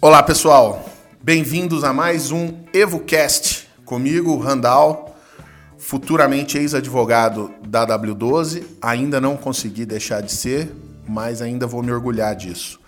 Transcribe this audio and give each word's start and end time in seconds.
Olá 0.00 0.22
pessoal, 0.22 0.82
bem-vindos 1.22 1.84
a 1.84 1.92
mais 1.92 2.30
um 2.30 2.54
EvoCast 2.72 3.68
comigo, 3.84 4.38
Randall, 4.38 5.14
futuramente 5.76 6.56
ex-advogado 6.56 7.52
da 7.68 7.86
W12. 7.86 8.64
Ainda 8.80 9.20
não 9.20 9.36
consegui 9.36 9.84
deixar 9.84 10.22
de 10.22 10.32
ser, 10.32 10.74
mas 11.06 11.42
ainda 11.42 11.66
vou 11.66 11.82
me 11.82 11.92
orgulhar 11.92 12.34
disso. 12.34 12.80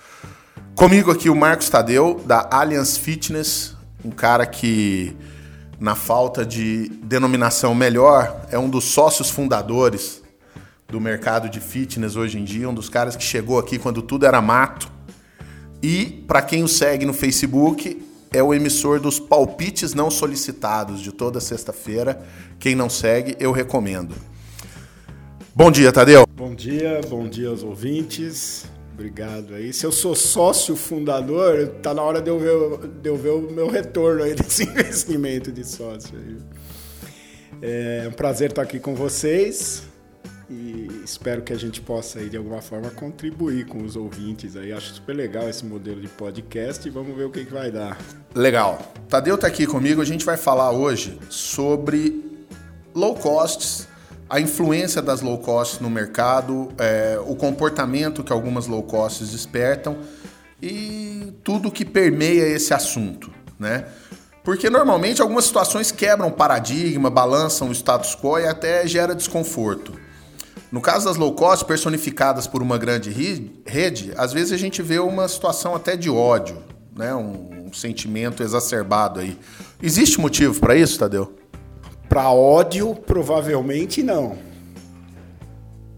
Comigo 0.75 1.11
aqui 1.11 1.29
o 1.29 1.36
Marcos 1.36 1.68
Tadeu, 1.68 2.18
da 2.25 2.48
Allianz 2.50 2.96
Fitness, 2.96 3.77
um 4.02 4.11
cara 4.11 4.46
que, 4.46 5.14
na 5.79 5.95
falta 5.95 6.45
de 6.45 6.89
denominação 7.03 7.75
melhor, 7.75 8.47
é 8.51 8.59
um 8.59 8.69
dos 8.69 8.84
sócios 8.84 9.30
fundadores 9.30 10.23
do 10.89 11.01
mercado 11.01 11.48
de 11.48 11.61
fitness 11.61 12.16
hoje 12.16 12.39
em 12.39 12.45
dia, 12.45 12.69
um 12.69 12.75
dos 12.75 12.89
caras 12.89 13.15
que 13.15 13.23
chegou 13.23 13.59
aqui 13.59 13.79
quando 13.79 14.02
tudo 14.02 14.27
era 14.27 14.41
mato 14.41 14.91
e, 15.83 16.25
para 16.27 16.43
quem 16.43 16.65
o 16.65 16.69
segue 16.69 17.07
no 17.07 17.12
Facebook, 17.12 18.02
é 18.33 18.43
o 18.43 18.52
emissor 18.52 19.01
dos 19.01 19.21
palpites 19.21 19.95
não 19.95 20.11
solicitados 20.11 21.01
de 21.01 21.12
toda 21.12 21.41
sexta-feira. 21.41 22.21
Quem 22.59 22.74
não 22.74 22.91
segue, 22.91 23.37
eu 23.38 23.52
recomendo. 23.52 24.15
Bom 25.55 25.71
dia, 25.71 25.93
Tadeu. 25.93 26.27
Bom 26.37 26.55
dia, 26.55 27.01
bom 27.09 27.29
dia 27.29 27.49
aos 27.49 27.63
ouvintes. 27.63 28.66
Obrigado 28.98 29.55
aí. 29.55 29.73
Se 29.73 29.87
eu 29.87 29.93
sou 29.93 30.12
sócio 30.12 30.75
fundador, 30.75 31.69
tá 31.80 31.95
na 31.95 32.02
hora 32.02 32.20
de 32.20 32.29
eu 32.29 32.37
ver, 32.37 32.88
de 33.01 33.09
eu 33.09 33.16
ver 33.16 33.30
o 33.30 33.43
meu 33.43 33.69
retorno 33.69 34.24
aí 34.24 34.34
desse 34.37 34.65
investimento 34.65 35.52
de 35.52 35.65
sócio. 35.65 36.19
Aí. 36.19 36.37
É 37.62 38.09
um 38.09 38.12
prazer 38.12 38.51
estar 38.51 38.62
aqui 38.62 38.80
com 38.80 38.97
vocês 38.97 39.84
e 40.51 40.88
espero 41.04 41.43
que 41.43 41.52
a 41.52 41.57
gente 41.57 41.80
possa 41.80 42.19
aí, 42.19 42.29
de 42.29 42.37
alguma 42.37 42.60
forma 42.60 42.91
contribuir 42.91 43.66
com 43.66 43.85
os 43.85 43.95
ouvintes 43.95 44.57
aí. 44.57 44.73
Acho 44.73 44.95
super 44.95 45.15
legal 45.15 45.49
esse 45.49 45.65
modelo 45.65 46.01
de 46.01 46.09
podcast 46.09 46.88
e 46.88 46.91
vamos 46.91 47.16
ver 47.16 47.26
o 47.26 47.30
que, 47.30 47.45
que 47.45 47.52
vai 47.52 47.71
dar. 47.71 47.96
Legal. 48.35 48.80
Tadeu 49.09 49.37
está 49.37 49.46
aqui 49.46 49.65
comigo. 49.65 50.02
A 50.02 50.04
gente 50.04 50.24
vai 50.24 50.37
falar 50.37 50.73
hoje 50.73 51.16
sobre 51.30 52.21
low 52.93 53.15
costs, 53.15 53.87
a 54.29 54.40
influência 54.40 55.01
das 55.01 55.21
low 55.21 55.38
costs 55.38 55.80
no 55.80 55.88
mercado, 55.88 56.68
é, 56.79 57.18
o 57.26 57.34
comportamento 57.34 58.23
que 58.23 58.32
algumas 58.32 58.66
low 58.66 58.82
costs 58.82 59.30
despertam 59.30 59.98
e 60.60 61.32
tudo 61.43 61.70
que 61.70 61.85
permeia 61.85 62.46
esse 62.48 62.74
assunto, 62.74 63.30
né? 63.59 63.87
Porque 64.44 64.70
normalmente 64.70 65.20
algumas 65.20 65.44
situações 65.44 65.91
quebram 65.91 66.31
paradigma, 66.31 67.10
balançam 67.10 67.69
o 67.69 67.72
status 67.72 68.15
quo 68.15 68.38
e 68.38 68.47
até 68.47 68.87
gera 68.87 69.15
desconforto. 69.15 69.93
No 70.70 70.81
caso 70.81 71.06
das 71.06 71.16
low 71.16 71.34
cost 71.34 71.65
personificadas 71.65 72.47
por 72.47 72.62
uma 72.62 72.76
grande 72.76 73.10
rede, 73.10 74.12
às 74.16 74.32
vezes 74.32 74.53
a 74.53 74.56
gente 74.56 74.82
vê 74.82 74.98
uma 74.98 75.26
situação 75.28 75.75
até 75.75 75.97
de 75.97 76.10
ódio, 76.10 76.62
né? 76.94 77.15
um, 77.15 77.70
sentimento 77.72 78.42
exacerbado 78.42 79.20
aí. 79.20 79.38
Existe 79.82 80.20
motivo 80.20 80.59
para 80.59 80.75
isso, 80.75 80.98
Tadeu? 80.98 81.34
Para 82.09 82.31
ódio, 82.31 82.94
provavelmente 82.94 84.03
não. 84.03 84.38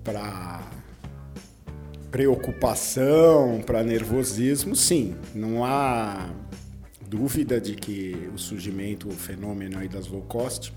Para 0.03 0.61
preocupação, 2.11 3.63
para 3.65 3.85
nervosismo, 3.85 4.75
sim. 4.75 5.15
Não 5.35 5.65
há 5.65 6.29
dúvida 7.07 7.61
de 7.61 7.75
que 7.75 8.29
o 8.35 8.39
surgimento, 8.39 9.09
o 9.09 9.13
fenômeno 9.13 9.79
aí 9.79 9.89
das 9.89 10.09
low 10.09 10.23
cost, 10.23 10.73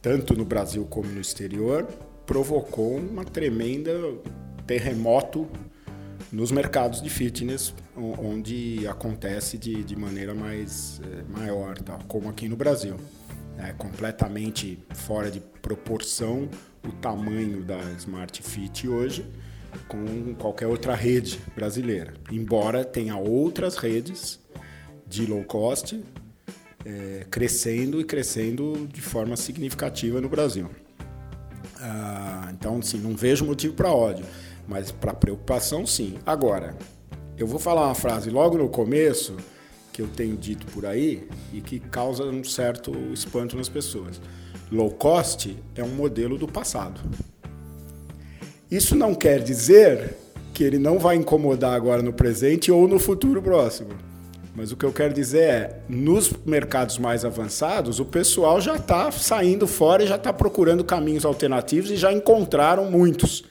tanto 0.00 0.34
no 0.34 0.44
Brasil 0.44 0.86
como 0.86 1.08
no 1.10 1.20
exterior, 1.20 1.86
provocou 2.24 2.96
uma 2.96 3.24
tremenda 3.24 3.92
terremoto 4.66 5.46
nos 6.32 6.50
mercados 6.50 7.00
de 7.02 7.10
fitness, 7.10 7.74
onde 7.96 8.86
acontece 8.88 9.56
de, 9.56 9.84
de 9.84 9.94
maneira 9.94 10.34
mais 10.34 11.00
é, 11.04 11.22
maior, 11.38 11.78
tá? 11.78 11.98
como 12.08 12.28
aqui 12.28 12.48
no 12.48 12.56
Brasil. 12.56 12.96
É 13.58 13.72
completamente 13.72 14.78
fora 14.94 15.30
de 15.30 15.40
proporção 15.40 16.48
o 16.86 16.92
tamanho 16.92 17.62
da 17.62 17.78
Smart 17.98 18.42
Fit 18.42 18.88
hoje 18.88 19.28
com 19.88 20.34
qualquer 20.34 20.66
outra 20.66 20.94
rede 20.94 21.40
brasileira. 21.54 22.14
Embora 22.30 22.84
tenha 22.84 23.16
outras 23.16 23.76
redes 23.76 24.40
de 25.06 25.26
low 25.26 25.44
cost 25.44 26.02
é, 26.84 27.26
crescendo 27.30 28.00
e 28.00 28.04
crescendo 28.04 28.88
de 28.92 29.00
forma 29.00 29.36
significativa 29.36 30.20
no 30.20 30.28
Brasil. 30.28 30.70
Ah, 31.80 32.50
então, 32.52 32.80
sim, 32.80 32.98
não 32.98 33.14
vejo 33.14 33.44
motivo 33.44 33.74
para 33.74 33.92
ódio, 33.92 34.24
mas 34.66 34.90
para 34.90 35.12
preocupação, 35.12 35.86
sim. 35.86 36.18
Agora, 36.24 36.76
eu 37.36 37.46
vou 37.46 37.58
falar 37.58 37.86
uma 37.86 37.94
frase 37.94 38.30
logo 38.30 38.56
no 38.56 38.68
começo 38.68 39.36
que 39.96 40.02
eu 40.02 40.08
tenho 40.08 40.36
dito 40.36 40.66
por 40.66 40.84
aí 40.84 41.26
e 41.54 41.62
que 41.62 41.80
causa 41.80 42.22
um 42.24 42.44
certo 42.44 42.92
espanto 43.14 43.56
nas 43.56 43.66
pessoas. 43.66 44.20
Low 44.70 44.90
cost 44.90 45.56
é 45.74 45.82
um 45.82 45.88
modelo 45.88 46.36
do 46.36 46.46
passado. 46.46 47.00
Isso 48.70 48.94
não 48.94 49.14
quer 49.14 49.42
dizer 49.42 50.14
que 50.52 50.62
ele 50.62 50.78
não 50.78 50.98
vai 50.98 51.16
incomodar 51.16 51.72
agora 51.72 52.02
no 52.02 52.12
presente 52.12 52.70
ou 52.70 52.86
no 52.86 52.98
futuro 52.98 53.40
próximo. 53.40 53.88
Mas 54.54 54.70
o 54.70 54.76
que 54.76 54.84
eu 54.84 54.92
quero 54.92 55.14
dizer 55.14 55.42
é, 55.42 55.80
nos 55.88 56.30
mercados 56.44 56.98
mais 56.98 57.24
avançados, 57.24 57.98
o 57.98 58.04
pessoal 58.04 58.60
já 58.60 58.76
está 58.76 59.10
saindo 59.10 59.66
fora 59.66 60.04
e 60.04 60.06
já 60.06 60.16
está 60.16 60.30
procurando 60.30 60.84
caminhos 60.84 61.24
alternativos 61.24 61.90
e 61.90 61.96
já 61.96 62.12
encontraram 62.12 62.90
muitos. 62.90 63.44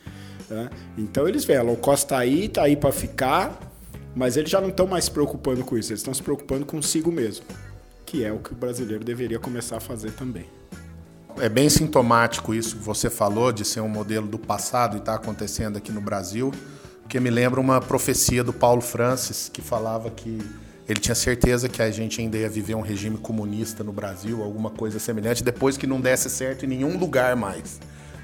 Né? 0.47 0.69
Então 0.95 1.27
eles 1.27 1.43
veem, 1.43 1.57
a 1.57 1.63
low 1.63 1.77
cost 1.77 2.05
está 2.05 2.19
aí, 2.19 2.45
está 2.45 2.63
aí 2.63 2.75
para 2.75 2.91
ficar, 2.91 3.64
mas 4.15 4.37
eles 4.37 4.49
já 4.49 4.61
não 4.61 4.69
estão 4.69 4.87
mais 4.87 5.05
se 5.05 5.11
preocupando 5.11 5.63
com 5.63 5.77
isso, 5.77 5.91
eles 5.91 5.99
estão 5.99 6.13
se 6.13 6.23
preocupando 6.23 6.65
consigo 6.65 7.11
mesmo, 7.11 7.45
que 8.05 8.23
é 8.23 8.31
o 8.31 8.39
que 8.39 8.53
o 8.53 8.55
brasileiro 8.55 9.03
deveria 9.03 9.37
começar 9.37 9.77
a 9.77 9.81
fazer 9.81 10.11
também. 10.11 10.45
É 11.37 11.49
bem 11.49 11.69
sintomático 11.69 12.53
isso 12.53 12.77
que 12.77 12.83
você 12.83 13.09
falou 13.09 13.51
de 13.51 13.65
ser 13.65 13.81
um 13.81 13.89
modelo 13.89 14.25
do 14.25 14.39
passado 14.39 14.95
e 14.95 14.99
está 14.99 15.15
acontecendo 15.15 15.77
aqui 15.77 15.91
no 15.91 15.99
Brasil, 15.99 16.49
porque 17.01 17.19
me 17.19 17.29
lembra 17.29 17.59
uma 17.59 17.81
profecia 17.81 18.41
do 18.41 18.53
Paulo 18.53 18.81
Francis 18.81 19.49
que 19.51 19.61
falava 19.61 20.09
que 20.09 20.39
ele 20.87 20.99
tinha 20.99 21.15
certeza 21.15 21.67
que 21.67 21.81
a 21.81 21.91
gente 21.91 22.21
ainda 22.21 22.37
ia 22.37 22.47
viver 22.47 22.75
um 22.75 22.81
regime 22.81 23.17
comunista 23.17 23.83
no 23.83 23.91
Brasil, 23.91 24.41
alguma 24.41 24.69
coisa 24.69 24.97
semelhante, 24.97 25.43
depois 25.43 25.75
que 25.75 25.85
não 25.85 25.99
desse 25.99 26.29
certo 26.29 26.63
em 26.63 26.69
nenhum 26.69 26.97
lugar 26.97 27.35
mais. 27.35 27.81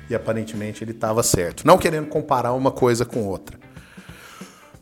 E 0.10 0.16
aparentemente 0.16 0.84
ele 0.84 0.92
estava 0.92 1.22
certo. 1.22 1.66
Não 1.66 1.78
querendo 1.78 2.08
comparar 2.08 2.54
uma 2.54 2.72
coisa 2.72 3.04
com 3.04 3.26
outra. 3.26 3.61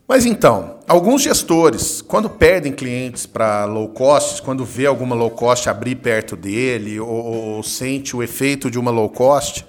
Mas 0.09 0.25
então, 0.25 0.79
alguns 0.87 1.21
gestores, 1.21 2.01
quando 2.01 2.27
perdem 2.27 2.71
clientes 2.71 3.27
para 3.27 3.65
low 3.65 3.89
cost, 3.89 4.41
quando 4.41 4.65
vê 4.65 4.87
alguma 4.87 5.13
low 5.13 5.29
cost 5.29 5.69
abrir 5.69 5.97
perto 5.97 6.35
dele, 6.35 6.99
ou, 6.99 7.07
ou, 7.07 7.61
sente 7.61 8.15
o 8.15 8.23
efeito 8.23 8.71
de 8.71 8.79
uma 8.79 8.89
low 8.89 9.07
cost, 9.07 9.63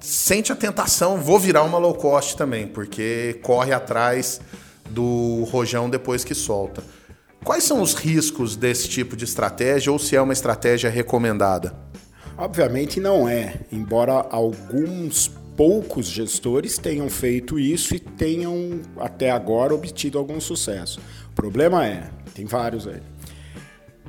sente 0.00 0.50
a 0.50 0.56
tentação, 0.56 1.18
vou 1.18 1.38
virar 1.38 1.62
uma 1.62 1.78
low 1.78 1.94
cost 1.94 2.36
também, 2.36 2.66
porque 2.66 3.38
corre 3.44 3.72
atrás 3.72 4.40
do 4.90 5.44
rojão 5.44 5.88
depois 5.88 6.24
que 6.24 6.34
solta. 6.34 6.82
Quais 7.44 7.62
são 7.62 7.80
os 7.80 7.94
riscos 7.94 8.56
desse 8.56 8.88
tipo 8.88 9.14
de 9.14 9.24
estratégia 9.24 9.92
ou 9.92 10.00
se 10.00 10.16
é 10.16 10.20
uma 10.20 10.32
estratégia 10.32 10.90
recomendada? 10.90 11.72
Obviamente 12.36 12.98
não 12.98 13.28
é, 13.28 13.60
embora 13.70 14.14
alguns 14.14 15.30
poucos 15.56 16.06
gestores 16.06 16.78
tenham 16.78 17.08
feito 17.08 17.58
isso 17.58 17.94
e 17.94 17.98
tenham 17.98 18.80
até 18.98 19.30
agora 19.30 19.74
obtido 19.74 20.18
algum 20.18 20.40
sucesso. 20.40 21.00
O 21.30 21.34
problema 21.34 21.86
é, 21.86 22.10
tem 22.34 22.44
vários 22.44 22.86
aí. 22.86 23.02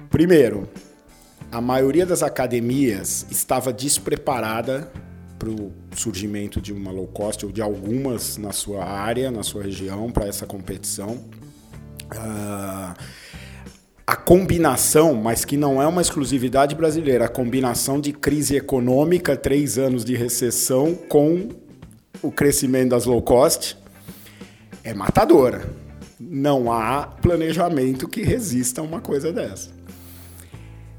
Primeiro, 0.09 0.69
a 1.51 1.61
maioria 1.61 2.05
das 2.05 2.23
academias 2.23 3.25
estava 3.29 3.71
despreparada 3.71 4.91
para 5.37 5.49
o 5.49 5.71
surgimento 5.95 6.61
de 6.61 6.71
uma 6.71 6.91
low 6.91 7.07
cost 7.07 7.45
ou 7.45 7.51
de 7.51 7.61
algumas 7.61 8.37
na 8.37 8.51
sua 8.51 8.85
área, 8.85 9.29
na 9.29 9.43
sua 9.43 9.63
região, 9.63 10.11
para 10.11 10.25
essa 10.25 10.45
competição. 10.45 11.19
Uh, 12.11 12.93
combinação, 14.25 15.13
mas 15.13 15.43
que 15.43 15.57
não 15.57 15.81
é 15.81 15.87
uma 15.87 16.01
exclusividade 16.01 16.75
brasileira, 16.75 17.25
a 17.25 17.29
combinação 17.29 17.99
de 17.99 18.13
crise 18.13 18.55
econômica, 18.55 19.35
três 19.35 19.77
anos 19.77 20.05
de 20.05 20.15
recessão, 20.15 20.95
com 20.95 21.49
o 22.21 22.31
crescimento 22.31 22.89
das 22.89 23.05
low 23.05 23.21
cost, 23.21 23.77
é 24.83 24.93
matadora. 24.93 25.63
Não 26.19 26.71
há 26.71 27.05
planejamento 27.05 28.07
que 28.07 28.21
resista 28.21 28.81
a 28.81 28.83
uma 28.83 29.01
coisa 29.01 29.31
dessa. 29.31 29.71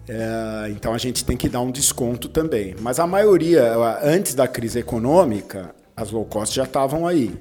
É, 0.06 0.70
então 0.70 0.92
a 0.92 0.98
gente 0.98 1.24
tem 1.24 1.36
que 1.36 1.48
dar 1.48 1.62
um 1.62 1.70
desconto 1.70 2.28
também. 2.28 2.74
Mas 2.80 2.98
a 2.98 3.06
maioria, 3.06 3.74
antes 4.02 4.34
da 4.34 4.46
crise 4.46 4.78
econômica, 4.78 5.74
as 5.96 6.10
low 6.10 6.26
cost 6.26 6.54
já 6.54 6.64
estavam 6.64 7.06
aí. 7.06 7.34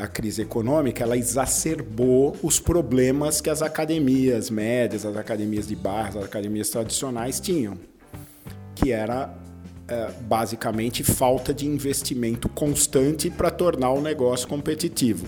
A 0.00 0.06
crise 0.06 0.42
econômica 0.42 1.02
ela 1.02 1.16
exacerbou 1.16 2.36
os 2.42 2.60
problemas 2.60 3.40
que 3.40 3.50
as 3.50 3.62
academias 3.62 4.50
médias, 4.50 5.04
as 5.04 5.16
academias 5.16 5.66
de 5.66 5.74
bairros, 5.76 6.16
as 6.16 6.24
academias 6.24 6.70
tradicionais 6.70 7.40
tinham, 7.40 7.78
que 8.74 8.92
era 8.92 9.34
é, 9.88 10.10
basicamente 10.22 11.02
falta 11.02 11.52
de 11.52 11.66
investimento 11.66 12.48
constante 12.48 13.30
para 13.30 13.50
tornar 13.50 13.92
o 13.92 14.00
negócio 14.00 14.46
competitivo. 14.46 15.26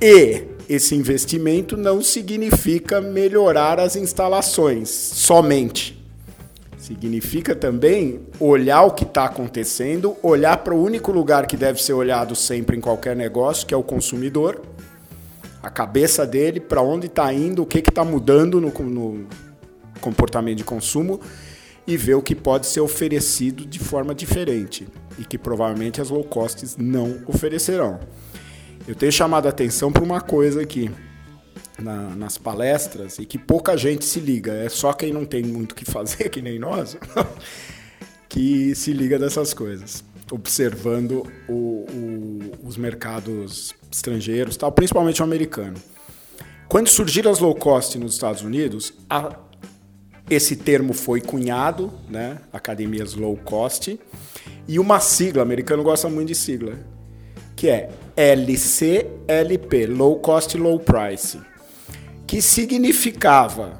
E 0.00 0.44
esse 0.68 0.94
investimento 0.94 1.76
não 1.76 2.02
significa 2.02 3.00
melhorar 3.00 3.78
as 3.78 3.96
instalações 3.96 4.90
somente. 4.90 6.03
Significa 6.84 7.56
também 7.56 8.20
olhar 8.38 8.82
o 8.82 8.90
que 8.90 9.04
está 9.04 9.24
acontecendo, 9.24 10.18
olhar 10.22 10.58
para 10.58 10.74
o 10.74 10.84
único 10.84 11.10
lugar 11.10 11.46
que 11.46 11.56
deve 11.56 11.82
ser 11.82 11.94
olhado 11.94 12.36
sempre 12.36 12.76
em 12.76 12.80
qualquer 12.80 13.16
negócio, 13.16 13.66
que 13.66 13.72
é 13.72 13.76
o 13.76 13.82
consumidor, 13.82 14.60
a 15.62 15.70
cabeça 15.70 16.26
dele, 16.26 16.60
para 16.60 16.82
onde 16.82 17.06
está 17.06 17.32
indo, 17.32 17.62
o 17.62 17.66
que 17.66 17.78
está 17.78 18.04
mudando 18.04 18.60
no, 18.60 18.68
no 18.68 19.26
comportamento 19.98 20.58
de 20.58 20.64
consumo 20.64 21.22
e 21.86 21.96
ver 21.96 22.16
o 22.16 22.22
que 22.22 22.34
pode 22.34 22.66
ser 22.66 22.80
oferecido 22.80 23.64
de 23.64 23.78
forma 23.78 24.14
diferente 24.14 24.86
e 25.18 25.24
que 25.24 25.38
provavelmente 25.38 26.02
as 26.02 26.10
low 26.10 26.22
costs 26.22 26.76
não 26.76 27.22
oferecerão. 27.26 27.98
Eu 28.86 28.94
tenho 28.94 29.10
chamado 29.10 29.46
a 29.46 29.48
atenção 29.48 29.90
para 29.90 30.04
uma 30.04 30.20
coisa 30.20 30.60
aqui 30.60 30.90
na, 31.78 32.14
nas 32.14 32.38
palestras 32.38 33.18
e 33.18 33.26
que 33.26 33.38
pouca 33.38 33.76
gente 33.76 34.04
se 34.04 34.20
liga. 34.20 34.52
É 34.52 34.68
só 34.68 34.92
quem 34.92 35.12
não 35.12 35.24
tem 35.24 35.42
muito 35.42 35.72
o 35.72 35.74
que 35.74 35.84
fazer, 35.84 36.28
que 36.30 36.40
nem 36.40 36.58
nós, 36.58 36.96
que 38.28 38.74
se 38.74 38.92
liga 38.92 39.18
dessas 39.18 39.52
coisas. 39.54 40.04
Observando 40.30 41.26
o, 41.48 41.52
o, 41.52 42.52
os 42.66 42.76
mercados 42.76 43.74
estrangeiros, 43.92 44.56
tal, 44.56 44.72
principalmente 44.72 45.20
o 45.20 45.24
americano. 45.24 45.76
Quando 46.68 46.88
surgiram 46.88 47.30
as 47.30 47.38
low 47.38 47.54
cost 47.54 47.98
nos 47.98 48.14
Estados 48.14 48.42
Unidos, 48.42 48.94
a, 49.08 49.36
esse 50.28 50.56
termo 50.56 50.94
foi 50.94 51.20
cunhado, 51.20 51.92
né? 52.08 52.38
academias 52.52 53.14
low 53.14 53.36
cost, 53.36 54.00
e 54.66 54.78
uma 54.78 54.98
sigla, 54.98 55.40
o 55.40 55.42
americano 55.42 55.82
gosta 55.82 56.08
muito 56.08 56.28
de 56.28 56.34
sigla, 56.34 56.78
que 57.54 57.68
é 57.68 57.90
LCLP, 58.16 59.86
Low 59.86 60.18
Cost 60.20 60.56
Low 60.56 60.80
Price 60.80 61.38
que 62.26 62.40
significava 62.40 63.78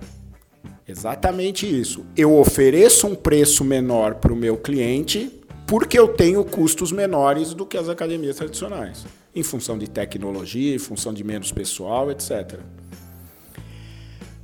exatamente 0.87 1.67
isso. 1.67 2.05
Eu 2.17 2.37
ofereço 2.39 3.07
um 3.07 3.15
preço 3.15 3.65
menor 3.65 4.17
para 4.17 4.33
o 4.33 4.37
meu 4.37 4.57
cliente 4.57 5.31
porque 5.67 5.99
eu 5.99 6.09
tenho 6.09 6.45
custos 6.45 6.93
menores 6.93 7.55
do 7.55 7.65
que 7.65 7.79
as 7.79 7.89
academias 7.89 8.37
tradicionais, 8.37 9.07
em 9.35 9.43
função 9.43 9.79
de 9.79 9.89
tecnologia, 9.89 10.75
em 10.75 10.79
função 10.79 11.13
de 11.13 11.25
menos 11.25 11.51
pessoal, 11.51 12.11
etc. 12.11 12.61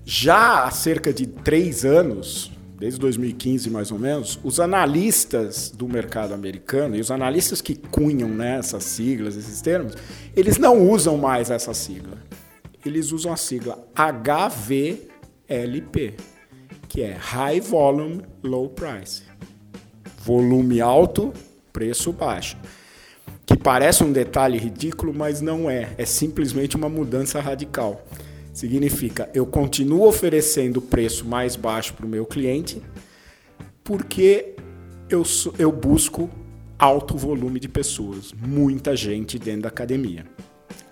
Já 0.05 0.65
há 0.65 0.71
cerca 0.71 1.13
de 1.13 1.27
três 1.27 1.85
anos, 1.85 2.51
desde 2.79 2.99
2015 2.99 3.69
mais 3.69 3.93
ou 3.93 3.99
menos, 3.99 4.41
os 4.43 4.59
analistas 4.59 5.71
do 5.71 5.87
mercado 5.87 6.33
americano 6.33 6.97
e 6.97 7.01
os 7.01 7.11
analistas 7.11 7.61
que 7.61 7.75
cunham 7.75 8.31
né, 8.31 8.59
essas 8.59 8.83
siglas, 8.85 9.37
esses 9.37 9.61
termos, 9.61 9.93
eles 10.35 10.57
não 10.57 10.89
usam 10.91 11.19
mais 11.19 11.51
essa 11.51 11.75
sigla 11.75 12.17
eles 12.89 13.13
usam 13.13 13.33
a 13.33 13.37
sigla 13.37 13.79
HVLP, 13.95 15.05
que 16.89 17.03
é 17.03 17.13
High 17.13 17.61
Volume 17.61 18.23
Low 18.43 18.69
Price. 18.71 19.23
Volume 20.25 20.81
alto, 20.81 21.33
preço 21.73 22.13
baixo. 22.13 22.57
Que 23.47 23.57
parece 23.57 24.05
um 24.05 24.13
detalhe 24.13 24.59
ridículo, 24.59 25.13
mas 25.13 25.41
não 25.41 25.71
é. 25.71 25.93
É 25.99 26.05
simplesmente 26.05 26.77
uma 26.77 26.89
mudança 26.89 27.41
radical. 27.41 28.05
Significa, 28.53 29.31
eu 29.33 29.47
continuo 29.47 30.07
oferecendo 30.07 30.83
preço 30.83 31.27
mais 31.27 31.57
baixo 31.57 31.95
para 31.95 32.05
o 32.05 32.09
meu 32.09 32.27
cliente, 32.27 32.83
porque 33.85 34.55
eu, 35.09 35.23
eu 35.59 35.73
busco 35.73 36.29
alto 36.79 37.17
volume 37.17 37.61
de 37.61 37.69
pessoas, 37.69 38.33
muita 38.33 38.97
gente 38.97 39.39
dentro 39.39 39.63
da 39.63 39.69
academia. 39.69 40.25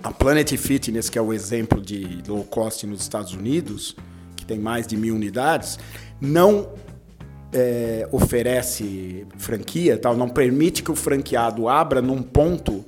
A 0.03 0.13
Planet 0.13 0.57
Fitness, 0.57 1.11
que 1.11 1.19
é 1.19 1.23
o 1.23 1.33
exemplo 1.33 1.81
de 1.81 2.23
low 2.27 2.45
cost 2.45 2.87
nos 2.87 3.01
Estados 3.01 3.33
Unidos, 3.33 3.97
que 4.37 4.47
tem 4.47 4.59
mais 4.59 4.87
de 4.87 4.97
mil 4.97 5.15
unidades, 5.15 5.79
não 6.21 6.69
é, 7.53 8.09
oferece 8.13 9.27
franquia, 9.37 9.99
tal, 9.99 10.17
não 10.17 10.29
permite 10.29 10.83
que 10.83 10.91
o 10.91 10.95
franqueado 10.95 11.69
abra 11.69 12.01
num 12.01 12.23
ponto 12.23 12.85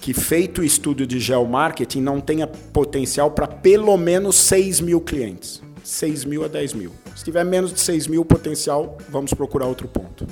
que, 0.00 0.12
feito 0.12 0.60
o 0.60 0.64
estudo 0.64 1.06
de 1.06 1.18
geomarketing, 1.18 2.00
não 2.00 2.20
tenha 2.20 2.46
potencial 2.46 3.30
para 3.30 3.46
pelo 3.46 3.96
menos 3.96 4.36
6 4.36 4.80
mil 4.80 5.00
clientes. 5.00 5.62
6 5.82 6.24
mil 6.24 6.44
a 6.44 6.48
10 6.48 6.74
mil. 6.74 6.92
Se 7.14 7.24
tiver 7.24 7.44
menos 7.44 7.72
de 7.72 7.80
6 7.80 8.08
mil 8.08 8.24
potencial, 8.24 8.98
vamos 9.08 9.32
procurar 9.32 9.66
outro 9.66 9.86
ponto. 9.86 10.26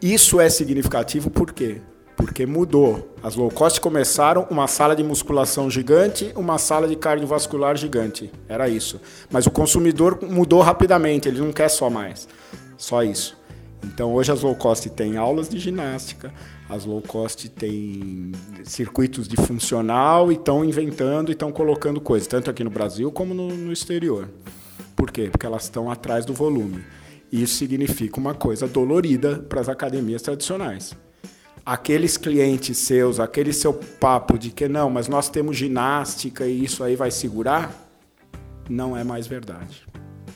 Isso 0.00 0.40
é 0.40 0.48
significativo 0.48 1.30
por 1.30 1.52
quê? 1.52 1.80
Porque 2.16 2.46
mudou. 2.46 3.14
As 3.22 3.36
low 3.36 3.50
cost 3.50 3.80
começaram 3.80 4.46
uma 4.50 4.66
sala 4.66 4.96
de 4.96 5.04
musculação 5.04 5.70
gigante, 5.70 6.32
uma 6.34 6.58
sala 6.58 6.88
de 6.88 6.96
cardiovascular 6.96 7.76
gigante. 7.76 8.32
Era 8.48 8.68
isso. 8.68 9.00
Mas 9.30 9.46
o 9.46 9.50
consumidor 9.50 10.18
mudou 10.22 10.62
rapidamente, 10.62 11.28
ele 11.28 11.40
não 11.40 11.52
quer 11.52 11.68
só 11.68 11.90
mais. 11.90 12.26
Só 12.78 13.02
isso. 13.02 13.36
Então 13.84 14.14
hoje 14.14 14.32
as 14.32 14.40
low 14.42 14.54
cost 14.56 14.88
têm 14.90 15.16
aulas 15.16 15.48
de 15.48 15.58
ginástica, 15.58 16.32
as 16.68 16.84
low 16.84 17.00
cost 17.02 17.48
têm 17.50 18.32
circuitos 18.64 19.28
de 19.28 19.36
funcional 19.36 20.32
e 20.32 20.34
estão 20.34 20.64
inventando 20.64 21.28
e 21.28 21.32
estão 21.32 21.52
colocando 21.52 22.00
coisas, 22.00 22.26
tanto 22.26 22.50
aqui 22.50 22.64
no 22.64 22.70
Brasil 22.70 23.12
como 23.12 23.34
no, 23.34 23.48
no 23.48 23.72
exterior. 23.72 24.28
Por 24.96 25.10
quê? 25.10 25.28
Porque 25.30 25.46
elas 25.46 25.64
estão 25.64 25.90
atrás 25.90 26.24
do 26.24 26.32
volume. 26.32 26.82
Isso 27.30 27.56
significa 27.56 28.18
uma 28.18 28.34
coisa 28.34 28.66
dolorida 28.66 29.38
para 29.48 29.60
as 29.60 29.68
academias 29.68 30.22
tradicionais 30.22 30.96
aqueles 31.66 32.16
clientes 32.16 32.78
seus, 32.78 33.18
aquele 33.18 33.52
seu 33.52 33.74
papo 33.74 34.38
de 34.38 34.50
que 34.50 34.68
não, 34.68 34.88
mas 34.88 35.08
nós 35.08 35.28
temos 35.28 35.56
ginástica 35.56 36.46
e 36.46 36.62
isso 36.62 36.84
aí 36.84 36.94
vai 36.94 37.10
segurar, 37.10 37.74
não 38.70 38.96
é 38.96 39.02
mais 39.02 39.26
verdade. 39.26 39.84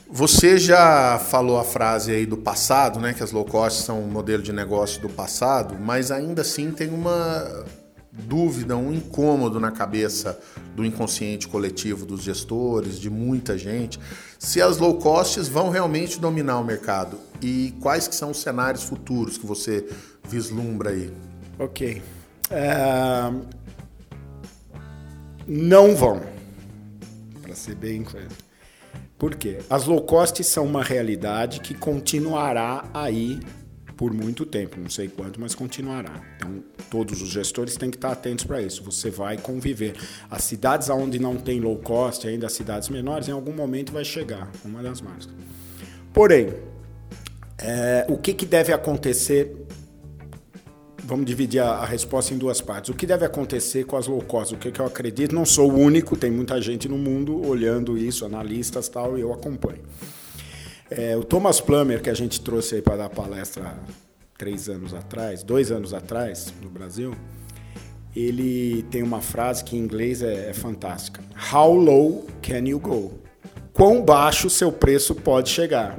Você 0.09 0.57
já 0.57 1.17
falou 1.17 1.57
a 1.57 1.63
frase 1.63 2.11
aí 2.11 2.25
do 2.25 2.35
passado, 2.35 2.99
né, 2.99 3.13
que 3.13 3.23
as 3.23 3.31
low 3.31 3.45
cost 3.45 3.83
são 3.83 4.03
um 4.03 4.07
modelo 4.07 4.43
de 4.43 4.51
negócio 4.51 5.01
do 5.01 5.07
passado, 5.07 5.77
mas 5.79 6.11
ainda 6.11 6.41
assim 6.41 6.69
tem 6.69 6.89
uma 6.89 7.65
dúvida, 8.11 8.75
um 8.75 8.91
incômodo 8.93 9.57
na 9.57 9.71
cabeça 9.71 10.37
do 10.75 10.83
inconsciente 10.83 11.47
coletivo 11.47 12.05
dos 12.05 12.23
gestores, 12.23 12.99
de 12.99 13.09
muita 13.09 13.57
gente, 13.57 13.97
se 14.37 14.61
as 14.61 14.77
low 14.77 14.97
costs 14.97 15.47
vão 15.47 15.69
realmente 15.69 16.19
dominar 16.19 16.59
o 16.59 16.63
mercado 16.63 17.17
e 17.41 17.73
quais 17.79 18.05
que 18.05 18.15
são 18.15 18.31
os 18.31 18.41
cenários 18.41 18.83
futuros 18.83 19.37
que 19.37 19.45
você 19.45 19.87
vislumbra 20.27 20.91
aí? 20.91 21.11
Ok. 21.59 22.01
É... 22.49 23.31
Não 25.47 25.95
vão, 25.95 26.21
para 27.41 27.55
ser 27.55 27.75
bem 27.75 28.03
claro. 28.03 28.27
Por 29.17 29.35
quê? 29.35 29.59
As 29.69 29.85
low 29.85 30.01
cost 30.01 30.43
são 30.43 30.65
uma 30.65 30.83
realidade 30.83 31.59
que 31.59 31.73
continuará 31.73 32.89
aí 32.93 33.39
por 34.01 34.11
muito 34.11 34.47
tempo, 34.47 34.79
não 34.79 34.89
sei 34.89 35.07
quanto, 35.07 35.39
mas 35.39 35.53
continuará. 35.53 36.19
Então, 36.35 36.63
todos 36.89 37.21
os 37.21 37.29
gestores 37.29 37.75
têm 37.75 37.91
que 37.91 37.97
estar 37.97 38.11
atentos 38.11 38.45
para 38.45 38.59
isso. 38.59 38.83
Você 38.83 39.11
vai 39.11 39.37
conviver. 39.37 39.95
As 40.27 40.43
cidades 40.43 40.89
onde 40.89 41.19
não 41.19 41.37
tem 41.37 41.59
low 41.59 41.77
cost, 41.77 42.27
ainda 42.27 42.47
as 42.47 42.53
cidades 42.53 42.89
menores, 42.89 43.27
em 43.27 43.31
algum 43.31 43.53
momento 43.53 43.93
vai 43.93 44.03
chegar, 44.03 44.51
uma 44.65 44.81
das 44.81 45.01
marcas. 45.01 45.29
Porém, 46.11 46.51
é, 47.59 48.07
o 48.09 48.17
que, 48.17 48.33
que 48.33 48.43
deve 48.43 48.73
acontecer 48.73 49.55
vamos 51.03 51.25
dividir 51.25 51.59
a, 51.59 51.69
a, 51.71 51.85
resposta 51.85 52.33
em 52.33 52.37
duas 52.37 52.61
partes. 52.61 52.89
O 52.89 52.93
que 52.93 53.05
deve 53.05 53.25
acontecer 53.25 53.85
com 53.85 53.97
as 53.97 54.07
low 54.07 54.21
cost? 54.21 54.53
O 54.53 54.57
que, 54.57 54.71
que 54.71 54.79
eu 54.79 54.85
acredito? 54.85 55.33
Não 55.33 55.45
sou 55.45 55.71
o 55.71 55.77
único, 55.77 56.15
tem 56.15 56.31
muita 56.31 56.61
gente 56.61 56.87
no 56.87 56.97
mundo 56.97 57.45
olhando 57.45 57.97
isso, 57.97 58.25
analistas 58.25 58.87
tal, 58.87 59.17
e 59.17 59.21
eu 59.21 59.33
acompanho. 59.33 59.81
É, 60.89 61.15
o 61.15 61.23
Thomas 61.23 61.61
Plummer, 61.61 62.01
que 62.01 62.09
a 62.09 62.13
gente 62.13 62.41
trouxe 62.41 62.75
aí 62.75 62.81
para 62.81 62.97
dar 62.97 63.09
palestra 63.09 63.77
três 64.37 64.67
anos 64.67 64.93
atrás, 64.93 65.43
dois 65.43 65.71
anos 65.71 65.93
atrás, 65.93 66.53
no 66.61 66.69
Brasil, 66.69 67.15
ele 68.15 68.83
tem 68.91 69.01
uma 69.01 69.21
frase 69.21 69.63
que 69.63 69.77
em 69.77 69.79
inglês 69.79 70.21
é, 70.21 70.49
é 70.49 70.53
fantástica. 70.53 71.21
How 71.53 71.73
low 71.73 72.27
can 72.41 72.67
you 72.67 72.79
go? 72.79 73.19
Quão 73.73 74.03
baixo 74.03 74.49
seu 74.49 74.71
preço 74.71 75.15
pode 75.15 75.49
chegar? 75.49 75.97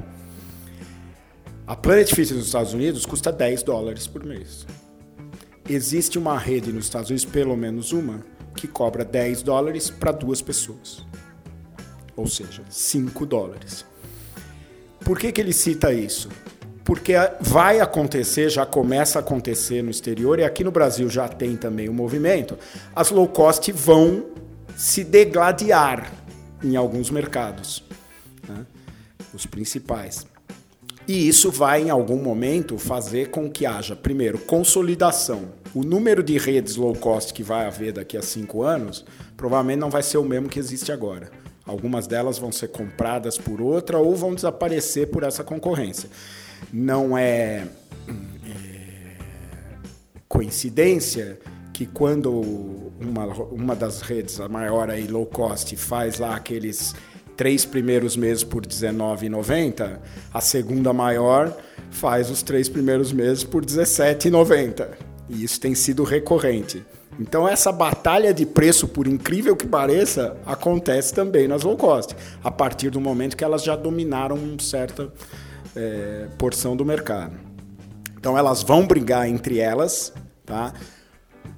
A 1.65 1.75
Planet 1.75 2.09
Fitness 2.09 2.31
nos 2.31 2.45
Estados 2.45 2.73
Unidos 2.73 3.05
custa 3.05 3.31
10 3.31 3.63
dólares 3.63 4.05
por 4.05 4.23
mês 4.23 4.65
existe 5.67 6.17
uma 6.17 6.37
rede 6.37 6.71
nos 6.71 6.85
Estados 6.85 7.09
Unidos, 7.09 7.25
pelo 7.25 7.55
menos 7.55 7.91
uma, 7.91 8.25
que 8.55 8.67
cobra 8.67 9.03
10 9.03 9.43
dólares 9.43 9.89
para 9.89 10.11
duas 10.11 10.41
pessoas. 10.41 11.05
Ou 12.15 12.27
seja, 12.27 12.63
5 12.69 13.25
dólares. 13.25 13.85
Por 15.03 15.17
que, 15.17 15.31
que 15.31 15.41
ele 15.41 15.53
cita 15.53 15.91
isso? 15.91 16.29
porque 16.83 17.13
vai 17.39 17.79
acontecer, 17.79 18.49
já 18.49 18.65
começa 18.65 19.19
a 19.19 19.21
acontecer 19.21 19.81
no 19.81 19.89
exterior, 19.89 20.39
e 20.39 20.43
aqui 20.43 20.63
no 20.63 20.71
Brasil 20.71 21.09
já 21.09 21.27
tem 21.27 21.55
também 21.55 21.87
o 21.87 21.93
movimento, 21.93 22.57
as 22.95 23.09
low 23.09 23.27
cost 23.27 23.71
vão 23.71 24.25
se 24.75 25.03
degladiar 25.03 26.11
em 26.63 26.75
alguns 26.75 27.09
mercados, 27.09 27.83
né? 28.47 28.65
os 29.33 29.45
principais. 29.45 30.25
E 31.07 31.27
isso 31.27 31.51
vai, 31.51 31.83
em 31.83 31.89
algum 31.89 32.17
momento, 32.17 32.77
fazer 32.77 33.29
com 33.29 33.49
que 33.49 33.65
haja, 33.65 33.95
primeiro, 33.95 34.37
consolidação. 34.37 35.49
O 35.75 35.83
número 35.83 36.23
de 36.23 36.37
redes 36.37 36.75
low 36.75 36.95
cost 36.95 37.33
que 37.33 37.43
vai 37.43 37.65
haver 37.65 37.91
daqui 37.91 38.15
a 38.15 38.21
cinco 38.21 38.63
anos 38.63 39.03
provavelmente 39.35 39.79
não 39.79 39.89
vai 39.89 40.01
ser 40.01 40.17
o 40.17 40.23
mesmo 40.23 40.47
que 40.47 40.59
existe 40.59 40.91
agora. 40.91 41.29
Algumas 41.65 42.07
delas 42.07 42.37
vão 42.37 42.51
ser 42.51 42.69
compradas 42.69 43.37
por 43.37 43.61
outra 43.61 43.97
ou 43.97 44.15
vão 44.15 44.33
desaparecer 44.33 45.07
por 45.07 45.23
essa 45.23 45.43
concorrência. 45.43 46.09
Não 46.71 47.17
é, 47.17 47.67
é 48.45 49.17
coincidência 50.27 51.39
que 51.73 51.85
quando 51.85 52.31
uma, 53.01 53.25
uma 53.25 53.75
das 53.75 54.01
redes, 54.01 54.39
a 54.39 54.47
maior 54.47 54.89
aí, 54.89 55.07
low 55.07 55.25
cost, 55.25 55.75
faz 55.75 56.19
lá 56.19 56.35
aqueles 56.35 56.93
três 57.35 57.65
primeiros 57.65 58.15
meses 58.15 58.43
por 58.43 58.63
R$19,90, 58.63 59.99
a 60.33 60.41
segunda 60.41 60.93
maior 60.93 61.55
faz 61.89 62.29
os 62.29 62.41
três 62.41 62.69
primeiros 62.69 63.11
meses 63.11 63.43
por 63.43 63.63
R$17,90. 63.63 64.87
E 65.29 65.43
isso 65.43 65.59
tem 65.59 65.73
sido 65.73 66.03
recorrente. 66.03 66.83
Então 67.19 67.47
essa 67.47 67.71
batalha 67.71 68.33
de 68.33 68.45
preço, 68.45 68.87
por 68.87 69.07
incrível 69.07 69.55
que 69.55 69.67
pareça, 69.67 70.35
acontece 70.45 71.13
também 71.13 71.47
nas 71.47 71.63
low 71.63 71.77
cost, 71.77 72.15
a 72.43 72.51
partir 72.51 72.89
do 72.89 72.99
momento 72.99 73.37
que 73.37 73.43
elas 73.43 73.63
já 73.63 73.75
dominaram 73.75 74.35
uma 74.35 74.59
certa 74.59 75.11
é, 75.75 76.27
porção 76.37 76.75
do 76.75 76.85
mercado. 76.85 77.37
Então 78.17 78.37
elas 78.37 78.63
vão 78.63 78.87
brigar 78.87 79.27
entre 79.27 79.59
elas, 79.59 80.13
tá? 80.45 80.73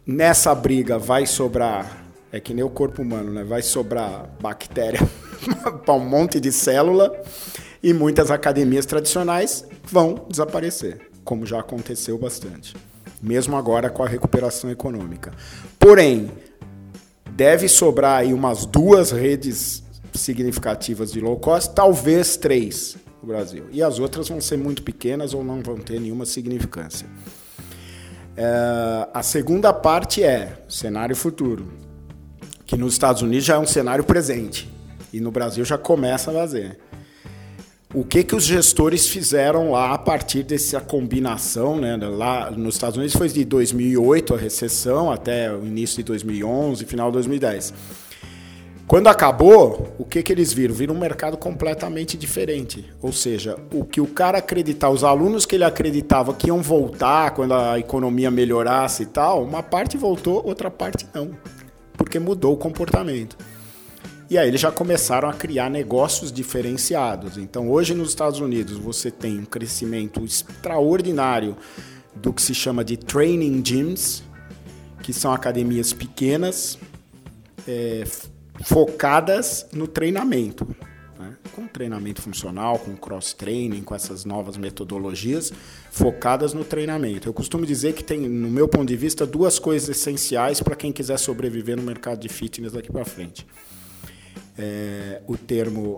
Nessa 0.05 0.53
briga 0.53 0.97
vai 0.97 1.25
sobrar, 1.25 2.05
é 2.31 2.39
que 2.39 2.53
nem 2.53 2.63
o 2.63 2.69
corpo 2.69 3.01
humano, 3.01 3.31
né? 3.31 3.43
Vai 3.43 3.61
sobrar 3.61 4.29
bactéria 4.41 4.99
para 5.85 5.93
um 5.93 5.99
monte 5.99 6.39
de 6.39 6.51
célula 6.51 7.11
e 7.81 7.93
muitas 7.93 8.31
academias 8.31 8.85
tradicionais 8.85 9.65
vão 9.83 10.25
desaparecer, 10.29 11.09
como 11.23 11.45
já 11.45 11.59
aconteceu 11.59 12.17
bastante, 12.17 12.75
mesmo 13.21 13.55
agora 13.55 13.89
com 13.89 14.03
a 14.03 14.07
recuperação 14.07 14.69
econômica. 14.69 15.31
Porém, 15.79 16.31
deve 17.31 17.67
sobrar 17.67 18.19
aí 18.19 18.33
umas 18.33 18.65
duas 18.65 19.11
redes 19.11 19.83
significativas 20.13 21.11
de 21.11 21.19
low 21.19 21.37
cost, 21.37 21.73
talvez 21.73 22.37
três 22.37 22.95
no 23.21 23.27
Brasil. 23.27 23.65
E 23.71 23.83
as 23.83 23.99
outras 23.99 24.29
vão 24.29 24.39
ser 24.39 24.57
muito 24.57 24.83
pequenas 24.83 25.33
ou 25.33 25.43
não 25.43 25.61
vão 25.61 25.77
ter 25.77 25.99
nenhuma 25.99 26.25
significância. 26.25 27.07
É, 28.37 29.07
a 29.13 29.23
segunda 29.23 29.73
parte 29.73 30.23
é 30.23 30.57
cenário 30.67 31.15
futuro, 31.15 31.67
que 32.65 32.75
nos 32.75 32.93
Estados 32.93 33.21
Unidos 33.21 33.45
já 33.45 33.55
é 33.55 33.59
um 33.59 33.65
cenário 33.65 34.03
presente. 34.03 34.74
E 35.15 35.21
no 35.21 35.31
Brasil 35.31 35.63
já 35.63 35.77
começa 35.77 36.29
a 36.29 36.33
fazer. 36.33 36.77
O 37.93 38.03
que, 38.03 38.21
que 38.21 38.35
os 38.35 38.43
gestores 38.43 39.07
fizeram 39.07 39.71
lá 39.71 39.93
a 39.93 39.97
partir 39.97 40.43
dessa 40.43 40.81
combinação? 40.81 41.79
Né? 41.79 41.95
Lá 41.95 42.51
nos 42.51 42.75
Estados 42.75 42.97
Unidos 42.97 43.15
foi 43.15 43.29
de 43.29 43.45
2008 43.45 44.33
a 44.33 44.37
recessão 44.37 45.09
até 45.09 45.49
o 45.55 45.65
início 45.65 45.95
de 45.95 46.03
2011, 46.03 46.83
final 46.83 47.07
de 47.07 47.13
2010. 47.13 47.73
Quando 48.85 49.07
acabou, 49.07 49.95
o 49.97 50.03
que, 50.03 50.21
que 50.21 50.33
eles 50.33 50.51
viram? 50.51 50.75
Viram 50.75 50.93
um 50.93 50.99
mercado 50.99 51.37
completamente 51.37 52.17
diferente. 52.17 52.83
Ou 53.01 53.13
seja, 53.13 53.55
o 53.73 53.85
que 53.85 54.01
o 54.01 54.07
cara 54.07 54.39
acreditava, 54.39 54.93
os 54.93 55.05
alunos 55.05 55.45
que 55.45 55.55
ele 55.55 55.63
acreditava 55.63 56.33
que 56.33 56.47
iam 56.47 56.61
voltar 56.61 57.31
quando 57.31 57.53
a 57.53 57.79
economia 57.79 58.29
melhorasse 58.29 59.03
e 59.03 59.05
tal, 59.05 59.45
uma 59.45 59.63
parte 59.63 59.95
voltou, 59.95 60.45
outra 60.45 60.69
parte 60.69 61.07
não. 61.13 61.31
Porque 61.93 62.19
mudou 62.19 62.53
o 62.53 62.57
comportamento. 62.57 63.37
E 64.27 64.39
aí 64.39 64.47
eles 64.47 64.59
já 64.59 64.71
começaram 64.71 65.29
a 65.29 65.33
criar 65.33 65.69
negócios 65.69 66.31
diferenciados. 66.31 67.37
Então, 67.37 67.69
hoje 67.69 67.93
nos 67.93 68.09
Estados 68.09 68.39
Unidos, 68.39 68.75
você 68.77 69.11
tem 69.11 69.37
um 69.37 69.45
crescimento 69.45 70.25
extraordinário 70.25 71.55
do 72.15 72.33
que 72.33 72.41
se 72.41 72.55
chama 72.55 72.83
de 72.83 72.97
training 72.97 73.61
gyms, 73.61 74.23
que 75.03 75.13
são 75.13 75.31
academias 75.31 75.93
pequenas, 75.93 76.79
é, 77.67 78.03
focadas 78.63 79.67
no 79.71 79.87
treinamento. 79.87 80.75
Né? 81.19 81.35
Com 81.53 81.67
treinamento 81.67 82.19
funcional, 82.19 82.79
com 82.79 82.95
cross-training, 82.95 83.83
com 83.83 83.93
essas 83.93 84.25
novas 84.25 84.57
metodologias 84.57 85.53
focadas 85.91 86.51
no 86.51 86.63
treinamento. 86.63 87.29
Eu 87.29 87.33
costumo 87.33 87.63
dizer 87.63 87.93
que 87.93 88.03
tem, 88.03 88.21
no 88.21 88.49
meu 88.49 88.67
ponto 88.67 88.87
de 88.87 88.97
vista, 88.97 89.23
duas 89.23 89.59
coisas 89.59 89.87
essenciais 89.87 90.61
para 90.61 90.75
quem 90.75 90.91
quiser 90.91 91.19
sobreviver 91.19 91.77
no 91.77 91.83
mercado 91.83 92.19
de 92.19 92.27
fitness 92.27 92.73
daqui 92.73 92.91
para 92.91 93.05
frente. 93.05 93.45
É, 94.57 95.21
o 95.27 95.37
termo 95.37 95.97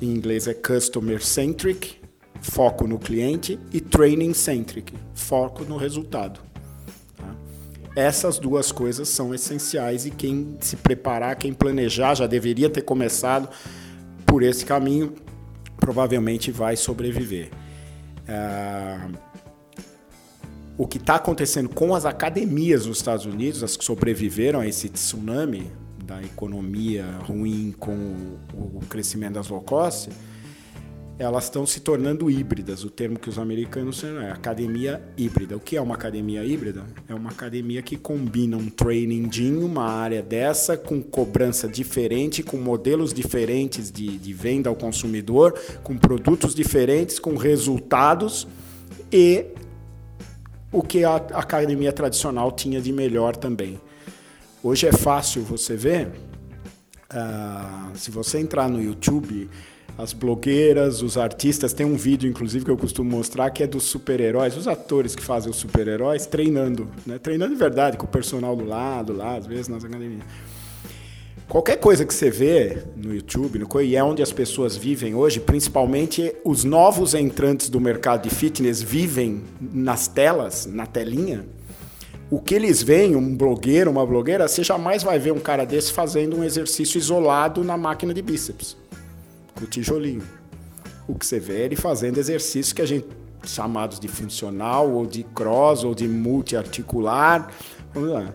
em 0.00 0.10
inglês 0.10 0.46
é 0.46 0.54
customer 0.54 1.24
centric, 1.24 1.96
foco 2.40 2.86
no 2.86 2.98
cliente, 2.98 3.58
e 3.72 3.80
training 3.80 4.34
centric, 4.34 4.92
foco 5.14 5.64
no 5.64 5.76
resultado. 5.76 6.40
Tá? 7.16 7.34
Essas 7.96 8.38
duas 8.38 8.70
coisas 8.70 9.08
são 9.08 9.34
essenciais 9.34 10.04
e 10.04 10.10
quem 10.10 10.56
se 10.60 10.76
preparar, 10.76 11.36
quem 11.36 11.52
planejar, 11.52 12.14
já 12.14 12.26
deveria 12.26 12.68
ter 12.68 12.82
começado 12.82 13.48
por 14.26 14.42
esse 14.42 14.64
caminho, 14.64 15.14
provavelmente 15.76 16.50
vai 16.50 16.76
sobreviver. 16.76 17.50
É, 18.26 18.98
o 20.76 20.86
que 20.86 20.98
está 20.98 21.16
acontecendo 21.16 21.68
com 21.68 21.94
as 21.94 22.04
academias 22.04 22.86
nos 22.86 22.98
Estados 22.98 23.26
Unidos, 23.26 23.62
as 23.62 23.76
que 23.76 23.84
sobreviveram 23.84 24.60
a 24.60 24.66
esse 24.66 24.88
tsunami, 24.88 25.70
da 26.04 26.22
economia 26.22 27.04
ruim 27.26 27.74
com 27.78 28.38
o, 28.52 28.80
crescimento 28.88 29.34
das 29.34 29.48
low 29.48 29.60
cost, 29.60 30.10
elas 31.18 31.44
estão 31.44 31.64
se 31.64 31.80
tornando 31.80 32.30
híbridas. 32.30 32.84
O 32.84 32.90
termo 32.90 33.18
que 33.18 33.28
os 33.28 33.38
americanos 33.38 34.02
usam 34.02 34.20
é 34.20 34.30
academia 34.30 35.00
híbrida. 35.16 35.56
O 35.56 35.60
que 35.60 35.76
é 35.76 35.80
uma 35.80 35.94
academia 35.94 36.44
híbrida? 36.44 36.84
É 37.08 37.14
uma 37.14 37.30
academia 37.30 37.82
que 37.82 37.96
combina 37.96 38.56
um 38.56 38.68
training 38.68 39.28
de 39.28 39.50
uma 39.50 39.84
área 39.84 40.22
dessa 40.22 40.76
com 40.76 41.00
cobrança 41.00 41.68
diferente, 41.68 42.42
com 42.42 42.56
modelos 42.56 43.14
diferentes 43.14 43.90
de, 43.92 44.18
de 44.18 44.32
venda 44.32 44.68
ao 44.68 44.74
consumidor, 44.74 45.58
com 45.82 45.96
produtos 45.96 46.54
diferentes, 46.54 47.18
com 47.18 47.36
resultados 47.36 48.46
e 49.12 49.46
o 50.72 50.82
que 50.82 51.04
a 51.04 51.14
academia 51.14 51.92
tradicional 51.92 52.50
tinha 52.50 52.80
de 52.80 52.92
melhor 52.92 53.36
também. 53.36 53.80
Hoje 54.66 54.86
é 54.86 54.92
fácil 54.92 55.42
você 55.42 55.76
ver, 55.76 56.06
uh, 57.12 57.94
se 57.94 58.10
você 58.10 58.38
entrar 58.38 58.66
no 58.66 58.82
YouTube, 58.82 59.50
as 59.98 60.14
blogueiras, 60.14 61.02
os 61.02 61.18
artistas, 61.18 61.74
tem 61.74 61.84
um 61.84 61.96
vídeo, 61.96 62.30
inclusive, 62.30 62.64
que 62.64 62.70
eu 62.70 62.76
costumo 62.78 63.10
mostrar, 63.10 63.50
que 63.50 63.62
é 63.62 63.66
dos 63.66 63.82
super-heróis, 63.82 64.56
os 64.56 64.66
atores 64.66 65.14
que 65.14 65.22
fazem 65.22 65.50
os 65.50 65.58
super-heróis 65.58 66.24
treinando, 66.24 66.88
né? 67.04 67.18
treinando 67.18 67.52
de 67.52 67.58
verdade, 67.58 67.98
com 67.98 68.06
o 68.06 68.08
personal 68.08 68.56
do 68.56 68.64
lado, 68.64 69.12
lá, 69.12 69.36
às 69.36 69.46
vezes 69.46 69.68
nas 69.68 69.84
academias. 69.84 70.22
Qualquer 71.46 71.76
coisa 71.76 72.06
que 72.06 72.14
você 72.14 72.30
vê 72.30 72.84
no 72.96 73.14
YouTube, 73.14 73.58
no, 73.58 73.82
e 73.82 73.96
é 73.96 74.02
onde 74.02 74.22
as 74.22 74.32
pessoas 74.32 74.78
vivem 74.78 75.14
hoje, 75.14 75.40
principalmente 75.40 76.34
os 76.42 76.64
novos 76.64 77.12
entrantes 77.12 77.68
do 77.68 77.78
mercado 77.78 78.26
de 78.26 78.34
fitness 78.34 78.80
vivem 78.80 79.42
nas 79.60 80.08
telas, 80.08 80.64
na 80.64 80.86
telinha, 80.86 81.44
o 82.34 82.40
que 82.40 82.52
eles 82.52 82.82
veem, 82.82 83.14
um 83.14 83.36
blogueiro, 83.36 83.88
uma 83.92 84.04
blogueira, 84.04 84.48
você 84.48 84.64
jamais 84.64 85.04
vai 85.04 85.20
ver 85.20 85.32
um 85.32 85.38
cara 85.38 85.64
desse 85.64 85.92
fazendo 85.92 86.36
um 86.36 86.42
exercício 86.42 86.98
isolado 86.98 87.62
na 87.62 87.76
máquina 87.76 88.12
de 88.12 88.20
bíceps, 88.20 88.76
com 89.54 89.64
o 89.64 89.68
tijolinho. 89.68 90.24
O 91.06 91.14
que 91.14 91.24
você 91.24 91.38
vê 91.38 91.62
é 91.62 91.64
ele 91.66 91.76
fazendo 91.76 92.18
exercícios 92.18 92.72
que 92.72 92.82
a 92.82 92.86
gente 92.86 93.06
chamados 93.44 94.00
de 94.00 94.08
funcional, 94.08 94.90
ou 94.90 95.06
de 95.06 95.22
cross, 95.22 95.84
ou 95.84 95.94
de 95.94 96.08
multiarticular. 96.08 97.52
Vamos 97.92 98.10
lá. 98.10 98.34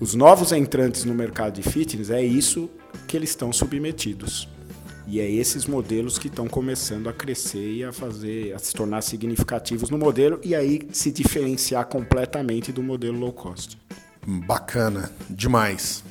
Os 0.00 0.14
novos 0.14 0.50
entrantes 0.50 1.04
no 1.04 1.14
mercado 1.14 1.60
de 1.60 1.62
fitness 1.62 2.10
é 2.10 2.20
isso 2.20 2.68
que 3.06 3.16
eles 3.16 3.30
estão 3.30 3.52
submetidos. 3.52 4.48
E 5.06 5.20
é 5.20 5.30
esses 5.30 5.66
modelos 5.66 6.18
que 6.18 6.28
estão 6.28 6.46
começando 6.48 7.08
a 7.08 7.12
crescer 7.12 7.72
e 7.74 7.84
a 7.84 7.92
fazer, 7.92 8.54
a 8.54 8.58
se 8.58 8.72
tornar 8.72 9.02
significativos 9.02 9.90
no 9.90 9.98
modelo 9.98 10.40
e 10.42 10.54
aí 10.54 10.88
se 10.92 11.10
diferenciar 11.10 11.86
completamente 11.86 12.72
do 12.72 12.82
modelo 12.82 13.18
low 13.18 13.32
cost. 13.32 13.76
Bacana, 14.24 15.10
demais. 15.28 16.04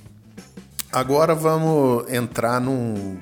Agora 0.91 1.33
vamos 1.33 2.11
entrar 2.11 2.59
num 2.59 3.17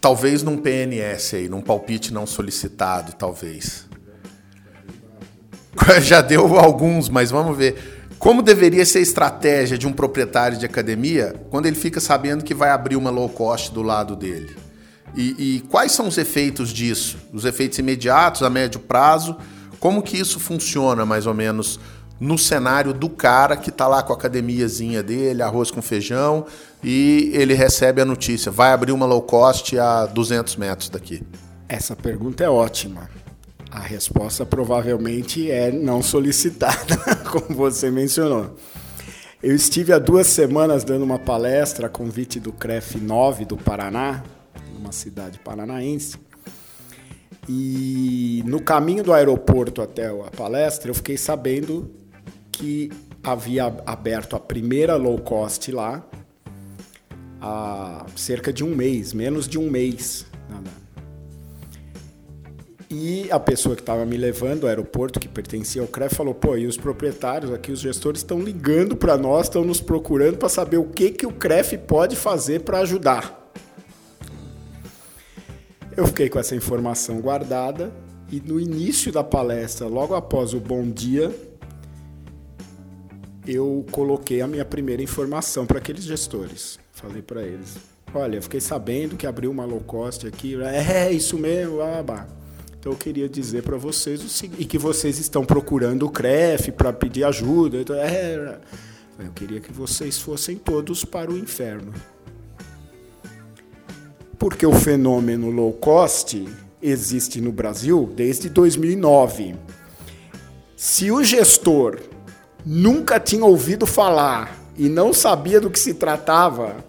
talvez 0.00 0.42
num 0.42 0.58
PNS 0.58 1.34
aí, 1.34 1.48
num 1.48 1.62
palpite 1.62 2.12
não 2.12 2.26
solicitado, 2.26 3.14
talvez. 3.14 3.88
Já 6.02 6.20
deu 6.20 6.58
alguns, 6.58 7.08
mas 7.08 7.30
vamos 7.30 7.56
ver. 7.56 7.93
Como 8.24 8.40
deveria 8.40 8.86
ser 8.86 9.00
a 9.00 9.02
estratégia 9.02 9.76
de 9.76 9.86
um 9.86 9.92
proprietário 9.92 10.56
de 10.56 10.64
academia 10.64 11.34
quando 11.50 11.66
ele 11.66 11.76
fica 11.76 12.00
sabendo 12.00 12.42
que 12.42 12.54
vai 12.54 12.70
abrir 12.70 12.96
uma 12.96 13.10
low 13.10 13.28
cost 13.28 13.70
do 13.70 13.82
lado 13.82 14.16
dele? 14.16 14.56
E, 15.14 15.56
e, 15.56 15.60
quais 15.68 15.92
são 15.92 16.08
os 16.08 16.16
efeitos 16.16 16.70
disso? 16.70 17.18
Os 17.34 17.44
efeitos 17.44 17.78
imediatos, 17.78 18.42
a 18.42 18.48
médio 18.48 18.80
prazo? 18.80 19.36
Como 19.78 20.02
que 20.02 20.18
isso 20.18 20.40
funciona, 20.40 21.04
mais 21.04 21.26
ou 21.26 21.34
menos, 21.34 21.78
no 22.18 22.38
cenário 22.38 22.94
do 22.94 23.10
cara 23.10 23.58
que 23.58 23.68
está 23.68 23.86
lá 23.86 24.02
com 24.02 24.14
a 24.14 24.16
academiazinha 24.16 25.02
dele, 25.02 25.42
arroz 25.42 25.70
com 25.70 25.82
feijão, 25.82 26.46
e 26.82 27.30
ele 27.34 27.52
recebe 27.52 28.00
a 28.00 28.06
notícia, 28.06 28.50
vai 28.50 28.72
abrir 28.72 28.92
uma 28.92 29.04
low 29.04 29.20
cost 29.20 29.78
a 29.78 30.06
200 30.06 30.56
metros 30.56 30.88
daqui? 30.88 31.22
Essa 31.68 31.94
pergunta 31.94 32.42
é 32.42 32.48
ótima. 32.48 33.06
A 33.74 33.80
resposta 33.80 34.46
provavelmente 34.46 35.50
é 35.50 35.72
não 35.72 36.00
solicitada, 36.00 36.96
como 37.32 37.56
você 37.56 37.90
mencionou. 37.90 38.54
Eu 39.42 39.52
estive 39.52 39.92
há 39.92 39.98
duas 39.98 40.28
semanas 40.28 40.84
dando 40.84 41.02
uma 41.02 41.18
palestra 41.18 41.88
a 41.88 41.90
convite 41.90 42.38
do 42.38 42.52
CREF 42.52 43.00
9 43.00 43.44
do 43.44 43.56
Paraná, 43.56 44.22
uma 44.78 44.92
cidade 44.92 45.40
paranaense. 45.40 46.16
E 47.48 48.44
no 48.46 48.62
caminho 48.62 49.02
do 49.02 49.12
aeroporto 49.12 49.82
até 49.82 50.06
a 50.06 50.30
palestra, 50.30 50.88
eu 50.88 50.94
fiquei 50.94 51.16
sabendo 51.16 51.90
que 52.52 52.92
havia 53.24 53.64
aberto 53.84 54.36
a 54.36 54.40
primeira 54.40 54.94
low 54.94 55.18
cost 55.18 55.72
lá 55.72 56.06
há 57.40 58.06
cerca 58.14 58.52
de 58.52 58.62
um 58.62 58.72
mês, 58.72 59.12
menos 59.12 59.48
de 59.48 59.58
um 59.58 59.68
mês. 59.68 60.24
E 62.96 63.28
a 63.32 63.40
pessoa 63.40 63.74
que 63.74 63.82
estava 63.82 64.06
me 64.06 64.16
levando 64.16 64.62
ao 64.62 64.68
aeroporto, 64.68 65.18
que 65.18 65.26
pertencia 65.26 65.82
ao 65.82 65.88
CREF, 65.88 66.14
falou: 66.14 66.32
pô, 66.32 66.56
e 66.56 66.64
os 66.64 66.76
proprietários 66.76 67.52
aqui, 67.52 67.72
os 67.72 67.80
gestores, 67.80 68.20
estão 68.20 68.40
ligando 68.40 68.94
para 68.94 69.18
nós, 69.18 69.46
estão 69.46 69.64
nos 69.64 69.80
procurando 69.80 70.36
para 70.36 70.48
saber 70.48 70.76
o 70.76 70.84
que, 70.84 71.10
que 71.10 71.26
o 71.26 71.32
CREF 71.32 71.76
pode 71.76 72.14
fazer 72.14 72.60
para 72.60 72.78
ajudar. 72.78 73.52
Eu 75.96 76.06
fiquei 76.06 76.28
com 76.28 76.38
essa 76.38 76.54
informação 76.54 77.20
guardada 77.20 77.92
e 78.30 78.40
no 78.40 78.60
início 78.60 79.10
da 79.10 79.24
palestra, 79.24 79.88
logo 79.88 80.14
após 80.14 80.54
o 80.54 80.60
bom 80.60 80.88
dia, 80.88 81.34
eu 83.44 83.84
coloquei 83.90 84.40
a 84.40 84.46
minha 84.46 84.64
primeira 84.64 85.02
informação 85.02 85.66
para 85.66 85.78
aqueles 85.78 86.04
gestores. 86.04 86.78
Falei 86.92 87.22
para 87.22 87.42
eles: 87.42 87.76
olha, 88.14 88.40
fiquei 88.40 88.60
sabendo 88.60 89.16
que 89.16 89.26
abriu 89.26 89.50
uma 89.50 89.64
low 89.64 89.80
cost 89.80 90.24
aqui. 90.28 90.56
É, 90.62 91.10
isso 91.10 91.36
mesmo, 91.36 91.80
ah, 91.80 92.00
Então 92.84 92.92
eu 92.92 92.98
queria 92.98 93.26
dizer 93.30 93.62
para 93.62 93.78
vocês 93.78 94.22
o 94.22 94.28
seguinte, 94.28 94.60
e 94.60 94.66
que 94.66 94.76
vocês 94.76 95.18
estão 95.18 95.42
procurando 95.42 96.04
o 96.04 96.10
CREF 96.10 96.70
para 96.70 96.92
pedir 96.92 97.24
ajuda. 97.24 97.78
Então, 97.78 97.96
é, 97.96 98.58
eu 99.20 99.32
queria 99.34 99.58
que 99.58 99.72
vocês 99.72 100.18
fossem 100.18 100.58
todos 100.58 101.02
para 101.02 101.30
o 101.30 101.38
inferno. 101.38 101.94
Porque 104.38 104.66
o 104.66 104.72
fenômeno 104.74 105.48
low 105.48 105.72
cost 105.72 106.46
existe 106.82 107.40
no 107.40 107.50
Brasil 107.50 108.12
desde 108.14 108.50
2009. 108.50 109.54
Se 110.76 111.10
o 111.10 111.24
gestor 111.24 112.00
nunca 112.66 113.18
tinha 113.18 113.46
ouvido 113.46 113.86
falar 113.86 114.60
e 114.76 114.90
não 114.90 115.14
sabia 115.14 115.58
do 115.58 115.70
que 115.70 115.78
se 115.78 115.94
tratava, 115.94 116.84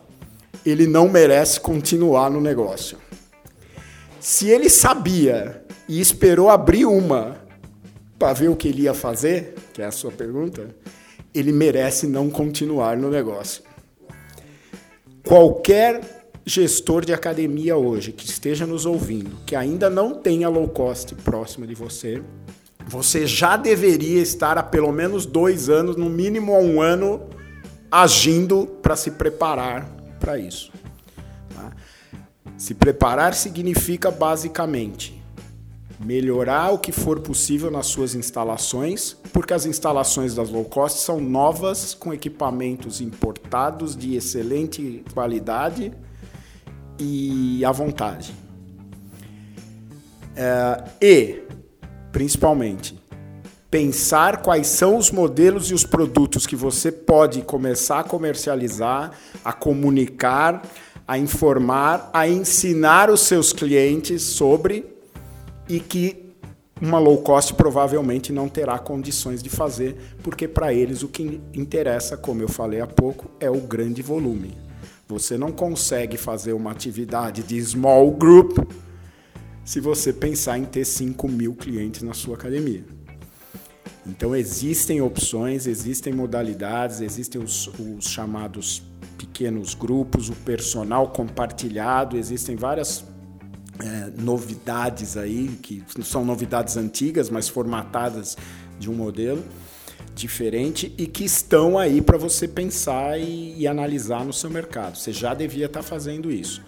ele 0.65 0.87
não 0.87 1.07
merece 1.07 1.57
continuar 1.57 2.29
no 2.29 2.41
negócio. 2.41 2.97
Se 4.19 4.49
ele 4.49 4.69
sabia 4.69 5.63
e 5.87 5.99
esperou 5.99 6.49
abrir 6.49 6.85
uma 6.85 7.37
para 8.17 8.33
ver 8.33 8.49
o 8.49 8.55
que 8.55 8.67
ele 8.67 8.83
ia 8.83 8.93
fazer, 8.93 9.55
que 9.73 9.81
é 9.81 9.85
a 9.85 9.91
sua 9.91 10.11
pergunta, 10.11 10.67
ele 11.33 11.51
merece 11.51 12.07
não 12.07 12.29
continuar 12.29 12.95
no 12.97 13.09
negócio. 13.09 13.61
Qualquer 15.23 16.29
gestor 16.45 17.03
de 17.03 17.13
academia 17.13 17.75
hoje 17.75 18.11
que 18.11 18.25
esteja 18.25 18.65
nos 18.65 18.85
ouvindo, 18.85 19.31
que 19.45 19.55
ainda 19.55 19.89
não 19.89 20.13
tenha 20.13 20.47
low 20.47 20.67
cost 20.69 21.13
próxima 21.15 21.65
de 21.65 21.73
você, 21.73 22.21
você 22.87 23.25
já 23.25 23.57
deveria 23.57 24.21
estar 24.21 24.57
há 24.57 24.63
pelo 24.63 24.91
menos 24.91 25.25
dois 25.25 25.69
anos, 25.69 25.95
no 25.95 26.09
mínimo 26.09 26.53
há 26.53 26.59
um 26.59 26.81
ano, 26.81 27.21
agindo 27.91 28.67
para 28.81 28.95
se 28.95 29.11
preparar 29.11 29.89
para 30.19 30.37
isso. 30.37 30.71
Tá? 31.53 31.71
Se 32.57 32.75
preparar 32.75 33.33
significa 33.33 34.11
basicamente 34.11 35.14
melhorar 35.99 36.71
o 36.71 36.79
que 36.79 36.91
for 36.91 37.19
possível 37.19 37.71
nas 37.71 37.87
suas 37.87 38.15
instalações, 38.15 39.15
porque 39.31 39.53
as 39.53 39.65
instalações 39.65 40.35
das 40.35 40.49
low 40.49 40.65
cost 40.65 40.99
são 40.99 41.19
novas, 41.19 41.93
com 41.93 42.13
equipamentos 42.13 43.01
importados 43.01 43.95
de 43.95 44.15
excelente 44.15 45.03
qualidade 45.13 45.93
e 46.99 47.63
à 47.63 47.71
vontade. 47.71 48.33
É, 50.35 50.83
e 51.01 51.43
principalmente. 52.11 52.97
Pensar 53.69 54.41
quais 54.41 54.67
são 54.67 54.95
os 54.95 55.11
modelos 55.11 55.69
e 55.69 55.73
os 55.73 55.83
produtos 55.83 56.47
que 56.47 56.55
você 56.55 56.93
pode 56.93 57.41
começar 57.41 57.99
a 57.99 58.03
comercializar, 58.03 59.11
a 59.43 59.51
comunicar, 59.51 60.61
a 61.05 61.17
informar, 61.17 62.09
a 62.13 62.25
ensinar 62.25 63.09
os 63.09 63.19
seus 63.21 63.51
clientes 63.51 64.21
sobre 64.21 64.94
e 65.67 65.79
que 65.79 66.25
uma 66.81 66.99
low 66.99 67.17
cost 67.19 67.53
provavelmente 67.53 68.33
não 68.33 68.49
terá 68.49 68.77
condições 68.77 69.41
de 69.41 69.49
fazer, 69.49 69.95
porque 70.21 70.47
para 70.47 70.73
eles 70.73 71.03
o 71.03 71.07
que 71.07 71.41
interessa, 71.53 72.17
como 72.17 72.41
eu 72.41 72.49
falei 72.49 72.81
há 72.81 72.87
pouco, 72.87 73.31
é 73.39 73.49
o 73.49 73.61
grande 73.61 74.01
volume. 74.01 74.57
Você 75.07 75.37
não 75.37 75.51
consegue 75.51 76.17
fazer 76.17 76.53
uma 76.53 76.71
atividade 76.71 77.43
de 77.43 77.61
small 77.63 78.11
group 78.11 78.57
se 79.63 79.79
você 79.79 80.11
pensar 80.11 80.57
em 80.57 80.65
ter 80.65 80.85
5 80.85 81.27
mil 81.27 81.55
clientes 81.55 82.01
na 82.01 82.13
sua 82.13 82.35
academia. 82.35 82.83
Então 84.05 84.35
existem 84.35 85.01
opções, 85.01 85.65
existem 85.65 86.13
modalidades, 86.13 87.01
existem 87.01 87.41
os, 87.41 87.67
os 87.67 88.05
chamados 88.05 88.83
pequenos 89.17 89.73
grupos, 89.73 90.29
o 90.29 90.33
personal 90.33 91.09
compartilhado, 91.09 92.17
existem 92.17 92.55
várias 92.55 93.03
é, 93.79 94.11
novidades 94.21 95.17
aí, 95.17 95.59
que 95.61 95.83
são 96.03 96.23
novidades 96.23 96.77
antigas, 96.77 97.29
mas 97.29 97.47
formatadas 97.47 98.37
de 98.79 98.89
um 98.89 98.93
modelo 98.93 99.43
diferente 100.13 100.93
e 100.97 101.05
que 101.05 101.25
estão 101.25 101.77
aí 101.77 102.01
para 102.01 102.17
você 102.17 102.47
pensar 102.47 103.19
e, 103.19 103.59
e, 103.59 103.67
analisar 103.67 104.23
no 104.23 104.31
seu 104.31 104.49
mercado. 104.49 104.97
Você 104.97 105.11
já 105.11 105.33
devia 105.33 105.65
estar 105.65 105.81
tá 105.81 105.85
fazendo 105.85 106.31
isso. 106.31 106.63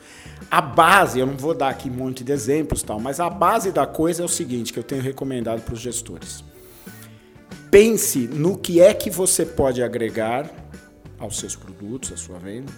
A 0.51 0.59
base, 0.59 1.19
eu 1.19 1.25
não 1.25 1.37
vou 1.37 1.53
dar 1.53 1.69
aqui 1.69 1.89
um 1.89 1.93
monte 1.93 2.23
de 2.23 2.31
exemplos, 2.31 2.83
tal, 2.83 2.99
mas 2.99 3.19
a 3.19 3.29
base 3.29 3.71
da 3.71 3.87
coisa 3.87 4.21
é 4.21 4.25
o 4.25 4.29
seguinte 4.29 4.73
que 4.73 4.79
eu 4.79 4.83
tenho 4.83 5.01
recomendado 5.01 5.61
para 5.61 5.73
os 5.73 5.79
gestores. 5.79 6.43
Pense 7.71 8.19
no 8.27 8.57
que 8.57 8.81
é 8.81 8.93
que 8.93 9.09
você 9.09 9.45
pode 9.45 9.81
agregar 9.81 10.49
aos 11.17 11.39
seus 11.39 11.55
produtos, 11.55 12.11
à 12.11 12.17
sua 12.17 12.37
venda, 12.37 12.71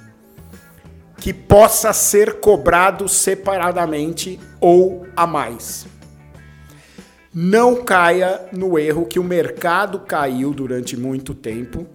que 1.19 1.33
possa 1.33 1.91
ser 1.93 2.39
cobrado 2.39 3.07
separadamente 3.07 4.39
ou 4.59 5.05
a 5.15 5.27
mais. 5.27 5.85
Não 7.33 7.83
caia 7.83 8.47
no 8.51 8.79
erro 8.79 9.05
que 9.05 9.19
o 9.19 9.23
mercado 9.23 9.99
caiu 9.99 10.53
durante 10.53 10.97
muito 10.97 11.35
tempo 11.35 11.85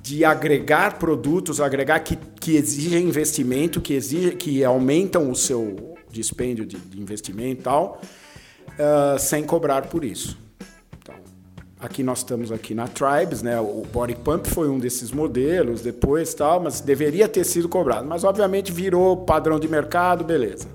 de 0.00 0.24
agregar 0.24 0.98
produtos, 0.98 1.60
agregar 1.60 2.00
que, 2.00 2.16
que 2.16 2.56
exigem 2.56 3.08
investimento, 3.08 3.80
que, 3.80 3.94
exige, 3.94 4.32
que 4.32 4.62
aumentam 4.62 5.30
o 5.30 5.34
seu 5.34 5.94
dispêndio 6.10 6.66
de, 6.66 6.76
de 6.76 7.00
investimento 7.00 7.60
e 7.60 7.64
tal, 7.64 8.00
uh, 8.68 9.18
sem 9.18 9.42
cobrar 9.42 9.86
por 9.86 10.04
isso. 10.04 10.43
Aqui 11.84 12.02
nós 12.02 12.20
estamos 12.20 12.50
aqui 12.50 12.74
na 12.74 12.88
Tribes, 12.88 13.42
né? 13.42 13.60
O 13.60 13.82
Body 13.92 14.14
Pump 14.14 14.48
foi 14.48 14.70
um 14.70 14.78
desses 14.78 15.12
modelos, 15.12 15.82
depois 15.82 16.32
tal, 16.32 16.58
mas 16.58 16.80
deveria 16.80 17.28
ter 17.28 17.44
sido 17.44 17.68
cobrado. 17.68 18.08
Mas 18.08 18.24
obviamente 18.24 18.72
virou 18.72 19.18
padrão 19.18 19.60
de 19.60 19.68
mercado, 19.68 20.24
beleza. 20.24 20.66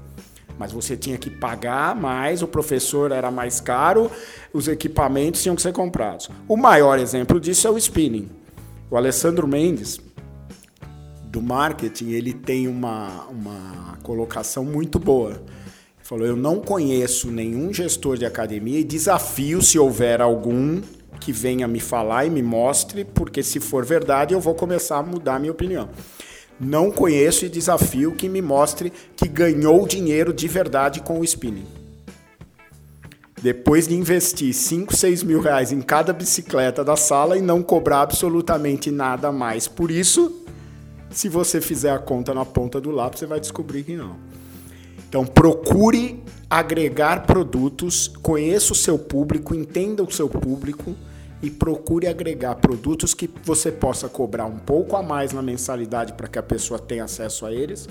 Mas 0.60 0.72
você 0.72 0.96
tinha 0.96 1.18
que 1.18 1.32
pagar 1.32 1.96
mais, 1.96 2.44
o 2.44 2.48
professor 2.48 3.12
era 3.12 3.32
mais 3.32 3.60
caro, 3.60 4.12
os 4.54 4.68
equipamentos 4.68 5.42
tinham 5.42 5.56
que 5.56 5.64
ser 5.64 5.74
comprados. 5.74 6.30
O 6.48 6.56
maior 6.56 7.00
exemplo 7.00 7.40
disso 7.40 7.68
é 7.68 7.72
o 7.72 7.78
spinning. 7.80 8.30
O 8.92 8.96
Alessandro 8.96 9.48
Mendes, 9.48 10.00
do 11.24 11.42
marketing, 11.42 12.12
ele 12.12 12.34
tem 12.34 12.68
uma, 12.68 13.26
uma 13.32 13.98
colocação 14.04 14.64
muito 14.64 15.00
boa. 15.00 15.42
Falou: 16.04 16.28
Eu 16.28 16.36
não 16.36 16.60
conheço 16.60 17.32
nenhum 17.32 17.74
gestor 17.74 18.16
de 18.16 18.28
academia 18.28 18.80
e 18.80 18.84
desafio 18.84 19.60
se 19.64 19.80
houver 19.80 20.22
algum 20.22 20.80
que 21.20 21.32
venha 21.32 21.68
me 21.68 21.80
falar 21.80 22.26
e 22.26 22.30
me 22.30 22.42
mostre, 22.42 23.06
porque 23.06 23.44
se 23.44 23.60
for 23.60 23.86
verdade 23.86 24.34
eu 24.34 24.40
vou 24.40 24.56
começar 24.56 24.98
a 24.98 25.04
mudar 25.04 25.40
minha 25.40 25.52
opinião. 25.52 25.90
Não 26.60 26.92
conheço 26.92 27.46
e 27.46 27.50
desafio 27.50 28.14
que 28.14 28.28
me 28.28 28.42
mostre 28.42 28.92
que 29.16 29.28
ganhou 29.28 29.88
dinheiro 29.88 30.34
de 30.34 30.48
verdade 30.48 31.00
com 31.00 31.20
o 31.20 31.24
spinning. 31.24 31.66
Depois 33.42 33.88
de 33.88 33.96
investir 33.96 34.54
5, 34.54 34.94
6 34.94 35.24
mil 35.24 35.40
reais 35.40 35.72
em 35.72 35.80
cada 35.80 36.12
bicicleta 36.12 36.84
da 36.84 36.98
sala 36.98 37.38
e 37.38 37.42
não 37.42 37.64
cobrar 37.64 38.02
absolutamente 38.02 38.92
nada 38.92 39.32
mais. 39.32 39.66
Por 39.66 39.90
isso, 39.90 40.44
se 41.10 41.30
você 41.30 41.62
fizer 41.62 41.92
a 41.92 42.00
conta 42.00 42.34
na 42.34 42.44
ponta 42.44 42.82
do 42.82 42.92
lápis, 42.92 43.20
você 43.20 43.26
vai 43.26 43.40
descobrir 43.40 43.84
que 43.84 43.96
não. 43.96 44.18
Então 45.10 45.26
procure 45.26 46.24
agregar 46.48 47.26
produtos, 47.26 48.08
conheça 48.08 48.74
o 48.74 48.76
seu 48.76 48.98
público, 48.98 49.56
entenda 49.56 50.04
o 50.04 50.12
seu 50.12 50.30
público 50.30 50.96
e 51.42 51.50
procure 51.50 52.08
agregar 52.08 52.56
produtos 52.56 53.16
que 53.16 53.28
você 53.44 53.72
possa 53.72 54.08
cobrar 54.08 54.46
um 54.46 54.60
pouco 54.60 54.96
a 54.96 55.02
mais 55.02 55.34
na 55.34 55.42
mensalidade 55.42 56.14
para 56.14 56.28
que 56.28 56.38
a 56.38 56.44
pessoa 56.44 56.80
tenha 56.80 57.06
acesso 57.06 57.46
a 57.46 57.52
eles, 57.52 57.90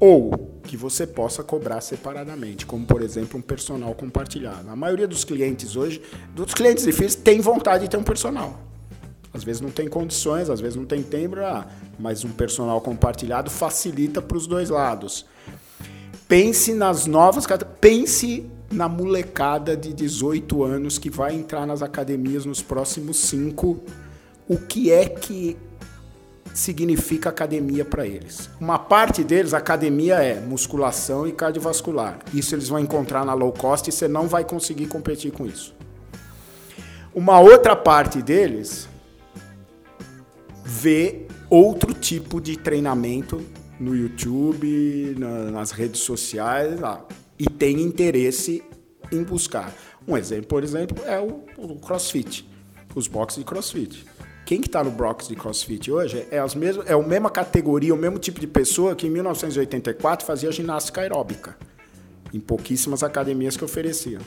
ou 0.00 0.60
que 0.62 0.76
você 0.76 1.06
possa 1.06 1.42
cobrar 1.42 1.80
separadamente, 1.82 2.64
como 2.64 2.86
por 2.86 3.02
exemplo 3.02 3.38
um 3.38 3.42
personal 3.42 3.94
compartilhado. 3.94 4.70
A 4.70 4.76
maioria 4.76 5.06
dos 5.06 5.24
clientes 5.24 5.76
hoje, 5.76 6.00
dos 6.34 6.54
clientes 6.54 6.84
difíceis, 6.84 7.16
tem 7.16 7.40
vontade 7.40 7.84
de 7.84 7.90
ter 7.90 7.96
um 7.98 8.02
personal. 8.02 8.60
Às 9.32 9.44
vezes 9.44 9.60
não 9.60 9.70
tem 9.70 9.88
condições, 9.88 10.48
às 10.48 10.60
vezes 10.60 10.76
não 10.76 10.86
tem 10.86 11.02
tempo, 11.02 11.36
ah, 11.40 11.66
mas 11.98 12.24
um 12.24 12.30
personal 12.30 12.80
compartilhado 12.80 13.50
facilita 13.50 14.22
para 14.22 14.36
os 14.36 14.46
dois 14.46 14.70
lados. 14.70 15.26
Pense 16.28 16.74
nas 16.74 17.06
novas, 17.06 17.46
pense 17.80 18.50
na 18.72 18.88
molecada 18.88 19.76
de 19.76 19.92
18 19.92 20.64
anos 20.64 20.98
que 20.98 21.08
vai 21.08 21.34
entrar 21.34 21.66
nas 21.66 21.82
academias 21.82 22.44
nos 22.44 22.60
próximos 22.60 23.16
cinco. 23.16 23.80
O 24.48 24.58
que 24.58 24.90
é 24.90 25.08
que 25.08 25.56
significa 26.52 27.28
academia 27.28 27.84
para 27.84 28.04
eles? 28.04 28.50
Uma 28.60 28.76
parte 28.76 29.22
deles, 29.22 29.54
academia 29.54 30.16
é 30.16 30.40
musculação 30.40 31.28
e 31.28 31.32
cardiovascular. 31.32 32.18
Isso 32.34 32.56
eles 32.56 32.68
vão 32.68 32.80
encontrar 32.80 33.24
na 33.24 33.32
low 33.32 33.52
cost 33.52 33.88
e 33.88 33.92
você 33.92 34.08
não 34.08 34.26
vai 34.26 34.44
conseguir 34.44 34.86
competir 34.86 35.30
com 35.30 35.46
isso. 35.46 35.76
Uma 37.14 37.38
outra 37.38 37.76
parte 37.76 38.20
deles 38.20 38.88
vê 40.64 41.26
outro 41.48 41.94
tipo 41.94 42.40
de 42.40 42.56
treinamento 42.56 43.40
no 43.78 43.94
YouTube, 43.94 45.14
na, 45.18 45.50
nas 45.50 45.70
redes 45.70 46.00
sociais 46.00 46.80
lá, 46.80 47.06
e 47.38 47.44
tem 47.44 47.80
interesse 47.80 48.62
em 49.12 49.22
buscar. 49.22 49.72
Um 50.06 50.16
exemplo, 50.16 50.46
por 50.46 50.62
exemplo, 50.62 51.04
é 51.04 51.18
o, 51.18 51.44
o 51.56 51.76
CrossFit, 51.76 52.48
os 52.94 53.06
boxes 53.08 53.38
de 53.38 53.44
CrossFit. 53.44 54.04
Quem 54.44 54.60
que 54.60 54.68
está 54.68 54.82
no 54.84 54.92
box 54.92 55.26
de 55.26 55.34
CrossFit 55.34 55.90
hoje 55.90 56.24
é, 56.30 56.38
as 56.38 56.54
mesmas, 56.54 56.88
é 56.88 56.92
a 56.92 57.02
mesma 57.02 57.28
categoria, 57.28 57.92
o 57.92 57.96
mesmo 57.96 58.18
tipo 58.18 58.38
de 58.38 58.46
pessoa 58.46 58.94
que 58.94 59.06
em 59.08 59.10
1984 59.10 60.24
fazia 60.24 60.52
ginástica 60.52 61.00
aeróbica, 61.00 61.56
em 62.32 62.38
pouquíssimas 62.38 63.02
academias 63.02 63.56
que 63.56 63.64
ofereciam. 63.64 64.22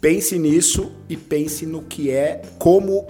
Pense 0.00 0.36
nisso 0.38 0.92
e 1.08 1.16
pense 1.16 1.64
no 1.64 1.82
que 1.82 2.10
é, 2.10 2.42
como 2.58 3.06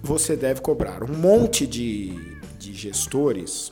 você 0.00 0.36
deve 0.36 0.60
cobrar. 0.60 1.02
Um 1.02 1.16
monte 1.16 1.66
de 1.66 2.37
de 2.58 2.72
gestores 2.72 3.70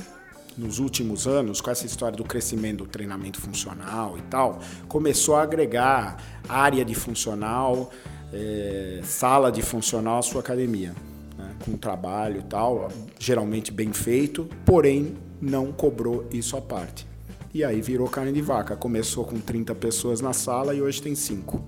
nos 0.56 0.78
últimos 0.78 1.26
anos, 1.26 1.60
com 1.60 1.70
essa 1.70 1.84
história 1.84 2.16
do 2.16 2.24
crescimento 2.24 2.78
do 2.78 2.86
treinamento 2.86 3.40
funcional 3.40 4.16
e 4.16 4.22
tal, 4.22 4.60
começou 4.88 5.36
a 5.36 5.42
agregar 5.42 6.16
área 6.48 6.84
de 6.84 6.94
funcional, 6.94 7.90
é, 8.32 9.00
sala 9.04 9.52
de 9.52 9.60
funcional 9.60 10.18
à 10.18 10.22
sua 10.22 10.40
academia, 10.40 10.94
né, 11.36 11.54
com 11.64 11.76
trabalho 11.76 12.40
e 12.40 12.42
tal, 12.44 12.88
geralmente 13.18 13.70
bem 13.70 13.92
feito, 13.92 14.48
porém 14.64 15.16
não 15.40 15.72
cobrou 15.72 16.26
isso 16.32 16.56
à 16.56 16.62
parte. 16.62 17.06
E 17.52 17.64
aí 17.64 17.80
virou 17.80 18.08
carne 18.08 18.32
de 18.32 18.42
vaca. 18.42 18.76
Começou 18.76 19.24
com 19.24 19.40
30 19.40 19.74
pessoas 19.74 20.20
na 20.20 20.34
sala 20.34 20.74
e 20.74 20.82
hoje 20.82 21.00
tem 21.00 21.14
5. 21.14 21.62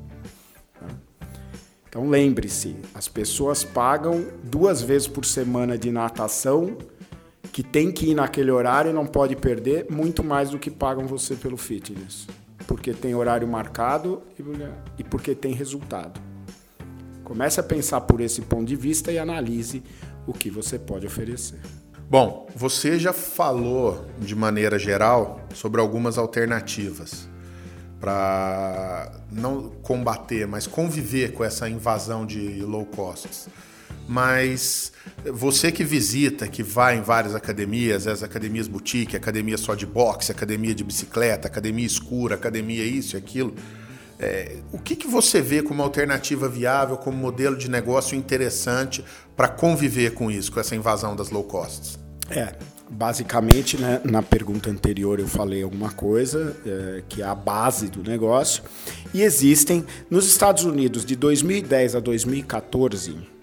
Né. 0.81 0.89
Então 1.89 2.09
lembre-se, 2.11 2.77
as 2.93 3.09
pessoas 3.09 3.65
pagam 3.65 4.27
duas 4.45 4.83
vezes 4.83 5.09
por 5.09 5.25
semana 5.25 5.79
de 5.79 5.91
natação 5.91 6.77
que 7.53 7.63
tem 7.63 7.91
que 7.91 8.11
ir 8.11 8.15
naquele 8.15 8.51
horário 8.51 8.91
e 8.91 8.95
não 8.95 9.07
pode 9.07 9.35
perder 9.37 9.87
muito 9.91 10.23
mais 10.23 10.51
do 10.51 10.59
que 10.59 10.71
pagam 10.71 11.07
você 11.07 11.35
pelo 11.35 11.57
fitness. 11.57 12.27
Porque 12.67 12.93
tem 12.93 13.15
horário 13.15 13.49
marcado 13.49 14.23
e 14.99 15.05
porque 15.05 15.35
tem 15.35 15.53
resultado. 15.53 16.21
Comece 17.25 17.61
a 17.61 17.63
pensar 17.63 18.03
por 18.03 18.21
esse 18.21 18.43
ponto 18.43 18.67
de 18.67 18.77
vista 18.77 19.11
e 19.13 19.19
analise 19.19 19.83
o 20.27 20.33
que 20.33 20.51
você 20.51 20.79
pode 20.79 21.07
oferecer. 21.07 21.61
Bom, 22.11 22.47
você 22.55 22.99
já 22.99 23.13
falou 23.13 24.07
de 24.19 24.35
maneira 24.35 24.79
geral 24.79 25.41
sobre 25.53 25.81
algumas 25.81 26.17
alternativas 26.17 27.29
para 28.01 29.13
não 29.31 29.71
combater, 29.83 30.47
mas 30.47 30.67
conviver 30.67 31.33
com 31.33 31.45
essa 31.45 31.69
invasão 31.69 32.25
de 32.25 32.63
low 32.63 32.87
costs. 32.87 33.49
Mas 34.09 34.91
você 35.33 35.71
que 35.71 35.85
visita, 35.85 36.49
que 36.49 36.63
vai 36.63 36.97
em 36.97 37.03
várias 37.03 37.35
academias, 37.35 38.07
as 38.07 38.23
academias 38.23 38.67
boutique, 38.67 39.15
academia 39.15 39.59
só 39.59 39.75
de 39.75 39.85
boxe, 39.85 40.33
academia 40.33 40.75
de 40.75 40.83
bicicleta, 40.83 41.47
academia 41.47 41.87
escura, 41.87 42.35
academia 42.35 42.85
isso 42.85 43.17
e 43.17 43.19
aquilo, 43.19 43.55
é, 44.19 44.57
o 44.73 44.79
que, 44.79 44.97
que 44.97 45.07
você 45.07 45.41
vê 45.41 45.63
como 45.63 45.83
alternativa 45.83 46.49
viável, 46.49 46.97
como 46.97 47.17
modelo 47.17 47.57
de 47.57 47.71
negócio 47.71 48.17
interessante 48.17 49.05
para 49.37 49.49
conviver 49.49 50.15
com 50.15 50.31
isso, 50.31 50.51
com 50.51 50.59
essa 50.59 50.75
invasão 50.75 51.15
das 51.15 51.31
low 51.31 51.45
costs? 51.45 51.99
É, 52.29 52.55
basicamente, 52.91 53.77
né, 53.77 54.01
na 54.05 54.23
pergunta 54.23 54.71
anterior 54.71 55.21
eu 55.21 55.29
falei 55.29 55.63
alguma 55.63 55.91
coisa 55.91 56.57
é, 56.67 57.03
que 57.09 57.23
é 57.23 57.25
a 57.25 57.35
base 57.35 57.89
do 57.89 58.03
negócio. 58.03 58.65
E 59.15 59.23
existem, 59.23 59.85
nos 60.11 60.27
Estados 60.27 60.65
Unidos, 60.65 61.05
de 61.05 61.15
2010 61.15 61.95
a 61.95 62.01
2014, 62.01 63.38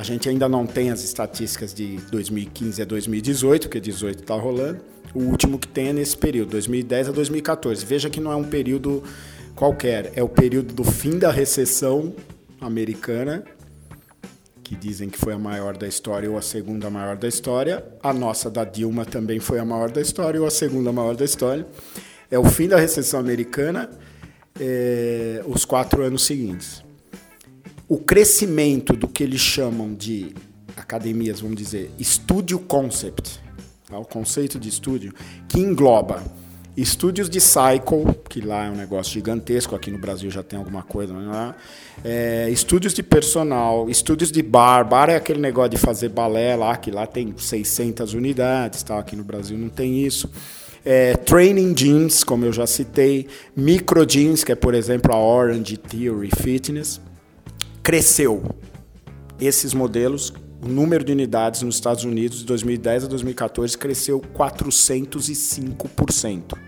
a 0.00 0.02
gente 0.02 0.30
ainda 0.30 0.48
não 0.48 0.66
tem 0.66 0.90
as 0.90 1.04
estatísticas 1.04 1.74
de 1.74 1.98
2015 2.10 2.80
a 2.80 2.86
2018, 2.86 3.64
porque 3.64 3.78
18 3.78 4.20
está 4.20 4.34
rolando. 4.34 4.80
O 5.14 5.24
último 5.24 5.58
que 5.58 5.68
tem 5.68 5.88
é 5.88 5.92
nesse 5.92 6.16
período, 6.16 6.52
2010 6.52 7.10
a 7.10 7.12
2014. 7.12 7.84
Veja 7.84 8.08
que 8.08 8.18
não 8.18 8.32
é 8.32 8.34
um 8.34 8.44
período 8.44 9.04
qualquer, 9.54 10.10
é 10.16 10.22
o 10.22 10.28
período 10.28 10.72
do 10.72 10.84
fim 10.84 11.18
da 11.18 11.30
recessão 11.30 12.14
americana, 12.58 13.44
que 14.62 14.74
dizem 14.74 15.10
que 15.10 15.18
foi 15.18 15.34
a 15.34 15.38
maior 15.38 15.76
da 15.76 15.86
história 15.86 16.30
ou 16.30 16.38
a 16.38 16.42
segunda 16.42 16.88
maior 16.88 17.18
da 17.18 17.28
história. 17.28 17.84
A 18.02 18.14
nossa 18.14 18.50
da 18.50 18.64
Dilma 18.64 19.04
também 19.04 19.38
foi 19.38 19.58
a 19.58 19.66
maior 19.66 19.90
da 19.90 20.00
história 20.00 20.40
ou 20.40 20.46
a 20.46 20.50
segunda 20.50 20.90
maior 20.90 21.14
da 21.14 21.26
história. 21.26 21.66
É 22.30 22.38
o 22.38 22.44
fim 22.46 22.68
da 22.68 22.78
recessão 22.78 23.20
americana, 23.20 23.90
é, 24.58 25.44
os 25.46 25.66
quatro 25.66 26.02
anos 26.02 26.24
seguintes 26.24 26.88
o 27.90 27.98
crescimento 27.98 28.92
do 28.92 29.08
que 29.08 29.24
eles 29.24 29.40
chamam 29.40 29.92
de 29.92 30.32
academias, 30.76 31.40
vamos 31.40 31.56
dizer, 31.56 31.90
studio 32.00 32.60
concept, 32.60 33.40
tá? 33.88 33.98
o 33.98 34.04
conceito 34.04 34.60
de 34.60 34.68
estúdio, 34.68 35.12
que 35.48 35.58
engloba 35.58 36.22
estúdios 36.76 37.28
de 37.28 37.40
cycle, 37.40 38.14
que 38.28 38.40
lá 38.40 38.66
é 38.66 38.70
um 38.70 38.76
negócio 38.76 39.12
gigantesco, 39.12 39.74
aqui 39.74 39.90
no 39.90 39.98
Brasil 39.98 40.30
já 40.30 40.40
tem 40.40 40.56
alguma 40.56 40.84
coisa, 40.84 41.12
né? 41.12 41.52
é, 42.04 42.48
estúdios 42.48 42.94
de 42.94 43.02
personal, 43.02 43.90
estúdios 43.90 44.30
de 44.30 44.40
bar, 44.40 44.88
bar 44.88 45.10
é 45.10 45.16
aquele 45.16 45.40
negócio 45.40 45.70
de 45.70 45.76
fazer 45.76 46.10
balé 46.10 46.54
lá, 46.54 46.76
que 46.76 46.92
lá 46.92 47.08
tem 47.08 47.34
600 47.36 48.14
unidades, 48.14 48.84
tá? 48.84 49.00
aqui 49.00 49.16
no 49.16 49.24
Brasil 49.24 49.58
não 49.58 49.68
tem 49.68 50.06
isso. 50.06 50.30
É, 50.84 51.16
training 51.16 51.74
gyms, 51.74 52.22
como 52.22 52.44
eu 52.44 52.52
já 52.52 52.68
citei, 52.68 53.26
micro 53.56 54.06
gyms, 54.08 54.44
que 54.44 54.52
é, 54.52 54.54
por 54.54 54.74
exemplo, 54.74 55.12
a 55.12 55.18
Orange 55.18 55.76
Theory 55.76 56.30
Fitness, 56.40 57.00
cresceu. 57.82 58.42
Esses 59.40 59.74
modelos, 59.74 60.32
o 60.62 60.68
número 60.68 61.02
de 61.04 61.12
unidades 61.12 61.62
nos 61.62 61.76
Estados 61.76 62.04
Unidos 62.04 62.40
de 62.40 62.46
2010 62.46 63.04
a 63.04 63.06
2014 63.06 63.78
cresceu 63.78 64.20
405%. 64.20 66.58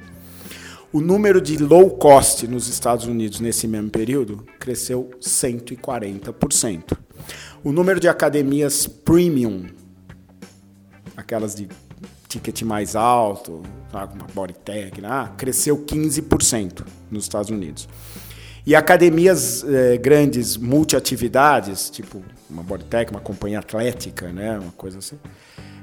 O 0.92 1.00
número 1.00 1.40
de 1.40 1.56
low 1.56 1.90
cost 1.90 2.46
nos 2.46 2.68
Estados 2.68 3.06
Unidos 3.06 3.40
nesse 3.40 3.66
mesmo 3.66 3.88
período 3.88 4.44
cresceu 4.58 5.10
140%. 5.20 6.98
O 7.64 7.72
número 7.72 7.98
de 7.98 8.08
academias 8.08 8.86
premium, 8.86 9.68
aquelas 11.16 11.54
de 11.54 11.68
ticket 12.28 12.62
mais 12.62 12.94
alto, 12.96 13.62
uma 13.92 14.06
Bodytech, 14.34 15.00
né? 15.00 15.30
cresceu 15.36 15.78
15% 15.78 16.84
nos 17.10 17.24
Estados 17.24 17.50
Unidos. 17.50 17.88
E 18.64 18.76
academias 18.76 19.64
eh, 19.64 19.98
grandes, 19.98 20.56
multiatividades, 20.56 21.90
tipo 21.90 22.22
uma 22.48 22.62
Bodytech, 22.62 23.10
uma 23.10 23.20
companhia 23.20 23.58
atlética, 23.58 24.30
né, 24.30 24.58
uma 24.58 24.72
coisa 24.72 24.98
assim, 24.98 25.18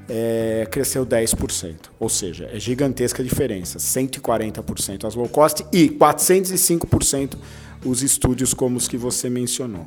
é, 0.08 0.66
cresceu 0.70 1.06
10%. 1.06 1.74
Ou 1.98 2.08
seja, 2.08 2.48
é 2.52 2.58
gigantesca 2.58 3.22
a 3.22 3.24
diferença. 3.24 3.78
140% 3.78 5.04
as 5.04 5.14
low 5.14 5.28
cost 5.28 5.64
e 5.72 5.88
405% 5.88 7.36
os 7.84 8.02
estúdios 8.02 8.52
como 8.52 8.76
os 8.76 8.88
que 8.88 8.96
você 8.96 9.30
mencionou. 9.30 9.86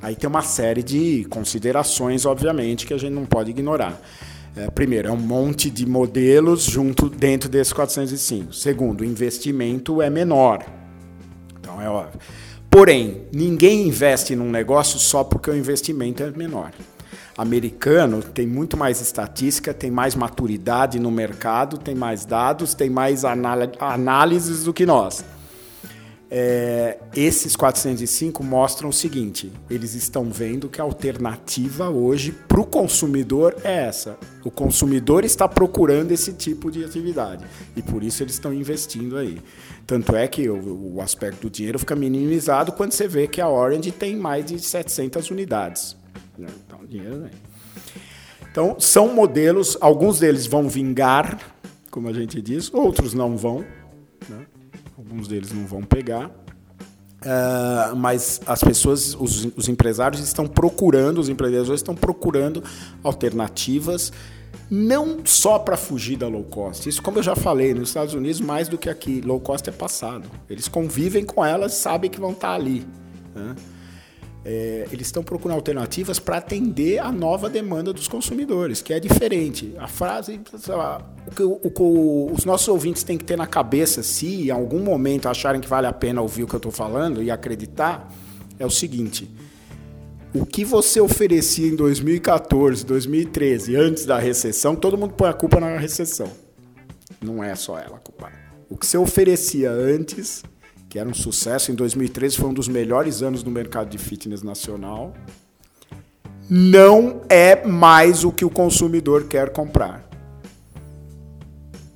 Aí 0.00 0.16
tem 0.16 0.28
uma 0.28 0.42
série 0.42 0.82
de 0.82 1.24
considerações, 1.30 2.26
obviamente, 2.26 2.86
que 2.86 2.92
a 2.92 2.98
gente 2.98 3.12
não 3.12 3.24
pode 3.24 3.50
ignorar. 3.50 4.00
É, 4.54 4.68
primeiro, 4.70 5.08
é 5.08 5.12
um 5.12 5.16
monte 5.16 5.70
de 5.70 5.86
modelos 5.86 6.64
junto 6.64 7.08
dentro 7.08 7.48
desses 7.48 7.72
405. 7.72 8.52
Segundo, 8.52 9.00
o 9.00 9.04
investimento 9.04 10.02
é 10.02 10.10
menor. 10.10 10.81
É 11.80 11.88
óbvio. 11.88 12.20
Porém, 12.70 13.22
ninguém 13.32 13.86
investe 13.86 14.34
num 14.34 14.50
negócio 14.50 14.98
só 14.98 15.22
porque 15.22 15.50
o 15.50 15.56
investimento 15.56 16.22
é 16.22 16.30
menor. 16.30 16.72
americano 17.36 18.22
tem 18.22 18.46
muito 18.46 18.76
mais 18.76 19.00
estatística, 19.00 19.72
tem 19.74 19.90
mais 19.90 20.14
maturidade 20.14 20.98
no 20.98 21.10
mercado, 21.10 21.78
tem 21.78 21.94
mais 21.94 22.24
dados, 22.24 22.74
tem 22.74 22.90
mais 22.90 23.24
análises 23.24 24.64
do 24.64 24.72
que 24.72 24.86
nós. 24.86 25.24
É, 26.34 26.96
esses 27.14 27.54
405 27.54 28.42
mostram 28.42 28.88
o 28.88 28.92
seguinte: 28.92 29.52
eles 29.68 29.94
estão 29.94 30.30
vendo 30.30 30.66
que 30.66 30.80
a 30.80 30.84
alternativa 30.84 31.90
hoje 31.90 32.32
para 32.32 32.58
o 32.58 32.64
consumidor 32.64 33.54
é 33.62 33.84
essa. 33.84 34.16
O 34.42 34.50
consumidor 34.50 35.26
está 35.26 35.46
procurando 35.46 36.10
esse 36.10 36.32
tipo 36.32 36.70
de 36.70 36.82
atividade 36.82 37.44
e 37.76 37.82
por 37.82 38.02
isso 38.02 38.22
eles 38.22 38.32
estão 38.32 38.50
investindo 38.50 39.18
aí. 39.18 39.42
Tanto 39.86 40.14
é 40.14 40.26
que 40.28 40.48
o, 40.48 40.94
o 40.94 41.00
aspecto 41.00 41.42
do 41.42 41.50
dinheiro 41.50 41.78
fica 41.78 41.96
minimizado 41.96 42.72
quando 42.72 42.92
você 42.92 43.08
vê 43.08 43.26
que 43.26 43.40
a 43.40 43.48
Orange 43.48 43.90
tem 43.90 44.16
mais 44.16 44.44
de 44.44 44.58
700 44.58 45.30
unidades. 45.30 45.96
Né? 46.38 46.48
Então, 46.66 46.86
dinheiro 46.86 47.20
vem. 47.20 47.30
Então, 48.50 48.76
são 48.78 49.14
modelos, 49.14 49.76
alguns 49.80 50.20
deles 50.20 50.46
vão 50.46 50.68
vingar, 50.68 51.38
como 51.90 52.08
a 52.08 52.12
gente 52.12 52.40
diz, 52.40 52.72
outros 52.72 53.14
não 53.14 53.36
vão. 53.36 53.64
Né? 54.28 54.46
alguns 55.02 55.28
deles 55.28 55.52
não 55.52 55.66
vão 55.66 55.82
pegar. 55.82 56.30
Uh, 57.22 57.94
mas 57.94 58.40
as 58.46 58.64
pessoas, 58.64 59.14
os, 59.14 59.44
os, 59.56 59.68
empresários 59.68 60.20
estão 60.20 60.46
procurando, 60.46 61.18
os 61.18 61.28
empreendedores 61.28 61.78
estão 61.78 61.94
procurando 61.94 62.64
alternativas, 63.02 64.12
não 64.74 65.18
só 65.22 65.58
para 65.58 65.76
fugir 65.76 66.16
da 66.16 66.26
low 66.26 66.44
cost. 66.44 66.88
Isso, 66.88 67.02
como 67.02 67.18
eu 67.18 67.22
já 67.22 67.36
falei, 67.36 67.74
nos 67.74 67.90
Estados 67.90 68.14
Unidos, 68.14 68.40
mais 68.40 68.68
do 68.68 68.78
que 68.78 68.88
aqui, 68.88 69.20
low 69.20 69.38
cost 69.38 69.68
é 69.68 69.72
passado. 69.72 70.26
Eles 70.48 70.66
convivem 70.66 71.26
com 71.26 71.44
elas, 71.44 71.74
sabem 71.74 72.10
que 72.10 72.18
vão 72.18 72.30
estar 72.30 72.48
tá 72.48 72.54
ali. 72.54 72.86
Né? 73.34 73.54
É, 74.42 74.88
eles 74.90 75.08
estão 75.08 75.22
procurando 75.22 75.56
alternativas 75.56 76.18
para 76.18 76.38
atender 76.38 77.00
a 77.00 77.12
nova 77.12 77.50
demanda 77.50 77.92
dos 77.92 78.08
consumidores, 78.08 78.80
que 78.80 78.94
é 78.94 78.98
diferente. 78.98 79.74
A 79.78 79.86
frase, 79.86 80.40
lá, 80.66 81.06
o 81.26 81.34
que 81.34 81.42
o, 81.42 81.60
o, 81.62 82.32
os 82.32 82.46
nossos 82.46 82.66
ouvintes 82.66 83.02
têm 83.02 83.18
que 83.18 83.24
ter 83.26 83.36
na 83.36 83.46
cabeça, 83.46 84.02
se 84.02 84.46
em 84.46 84.50
algum 84.50 84.82
momento 84.82 85.28
acharem 85.28 85.60
que 85.60 85.68
vale 85.68 85.86
a 85.86 85.92
pena 85.92 86.22
ouvir 86.22 86.44
o 86.44 86.46
que 86.46 86.54
eu 86.54 86.56
estou 86.56 86.72
falando 86.72 87.22
e 87.22 87.30
acreditar, 87.30 88.10
é 88.58 88.64
o 88.64 88.70
seguinte: 88.70 89.30
o 90.34 90.46
que 90.46 90.64
você 90.64 91.00
oferecia 91.00 91.68
em 91.68 91.76
2014, 91.76 92.84
2013, 92.86 93.76
antes 93.76 94.06
da 94.06 94.18
recessão, 94.18 94.74
todo 94.74 94.96
mundo 94.96 95.14
põe 95.14 95.28
a 95.28 95.34
culpa 95.34 95.60
na 95.60 95.76
recessão. 95.76 96.30
Não 97.20 97.42
é 97.42 97.54
só 97.54 97.78
ela 97.78 97.96
a 97.96 98.00
culpa. 98.00 98.32
O 98.68 98.76
que 98.76 98.86
você 98.86 98.96
oferecia 98.96 99.70
antes 99.70 100.42
que 100.92 100.98
era 100.98 101.08
um 101.08 101.14
sucesso. 101.14 101.72
Em 101.72 101.74
2013 101.74 102.36
foi 102.36 102.50
um 102.50 102.52
dos 102.52 102.68
melhores 102.68 103.22
anos 103.22 103.42
no 103.42 103.50
mercado 103.50 103.88
de 103.88 103.96
fitness 103.96 104.42
nacional. 104.42 105.14
Não 106.50 107.22
é 107.30 107.66
mais 107.66 108.24
o 108.24 108.30
que 108.30 108.44
o 108.44 108.50
consumidor 108.50 109.24
quer 109.24 109.54
comprar. 109.54 110.06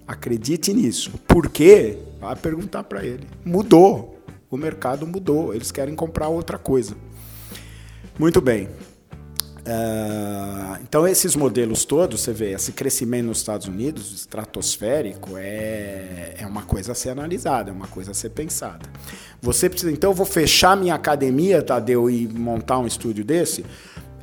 Acredite 0.09 0.73
nisso. 0.73 1.13
Por 1.29 1.51
quê? 1.51 1.99
Vai 2.19 2.37
perguntar 2.37 2.85
para 2.85 3.05
ele. 3.05 3.27
Mudou. 3.45 4.19
O 4.51 4.57
mercado 4.57 5.07
mudou. 5.07 5.55
Eles 5.55 5.71
querem 5.71 5.95
comprar 5.95 6.29
outra 6.29 6.57
coisa. 6.57 6.97
Muito 8.19 8.41
bem. 8.41 8.69
Uh, 9.67 10.79
então, 10.81 11.09
esses 11.09 11.35
modelos 11.35 11.85
todos, 11.85 12.21
você 12.21 12.33
vê, 12.33 12.53
esse 12.53 12.71
crescimento 12.71 13.27
nos 13.27 13.39
Estados 13.39 13.67
Unidos, 13.67 14.13
estratosférico, 14.13 15.37
é, 15.37 16.35
é 16.39 16.47
uma 16.47 16.63
coisa 16.63 16.93
a 16.93 16.95
ser 16.95 17.11
analisada, 17.11 17.71
é 17.71 17.73
uma 17.73 17.89
coisa 17.89 18.13
a 18.13 18.15
ser 18.15 18.31
pensada. 18.31 18.89
Você 19.43 19.69
precisa, 19.69 19.91
então, 19.91 20.11
eu 20.11 20.15
vou 20.15 20.25
fechar 20.25 20.77
minha 20.77 20.95
academia, 20.95 21.63
Tadeu, 21.63 22.09
e 22.09 22.29
montar 22.29 22.79
um 22.79 22.87
estúdio 22.87 23.25
desse? 23.25 23.67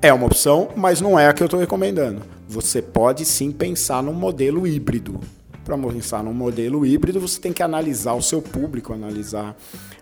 É 0.01 0.13
uma 0.13 0.27
opção, 0.27 0.69
mas 0.77 1.01
não 1.01 1.19
é 1.19 1.27
a 1.27 1.33
que 1.33 1.43
eu 1.43 1.45
estou 1.45 1.59
recomendando. 1.59 2.21
Você 2.47 2.81
pode 2.81 3.25
sim 3.25 3.51
pensar 3.51 4.01
num 4.01 4.13
modelo 4.13 4.65
híbrido. 4.65 5.19
Para 5.63 5.77
pensar 5.77 6.23
num 6.23 6.33
modelo 6.33 6.85
híbrido, 6.85 7.19
você 7.21 7.39
tem 7.39 7.53
que 7.53 7.63
analisar 7.63 8.13
o 8.13 8.21
seu 8.21 8.41
público, 8.41 8.93
analisar 8.93 9.55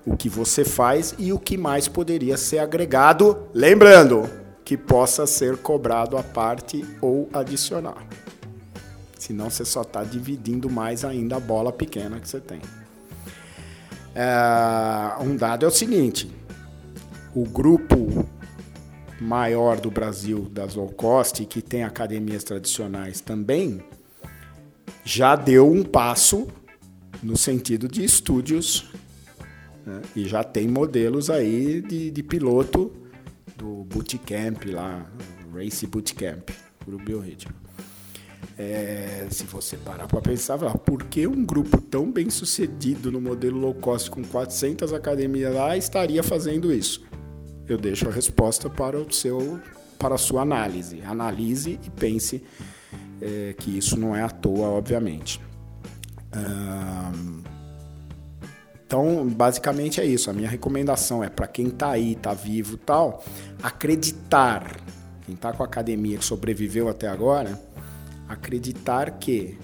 o 0.06 0.17
que 0.17 0.28
você 0.28 0.65
faz 0.65 1.13
e 1.19 1.32
o 1.32 1.38
que 1.38 1.58
mais 1.58 1.88
poderia 1.88 2.36
ser 2.36 2.60
agregado. 2.60 3.38
Lembrando, 3.54 4.28
que 4.65 4.78
possa 4.78 5.28
ser 5.28 5.58
cobrado 5.58 6.17
à 6.17 6.24
parte 6.24 6.86
ou 7.02 7.30
adicional. 7.34 7.97
Senão 9.19 9.50
você 9.50 9.65
só 9.65 9.82
está 9.82 10.04
dividindo 10.04 10.69
mais 10.69 11.04
ainda 11.04 11.36
a 11.36 11.39
bola 11.39 11.71
pequena 11.71 12.19
que 12.19 12.28
você 12.28 12.39
tem. 12.39 12.62
É, 14.15 15.21
um 15.21 15.36
dado 15.36 15.65
é 15.65 15.67
o 15.67 15.71
seguinte: 15.71 16.32
o 17.36 17.43
grupo 17.43 18.26
maior 19.19 19.80
do 19.80 19.91
Brasil 19.91 20.47
das 20.52 20.74
low 20.74 20.89
cost, 20.89 21.45
que 21.45 21.62
tem 21.62 21.84
academias 21.84 22.43
tradicionais 22.43 23.21
também, 23.21 23.84
já 25.04 25.36
deu 25.36 25.70
um 25.70 25.84
passo 25.84 26.48
no 27.22 27.38
sentido 27.38 27.88
de 27.88 28.04
estúdios 28.04 28.90
né? 29.86 30.02
e 30.16 30.28
já 30.28 30.44
tem 30.44 30.68
modelos 30.68 31.30
aí 31.30 31.82
de, 31.82 32.12
de 32.12 32.24
piloto 32.24 32.92
do 33.56 33.84
Bootcamp 33.86 34.66
lá, 34.66 35.06
Race 35.54 35.86
Bootcamp, 35.86 36.50
grupo 36.86 37.04
Bioritmo. 37.04 37.54
É, 38.58 39.28
se 39.30 39.44
você 39.46 39.78
parar 39.78 40.08
para 40.08 40.22
pensar, 40.22 40.58
por 40.80 41.04
que 41.06 41.26
um 41.26 41.46
grupo 41.46 41.80
tão 41.82 42.12
bem 42.12 42.30
sucedido 42.30 43.12
no 43.12 43.22
modelo 43.22 43.60
low 43.60 43.74
cost 43.74 44.10
com 44.12 44.24
400 44.24 44.94
academias 44.94 45.54
lá 45.54 45.76
estaria 45.78 46.22
fazendo 46.22 46.72
isso? 46.72 47.04
Eu 47.68 47.78
deixo 47.78 48.08
a 48.08 48.12
resposta 48.12 48.70
para 48.70 48.98
o 48.98 49.12
seu, 49.12 49.60
para 49.98 50.16
a 50.16 50.18
sua 50.18 50.42
análise. 50.42 51.02
Analise 51.02 51.80
e 51.84 51.90
pense 51.90 52.44
é, 53.22 53.54
que 53.58 53.78
isso 53.78 53.98
não 53.98 54.16
é 54.16 54.24
à 54.24 54.30
toa, 54.30 54.68
obviamente. 54.70 55.40
Então, 58.86 59.28
basicamente 59.30 60.02
é 60.02 60.06
isso. 60.06 60.30
A 60.30 60.34
minha 60.34 60.50
recomendação 60.50 61.24
é 61.24 61.30
para 61.30 61.48
quem 61.48 61.68
está 61.68 61.92
aí, 61.92 62.14
está 62.14 62.34
vivo 62.34 62.78
tal, 62.78 63.24
acreditar, 63.64 64.82
quem 65.26 65.36
está 65.36 65.54
com 65.54 65.64
a 65.64 65.66
academia 65.66 66.18
que 66.18 66.26
sobreviveu 66.26 66.90
até 66.90 67.08
agora, 67.08 67.58
acreditar 68.28 69.12
que 69.12 69.58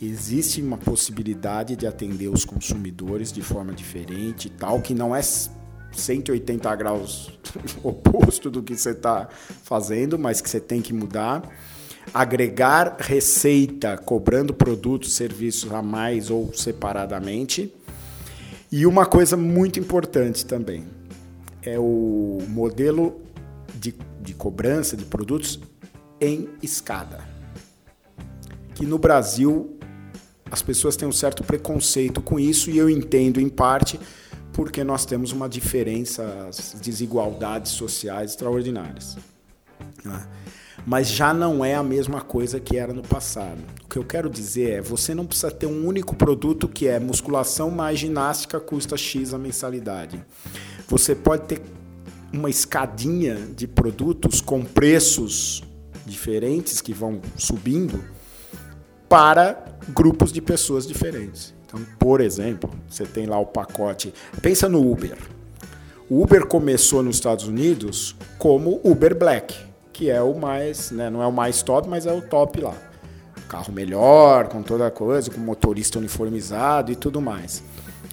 existe 0.00 0.62
uma 0.62 0.78
possibilidade 0.78 1.76
de 1.76 1.86
atender 1.86 2.28
os 2.28 2.44
consumidores 2.44 3.30
de 3.30 3.42
forma 3.42 3.74
diferente 3.74 4.48
tal, 4.48 4.80
que 4.80 4.94
não 4.94 5.14
é 5.14 5.20
180 5.92 6.74
graus 6.76 7.38
oposto 7.84 8.50
do 8.50 8.62
que 8.62 8.74
você 8.74 8.92
está 8.92 9.28
fazendo, 9.62 10.18
mas 10.18 10.40
que 10.40 10.48
você 10.48 10.60
tem 10.60 10.80
que 10.80 10.94
mudar. 10.94 11.42
Agregar 12.12 12.96
receita 12.98 13.96
cobrando 13.96 14.52
produtos, 14.52 15.14
serviços 15.14 15.72
a 15.72 15.80
mais 15.80 16.30
ou 16.30 16.52
separadamente 16.52 17.72
e 18.72 18.86
uma 18.86 19.04
coisa 19.04 19.36
muito 19.36 19.80
importante 19.80 20.46
também 20.46 20.86
é 21.62 21.78
o 21.78 22.38
modelo 22.48 23.20
de, 23.74 23.94
de 24.20 24.32
cobrança 24.32 24.96
de 24.96 25.04
produtos 25.04 25.58
em 26.20 26.48
escada. 26.62 27.18
Que 28.74 28.86
no 28.86 28.96
Brasil 28.96 29.76
as 30.50 30.62
pessoas 30.62 30.96
têm 30.96 31.08
um 31.08 31.12
certo 31.12 31.42
preconceito 31.42 32.20
com 32.20 32.38
isso 32.38 32.70
e 32.70 32.78
eu 32.78 32.88
entendo 32.88 33.40
em 33.40 33.48
parte 33.48 33.98
porque 34.52 34.84
nós 34.84 35.04
temos 35.04 35.32
uma 35.32 35.48
diferença, 35.48 36.50
desigualdades 36.80 37.72
sociais 37.72 38.32
extraordinárias. 38.32 39.16
Né? 40.04 40.28
Mas 40.86 41.08
já 41.08 41.32
não 41.34 41.64
é 41.64 41.74
a 41.74 41.82
mesma 41.82 42.20
coisa 42.20 42.58
que 42.58 42.76
era 42.76 42.92
no 42.92 43.02
passado. 43.02 43.58
O 43.84 43.88
que 43.88 43.98
eu 43.98 44.04
quero 44.04 44.30
dizer 44.30 44.70
é, 44.70 44.80
você 44.80 45.14
não 45.14 45.26
precisa 45.26 45.50
ter 45.50 45.66
um 45.66 45.86
único 45.86 46.14
produto 46.14 46.68
que 46.68 46.86
é 46.86 46.98
musculação 46.98 47.70
mais 47.70 47.98
ginástica 47.98 48.58
custa 48.58 48.96
X 48.96 49.34
a 49.34 49.38
mensalidade. 49.38 50.22
Você 50.88 51.14
pode 51.14 51.44
ter 51.44 51.62
uma 52.32 52.48
escadinha 52.48 53.36
de 53.56 53.66
produtos 53.66 54.40
com 54.40 54.62
preços 54.62 55.62
diferentes 56.06 56.80
que 56.80 56.92
vão 56.92 57.20
subindo 57.36 58.02
para 59.08 59.64
grupos 59.88 60.32
de 60.32 60.40
pessoas 60.40 60.86
diferentes. 60.86 61.54
Então, 61.66 61.80
por 61.98 62.20
exemplo, 62.20 62.70
você 62.88 63.04
tem 63.04 63.26
lá 63.26 63.38
o 63.38 63.46
pacote. 63.46 64.14
Pensa 64.40 64.68
no 64.68 64.90
Uber. 64.90 65.16
O 66.08 66.22
Uber 66.22 66.46
começou 66.46 67.02
nos 67.02 67.16
Estados 67.16 67.46
Unidos 67.46 68.16
como 68.38 68.80
Uber 68.82 69.16
Black 69.16 69.69
que 70.00 70.08
é 70.08 70.22
o 70.22 70.32
mais, 70.32 70.90
né, 70.90 71.10
não 71.10 71.22
é 71.22 71.26
o 71.26 71.32
mais 71.32 71.62
top, 71.62 71.86
mas 71.86 72.06
é 72.06 72.12
o 72.12 72.22
top 72.22 72.58
lá. 72.58 72.74
Carro 73.50 73.70
melhor, 73.70 74.48
com 74.48 74.62
toda 74.62 74.86
a 74.86 74.90
coisa, 74.90 75.30
com 75.30 75.38
motorista 75.38 75.98
uniformizado 75.98 76.90
e 76.90 76.96
tudo 76.96 77.20
mais. 77.20 77.62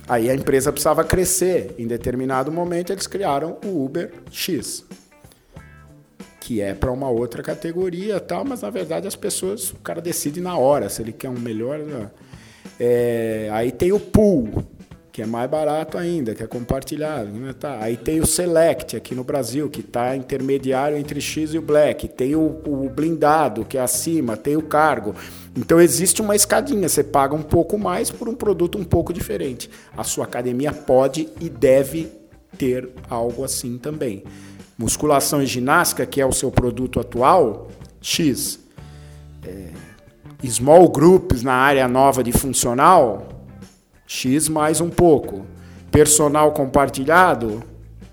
Aí 0.06 0.30
a 0.30 0.36
empresa 0.36 0.69
precisava 0.69 1.06
crescer. 1.06 1.73
Em 1.78 1.88
determinado 1.88 2.52
momento 2.52 2.91
eles 2.91 3.08
criaram 3.08 3.58
o 3.63 3.86
Uber 3.86 4.12
X, 4.30 4.84
que 6.41 6.60
é 6.60 6.73
para 6.73 6.91
uma 6.91 7.10
outra 7.10 7.41
categoria, 7.41 8.19
tal, 8.19 8.43
mas 8.43 8.63
na 8.63 8.69
verdade 8.69 9.08
as 9.08 9.15
pessoas, 9.15 9.71
o 9.71 9.78
cara 9.78 10.02
decide 10.02 10.41
na 10.41 10.58
hora 10.58 10.89
se 10.89 11.02
ele 11.02 11.13
quer 11.13 11.30
um 11.30 11.39
melhor. 11.39 11.80
Né? 11.80 12.12
É, 12.78 13.50
aí 13.54 13.71
tem 13.71 13.93
o 13.93 14.00
Pool, 14.00 14.67
que 15.17 15.23
é 15.23 15.25
mais 15.25 15.49
barato 15.49 15.97
ainda, 15.97 16.36
que 16.36 16.43
é 16.43 16.45
compartilhado. 16.45 17.32
Né? 17.32 17.51
Tá. 17.51 17.80
Aí 17.82 17.97
tem 17.97 18.19
o 18.19 18.27
Select 18.27 18.95
aqui 18.95 19.15
no 19.15 19.23
Brasil, 19.23 19.67
que 19.67 19.80
está 19.80 20.15
intermediário 20.15 20.95
entre 20.95 21.19
X 21.19 21.56
e 21.56 21.58
o 21.58 21.62
Black. 21.63 22.08
Tem 22.08 22.36
o, 22.36 22.62
o, 22.67 22.88
blindado, 22.88 23.65
que 23.65 23.80
é 23.80 23.82
acima, 23.82 24.38
tem 24.38 24.56
o 24.56 24.62
cargo. 24.62 25.15
Então 25.56 25.82
existe 25.82 26.21
uma 26.21 26.36
escadinha, 26.36 26.88
você 26.88 27.03
paga 27.03 27.34
um 27.34 27.41
pouco 27.41 27.80
mais 27.80 28.12
por 28.12 28.30
um 28.30 28.36
produto 28.36 28.77
um 28.77 28.84
pouco 28.84 29.12
diferente. 29.12 29.71
A 29.97 30.03
sua 30.03 30.25
academia 30.25 30.71
pode 30.71 31.27
e 31.41 31.49
deve 31.49 32.12
ter 32.56 32.88
algo 33.10 33.43
assim 33.43 33.80
também. 33.80 34.23
Musculação 34.77 35.41
e 35.41 35.47
ginástica, 35.47 36.06
que 36.06 36.21
é 36.21 36.27
o 36.27 36.32
seu 36.32 36.51
produto 36.51 36.99
atual, 36.99 37.69
X. 37.99 38.60
É, 39.43 39.71
small 40.47 40.88
groups 40.89 41.41
na 41.41 41.53
área 41.53 41.88
nova 41.88 42.23
de 42.23 42.32
funcional, 42.32 43.37
X 44.08 44.48
mais 44.48 44.80
um 44.80 44.89
pouco. 44.89 45.46
Personal 45.91 46.54
compartilhado, 46.54 47.62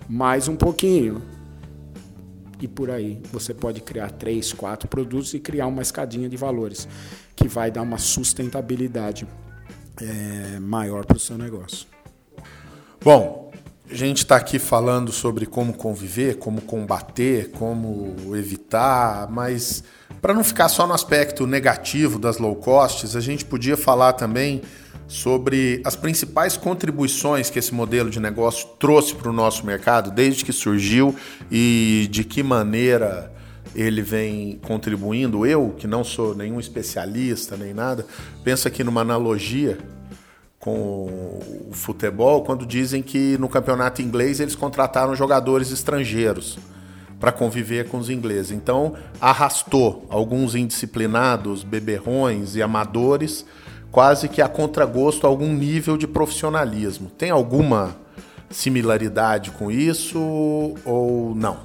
mais 0.09 0.49
um 0.49 0.55
pouquinho. 0.55 1.21
E 2.59 2.67
por 2.67 2.91
aí 2.91 3.21
você 3.31 3.53
pode 3.53 3.79
criar 3.79 4.11
três, 4.11 4.51
quatro 4.51 4.89
produtos 4.89 5.33
e 5.33 5.39
criar 5.39 5.67
uma 5.67 5.81
escadinha 5.81 6.27
de 6.27 6.35
valores 6.35 6.87
que 7.33 7.47
vai 7.47 7.71
dar 7.71 7.81
uma 7.81 7.97
sustentabilidade 7.97 9.25
é, 10.01 10.59
maior 10.59 11.05
para 11.05 11.15
o 11.15 11.19
seu 11.19 11.37
negócio. 11.37 11.87
Bom, 13.01 13.44
a 13.89 13.93
gente 13.93 14.17
está 14.17 14.35
aqui 14.35 14.57
falando 14.57 15.11
sobre 15.11 15.45
como 15.45 15.73
conviver, 15.73 16.37
como 16.37 16.61
combater, 16.61 17.51
como 17.51 18.35
evitar, 18.35 19.29
mas 19.29 19.83
para 20.21 20.33
não 20.33 20.43
ficar 20.43 20.69
só 20.69 20.87
no 20.87 20.93
aspecto 20.93 21.45
negativo 21.45 22.17
das 22.17 22.39
low 22.39 22.55
costs, 22.55 23.15
a 23.15 23.19
gente 23.19 23.45
podia 23.45 23.77
falar 23.77 24.13
também 24.13 24.61
sobre 25.07 25.81
as 25.85 25.95
principais 25.95 26.57
contribuições 26.57 27.51
que 27.51 27.59
esse 27.59 27.73
modelo 27.73 28.09
de 28.09 28.19
negócio 28.19 28.67
trouxe 28.79 29.13
para 29.13 29.29
o 29.29 29.33
nosso 29.33 29.63
mercado 29.65 30.09
desde 30.09 30.43
que 30.43 30.51
surgiu 30.51 31.15
e 31.51 32.07
de 32.09 32.23
que 32.23 32.41
maneira 32.41 33.31
ele 33.75 34.01
vem 34.01 34.59
contribuindo. 34.65 35.45
Eu, 35.45 35.75
que 35.77 35.85
não 35.85 36.03
sou 36.03 36.33
nenhum 36.33 36.59
especialista 36.59 37.55
nem 37.55 37.73
nada, 37.73 38.05
penso 38.43 38.67
aqui 38.67 38.83
numa 38.83 39.01
analogia 39.01 39.77
com 40.65 41.39
o 41.69 41.73
futebol, 41.73 42.43
quando 42.43 42.65
dizem 42.65 43.03
que 43.03 43.37
no 43.37 43.47
campeonato 43.47 44.01
inglês 44.01 44.39
eles 44.39 44.55
contrataram 44.55 45.15
jogadores 45.15 45.71
estrangeiros 45.71 46.57
para 47.19 47.31
conviver 47.31 47.87
com 47.87 47.99
os 47.99 48.09
ingleses. 48.09 48.51
Então, 48.51 48.95
arrastou 49.21 50.07
alguns 50.09 50.55
indisciplinados, 50.55 51.63
beberrões 51.63 52.55
e 52.55 52.63
amadores 52.63 53.45
quase 53.91 54.27
que 54.27 54.41
a 54.41 54.47
contragosto 54.47 55.27
algum 55.27 55.53
nível 55.53 55.97
de 55.97 56.07
profissionalismo. 56.07 57.11
Tem 57.11 57.29
alguma 57.29 57.95
similaridade 58.49 59.51
com 59.51 59.69
isso 59.71 60.19
ou 60.83 61.35
não? 61.35 61.59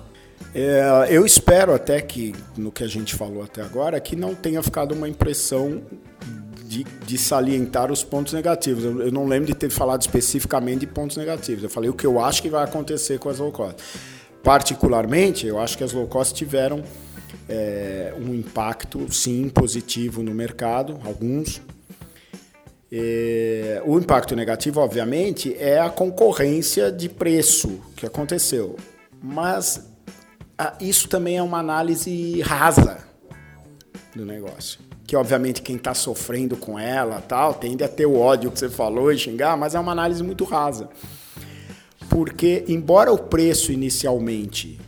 É, 0.54 1.06
eu 1.08 1.24
espero 1.24 1.74
até 1.74 2.02
que, 2.02 2.34
no 2.54 2.70
que 2.70 2.84
a 2.84 2.86
gente 2.86 3.14
falou 3.14 3.42
até 3.42 3.62
agora, 3.62 3.98
que 3.98 4.14
não 4.14 4.34
tenha 4.34 4.62
ficado 4.62 4.92
uma 4.92 5.08
impressão 5.08 5.80
de, 6.70 6.84
de 6.84 7.18
salientar 7.18 7.90
os 7.90 8.04
pontos 8.04 8.32
negativos. 8.32 8.84
Eu, 8.84 9.02
eu, 9.02 9.10
não 9.10 9.26
lembro 9.26 9.48
de 9.48 9.54
ter 9.54 9.70
falado 9.70 10.02
especificamente 10.02 10.80
de 10.80 10.86
pontos 10.86 11.16
negativos. 11.16 11.64
Eu 11.64 11.68
falei 11.68 11.90
o 11.90 11.92
que 11.92 12.06
eu 12.06 12.20
acho 12.20 12.40
que 12.40 12.48
vai 12.48 12.62
acontecer 12.62 13.18
com 13.18 13.28
as 13.28 13.40
low 13.40 13.50
cost. 13.50 13.82
Particularmente, 14.40 15.48
eu 15.48 15.58
acho 15.58 15.76
que 15.76 15.82
as 15.82 15.92
low 15.92 16.06
cost 16.06 16.32
tiveram 16.32 16.84
é, 17.48 18.14
um 18.16 18.32
impacto, 18.32 19.12
sim, 19.12 19.48
positivo 19.48 20.22
no 20.22 20.32
mercado, 20.32 20.96
alguns, 21.04 21.60
é, 22.92 23.82
o 23.84 23.98
impacto 23.98 24.36
negativo, 24.36 24.80
obviamente, 24.80 25.56
é 25.58 25.80
a 25.80 25.90
concorrência 25.90 26.92
de 26.92 27.08
preço 27.08 27.80
que 27.96 28.06
aconteceu. 28.06 28.76
Mas 29.20 29.90
a, 30.56 30.76
isso 30.80 31.08
também 31.08 31.36
é 31.36 31.42
uma 31.42 31.58
análise 31.58 32.40
rasa 32.42 32.98
do 34.14 34.24
negócio. 34.24 34.89
Que, 35.10 35.16
obviamente, 35.16 35.60
quem 35.60 35.74
está 35.74 35.92
sofrendo 35.92 36.56
com 36.56 36.78
ela 36.78 37.20
tal 37.20 37.52
tende 37.52 37.82
a 37.82 37.88
ter 37.88 38.06
o 38.06 38.16
ódio 38.16 38.48
que 38.48 38.60
você 38.60 38.68
falou 38.68 39.10
e 39.10 39.18
xingar, 39.18 39.56
mas 39.56 39.74
é 39.74 39.80
uma 39.80 39.90
análise 39.90 40.22
muito 40.22 40.44
rasa. 40.44 40.88
Porque, 42.08 42.64
embora 42.68 43.12
o 43.12 43.18
preço 43.18 43.72
inicialmente 43.72 44.78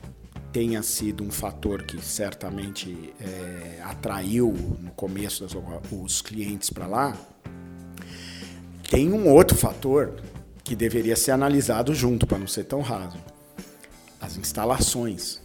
tenha 0.52 0.80
sido 0.80 1.24
um 1.24 1.30
fator 1.32 1.82
que 1.82 2.00
certamente 2.00 3.12
é, 3.20 3.82
atraiu 3.82 4.54
no 4.78 4.92
começo 4.92 5.44
os 5.90 6.22
clientes 6.22 6.70
para 6.70 6.86
lá, 6.86 7.16
tem 8.88 9.12
um 9.12 9.28
outro 9.28 9.56
fator 9.56 10.22
que 10.62 10.76
deveria 10.76 11.16
ser 11.16 11.32
analisado 11.32 11.92
junto 11.92 12.28
para 12.28 12.38
não 12.38 12.46
ser 12.46 12.62
tão 12.62 12.80
raso: 12.80 13.18
as 14.20 14.36
instalações. 14.36 15.41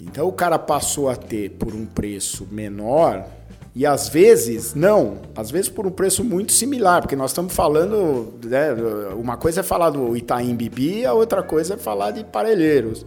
Então 0.00 0.28
o 0.28 0.32
cara 0.32 0.58
passou 0.58 1.08
a 1.08 1.16
ter 1.16 1.50
por 1.50 1.74
um 1.74 1.86
preço 1.86 2.46
menor 2.50 3.26
e 3.74 3.84
às 3.84 4.08
vezes 4.08 4.74
não, 4.74 5.18
às 5.34 5.50
vezes 5.50 5.68
por 5.68 5.86
um 5.86 5.90
preço 5.90 6.24
muito 6.24 6.52
similar, 6.52 7.02
porque 7.02 7.16
nós 7.16 7.30
estamos 7.30 7.54
falando, 7.54 8.34
né, 8.44 8.72
uma 9.14 9.36
coisa 9.36 9.60
é 9.60 9.62
falar 9.62 9.90
do 9.90 10.16
Itaim 10.16 10.54
Bibi, 10.54 11.04
a 11.04 11.12
outra 11.12 11.42
coisa 11.42 11.74
é 11.74 11.76
falar 11.76 12.10
de 12.10 12.24
Parelheiros, 12.24 13.04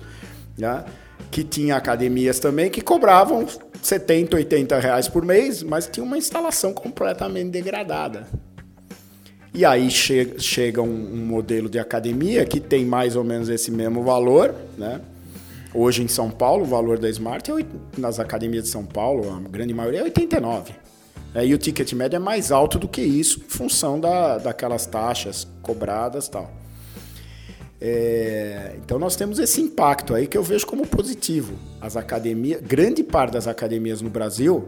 né, 0.57 0.85
que 1.31 1.43
tinha 1.43 1.75
academias 1.75 2.39
também 2.39 2.69
que 2.69 2.81
cobravam 2.81 3.47
70, 3.81 4.35
80 4.35 4.79
reais 4.79 5.07
por 5.07 5.25
mês, 5.25 5.63
mas 5.63 5.87
tinha 5.87 6.03
uma 6.03 6.17
instalação 6.17 6.73
completamente 6.73 7.49
degradada. 7.49 8.27
E 9.53 9.65
aí 9.65 9.89
che 9.89 10.35
chega 10.37 10.81
um, 10.81 10.87
um, 10.87 11.25
modelo 11.25 11.67
de 11.67 11.79
academia 11.79 12.45
que 12.45 12.59
tem 12.59 12.85
mais 12.85 13.15
ou 13.15 13.23
menos 13.23 13.49
esse 13.49 13.71
mesmo 13.71 14.03
valor, 14.03 14.53
né? 14.77 15.01
Hoje 15.73 16.01
em 16.01 16.07
São 16.07 16.31
Paulo, 16.31 16.63
o 16.63 16.67
valor 16.67 16.97
da 16.97 17.09
Smart 17.09 17.51
é, 17.51 17.55
nas 17.97 18.19
academias 18.19 18.63
de 18.63 18.69
São 18.69 18.83
Paulo, 18.83 19.31
a 19.31 19.39
grande 19.47 19.73
maioria 19.73 19.99
é 19.99 20.03
89. 20.03 20.73
É, 21.35 21.45
e 21.45 21.53
o 21.53 21.57
ticket 21.59 21.93
médio 21.93 22.15
é 22.15 22.19
mais 22.19 22.51
alto 22.51 22.79
do 22.79 22.87
que 22.87 23.01
isso, 23.01 23.39
em 23.39 23.49
função 23.49 23.99
da, 23.99 24.39
daquelas 24.39 24.87
taxas 24.87 25.47
cobradas 25.61 26.27
tal. 26.27 26.49
É, 27.79 28.75
então 28.83 28.97
nós 28.97 29.15
temos 29.15 29.39
esse 29.39 29.61
impacto 29.61 30.13
aí 30.15 30.27
que 30.27 30.37
eu 30.37 30.43
vejo 30.43 30.65
como 30.65 30.87
positivo. 30.87 31.53
As 31.79 31.95
academias, 31.95 32.61
grande 32.61 33.03
parte 33.03 33.33
das 33.33 33.47
academias 33.47 34.01
no 34.01 34.09
Brasil, 34.09 34.67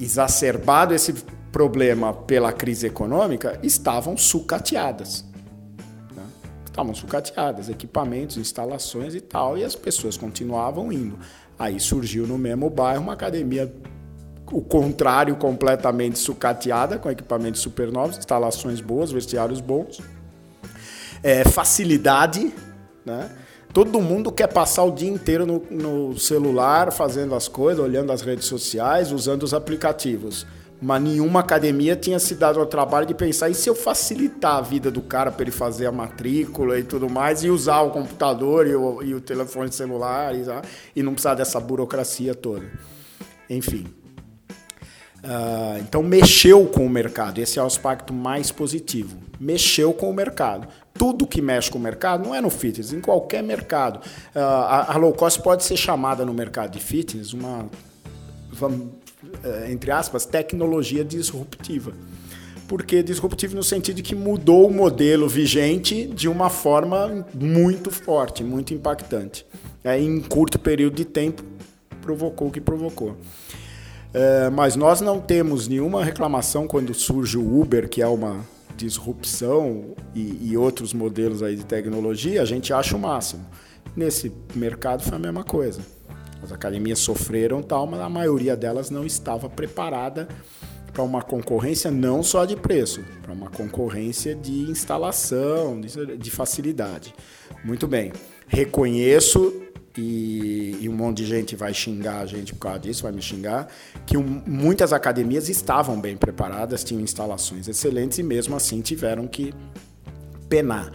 exacerbado 0.00 0.94
esse 0.94 1.14
problema 1.52 2.14
pela 2.14 2.52
crise 2.52 2.86
econômica, 2.86 3.60
estavam 3.62 4.16
sucateadas. 4.16 5.24
Estavam 6.72 6.94
sucateadas, 6.94 7.68
equipamentos, 7.68 8.38
instalações 8.38 9.14
e 9.14 9.20
tal, 9.20 9.58
e 9.58 9.64
as 9.64 9.76
pessoas 9.76 10.16
continuavam 10.16 10.90
indo. 10.90 11.18
Aí 11.58 11.78
surgiu 11.78 12.26
no 12.26 12.38
mesmo 12.38 12.70
bairro 12.70 13.02
uma 13.02 13.12
academia, 13.12 13.70
o 14.50 14.62
contrário, 14.62 15.36
completamente 15.36 16.18
sucateada, 16.18 16.98
com 16.98 17.10
equipamentos 17.10 17.60
super 17.60 17.92
novos, 17.92 18.16
instalações 18.16 18.80
boas, 18.80 19.12
vestiários 19.12 19.60
bons, 19.60 20.00
é, 21.22 21.44
facilidade, 21.44 22.50
né? 23.04 23.30
Todo 23.74 24.00
mundo 24.00 24.32
quer 24.32 24.46
passar 24.46 24.84
o 24.84 24.90
dia 24.90 25.10
inteiro 25.10 25.44
no, 25.44 25.62
no 25.70 26.18
celular, 26.18 26.90
fazendo 26.90 27.34
as 27.34 27.48
coisas, 27.48 27.84
olhando 27.84 28.12
as 28.12 28.22
redes 28.22 28.46
sociais, 28.46 29.12
usando 29.12 29.42
os 29.42 29.52
aplicativos 29.52 30.46
mas 30.82 31.00
nenhuma 31.00 31.38
academia 31.38 31.94
tinha 31.94 32.18
se 32.18 32.34
dado 32.34 32.58
ao 32.58 32.66
trabalho 32.66 33.06
de 33.06 33.14
pensar 33.14 33.48
e 33.48 33.54
se 33.54 33.70
eu 33.70 33.74
facilitar 33.74 34.56
a 34.56 34.60
vida 34.60 34.90
do 34.90 35.00
cara 35.00 35.30
para 35.30 35.42
ele 35.42 35.52
fazer 35.52 35.86
a 35.86 35.92
matrícula 35.92 36.76
e 36.76 36.82
tudo 36.82 37.08
mais 37.08 37.44
e 37.44 37.48
usar 37.48 37.82
o 37.82 37.90
computador 37.90 38.66
e 38.66 38.74
o, 38.74 39.00
e 39.00 39.14
o 39.14 39.20
telefone 39.20 39.70
celular 39.70 40.34
e, 40.34 40.42
e, 40.96 41.02
não 41.02 41.12
precisar 41.12 41.34
dessa 41.34 41.60
burocracia 41.60 42.34
toda. 42.34 42.66
Enfim. 43.48 43.86
Uh, 45.22 45.78
então 45.78 46.02
mexeu 46.02 46.66
com 46.66 46.84
o 46.84 46.90
mercado, 46.90 47.38
esse 47.38 47.60
é 47.60 47.62
o 47.62 47.66
aspecto 47.66 48.12
mais 48.12 48.50
positivo. 48.50 49.16
Mexeu 49.38 49.92
com 49.92 50.10
o 50.10 50.12
mercado. 50.12 50.66
Tudo 50.94 51.28
que 51.28 51.40
mexe 51.40 51.70
com 51.70 51.78
o 51.78 51.80
mercado 51.80 52.24
não 52.26 52.34
é 52.34 52.40
no 52.40 52.50
fitness, 52.50 52.92
em 52.92 53.00
qualquer 53.00 53.40
mercado. 53.40 53.98
Uh, 54.34 54.40
a, 54.40 54.96
low 54.96 55.12
cost 55.12 55.40
pode 55.40 55.62
ser 55.62 55.76
chamada 55.76 56.24
no 56.24 56.34
mercado 56.34 56.72
de 56.72 56.80
fitness 56.80 57.32
uma 57.32 57.70
entre 59.70 59.90
aspas, 59.90 60.24
tecnologia 60.24 61.04
disruptiva. 61.04 61.92
Porque 62.68 63.02
disruptivo 63.02 63.54
no 63.54 63.62
sentido 63.62 64.02
que 64.02 64.14
mudou 64.14 64.66
o 64.66 64.72
modelo 64.72 65.28
vigente 65.28 66.06
de 66.06 66.28
uma 66.28 66.48
forma 66.48 67.26
muito 67.34 67.90
forte, 67.90 68.42
muito 68.42 68.72
impactante. 68.72 69.44
É, 69.84 70.00
em 70.00 70.20
curto 70.20 70.58
período 70.58 70.94
de 70.94 71.04
tempo, 71.04 71.42
provocou 72.00 72.48
o 72.48 72.50
que 72.50 72.60
provocou. 72.60 73.16
É, 74.14 74.50
mas 74.50 74.76
nós 74.76 75.00
não 75.00 75.20
temos 75.20 75.66
nenhuma 75.68 76.04
reclamação 76.04 76.66
quando 76.66 76.92
surge 76.94 77.38
o 77.38 77.60
Uber, 77.60 77.88
que 77.88 78.02
é 78.02 78.06
uma 78.06 78.44
disrupção, 78.76 79.94
e, 80.14 80.50
e 80.50 80.56
outros 80.56 80.92
modelos 80.92 81.42
aí 81.42 81.56
de 81.56 81.64
tecnologia, 81.64 82.42
a 82.42 82.44
gente 82.44 82.72
acha 82.72 82.96
o 82.96 82.98
máximo. 82.98 83.44
Nesse 83.96 84.32
mercado 84.54 85.02
foi 85.02 85.16
a 85.16 85.18
mesma 85.18 85.44
coisa. 85.44 85.80
As 86.42 86.52
academias 86.52 86.98
sofreram 86.98 87.62
tal, 87.62 87.86
mas 87.86 88.00
a 88.00 88.08
maioria 88.08 88.56
delas 88.56 88.90
não 88.90 89.06
estava 89.06 89.48
preparada 89.48 90.28
para 90.92 91.02
uma 91.02 91.22
concorrência 91.22 91.90
não 91.90 92.22
só 92.22 92.44
de 92.44 92.56
preço, 92.56 93.02
para 93.22 93.32
uma 93.32 93.48
concorrência 93.48 94.34
de 94.34 94.70
instalação, 94.70 95.80
de 95.80 96.30
facilidade. 96.30 97.14
Muito 97.64 97.86
bem. 97.86 98.12
Reconheço 98.46 99.62
e, 99.96 100.78
e, 100.80 100.88
um 100.88 100.92
monte 100.92 101.18
de 101.18 101.26
gente 101.26 101.56
vai 101.56 101.72
xingar 101.74 102.20
a 102.20 102.26
gente 102.26 102.54
por 102.54 102.60
causa 102.60 102.80
disso, 102.80 103.02
vai 103.02 103.12
me 103.12 103.20
xingar, 103.20 103.68
que 104.06 104.16
um, 104.16 104.42
muitas 104.46 104.92
academias 104.92 105.48
estavam 105.48 106.00
bem 106.00 106.16
preparadas, 106.16 106.82
tinham 106.82 107.02
instalações 107.02 107.68
excelentes 107.68 108.18
e 108.18 108.22
mesmo 108.22 108.56
assim 108.56 108.80
tiveram 108.80 109.26
que 109.26 109.54
penar. 110.48 110.92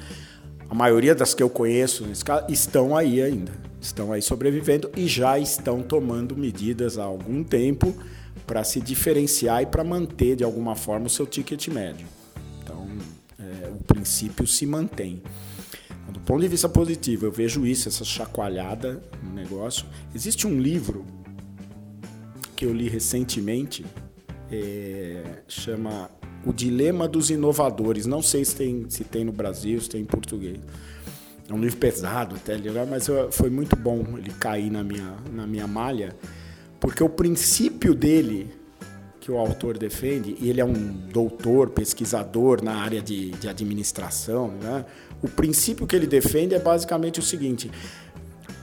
A 0.69 0.73
maioria 0.73 1.15
das 1.15 1.33
que 1.33 1.41
eu 1.41 1.49
conheço 1.49 2.05
estão 2.49 2.95
aí 2.95 3.21
ainda, 3.21 3.51
estão 3.87 4.11
aí 4.11 4.21
sobrevivendo 4.21 4.91
e 4.95 5.07
já 5.07 5.39
estão 5.39 5.81
tomando 5.81 6.35
medidas 6.35 6.97
há 6.97 7.03
algum 7.03 7.43
tempo 7.43 7.95
para 8.45 8.63
se 8.63 8.79
diferenciar 8.79 9.63
e 9.63 9.65
para 9.65 9.83
manter 9.83 10.35
de 10.35 10.43
alguma 10.43 10.75
forma 10.75 11.07
o 11.07 11.09
seu 11.09 11.25
ticket 11.25 11.67
médio. 11.69 12.05
Então, 12.61 12.87
é, 13.39 13.69
o 13.69 13.83
princípio 13.83 14.45
se 14.45 14.65
mantém. 14.65 15.21
Do 16.11 16.19
ponto 16.21 16.41
de 16.41 16.47
vista 16.47 16.69
positivo, 16.69 17.25
eu 17.25 17.31
vejo 17.31 17.65
isso, 17.65 17.87
essa 17.89 18.05
chacoalhada 18.05 19.01
no 19.23 19.33
negócio. 19.33 19.85
Existe 20.13 20.47
um 20.47 20.59
livro 20.59 21.05
que 22.55 22.65
eu 22.65 22.73
li 22.73 22.89
recentemente, 22.89 23.85
é, 24.51 25.41
chama 25.47 26.09
O 26.45 26.53
Dilema 26.53 27.07
dos 27.07 27.29
Inovadores. 27.29 28.05
Não 28.05 28.21
sei 28.21 28.43
se 28.43 28.55
tem, 28.55 28.89
se 28.89 29.03
tem 29.03 29.23
no 29.25 29.31
Brasil, 29.31 29.79
se 29.81 29.89
tem 29.89 30.01
em 30.01 30.05
português. 30.05 30.59
É 31.49 31.53
um 31.53 31.59
livro 31.59 31.77
pesado 31.77 32.35
até, 32.35 32.57
mas 32.85 33.07
foi 33.31 33.49
muito 33.49 33.75
bom 33.75 34.17
ele 34.17 34.31
cair 34.31 34.69
na 34.69 34.83
minha, 34.83 35.15
na 35.31 35.47
minha 35.47 35.67
malha, 35.67 36.15
porque 36.79 37.01
o 37.01 37.09
princípio 37.09 37.95
dele 37.95 38.53
que 39.27 39.31
o 39.31 39.37
autor 39.37 39.77
defende, 39.77 40.37
e 40.39 40.49
ele 40.49 40.61
é 40.61 40.65
um 40.65 40.73
doutor, 40.73 41.69
pesquisador 41.71 42.63
na 42.63 42.75
área 42.75 43.01
de, 43.01 43.31
de 43.31 43.49
administração, 43.49 44.53
né? 44.61 44.85
o 45.21 45.27
princípio 45.27 45.85
que 45.85 45.93
ele 45.95 46.07
defende 46.07 46.55
é 46.55 46.59
basicamente 46.59 47.19
o 47.19 47.23
seguinte: 47.23 47.69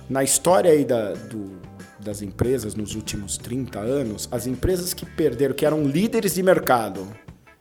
na 0.08 0.24
história 0.24 0.70
aí 0.70 0.84
da, 0.84 1.12
do, 1.12 1.58
das 2.00 2.22
empresas 2.22 2.74
nos 2.74 2.94
últimos 2.94 3.36
30 3.36 3.78
anos, 3.78 4.28
as 4.30 4.46
empresas 4.46 4.94
que 4.94 5.04
perderam, 5.04 5.54
que 5.54 5.66
eram 5.66 5.84
líderes 5.84 6.34
de 6.34 6.42
mercado, 6.42 7.06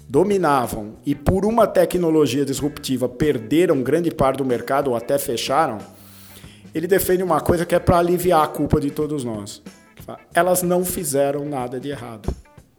dominavam 0.07 0.95
e 1.05 1.15
por 1.15 1.45
uma 1.45 1.65
tecnologia 1.65 2.45
disruptiva 2.45 3.07
perderam 3.07 3.81
grande 3.81 4.11
parte 4.11 4.37
do 4.37 4.45
mercado 4.45 4.89
ou 4.91 4.95
até 4.95 5.17
fecharam, 5.17 5.79
ele 6.73 6.87
defende 6.87 7.23
uma 7.23 7.39
coisa 7.39 7.65
que 7.65 7.75
é 7.75 7.79
para 7.79 7.99
aliviar 7.99 8.43
a 8.43 8.47
culpa 8.47 8.79
de 8.79 8.91
todos 8.91 9.23
nós. 9.23 9.61
Elas 10.33 10.63
não 10.63 10.83
fizeram 10.83 11.45
nada 11.45 11.79
de 11.79 11.89
errado 11.89 12.33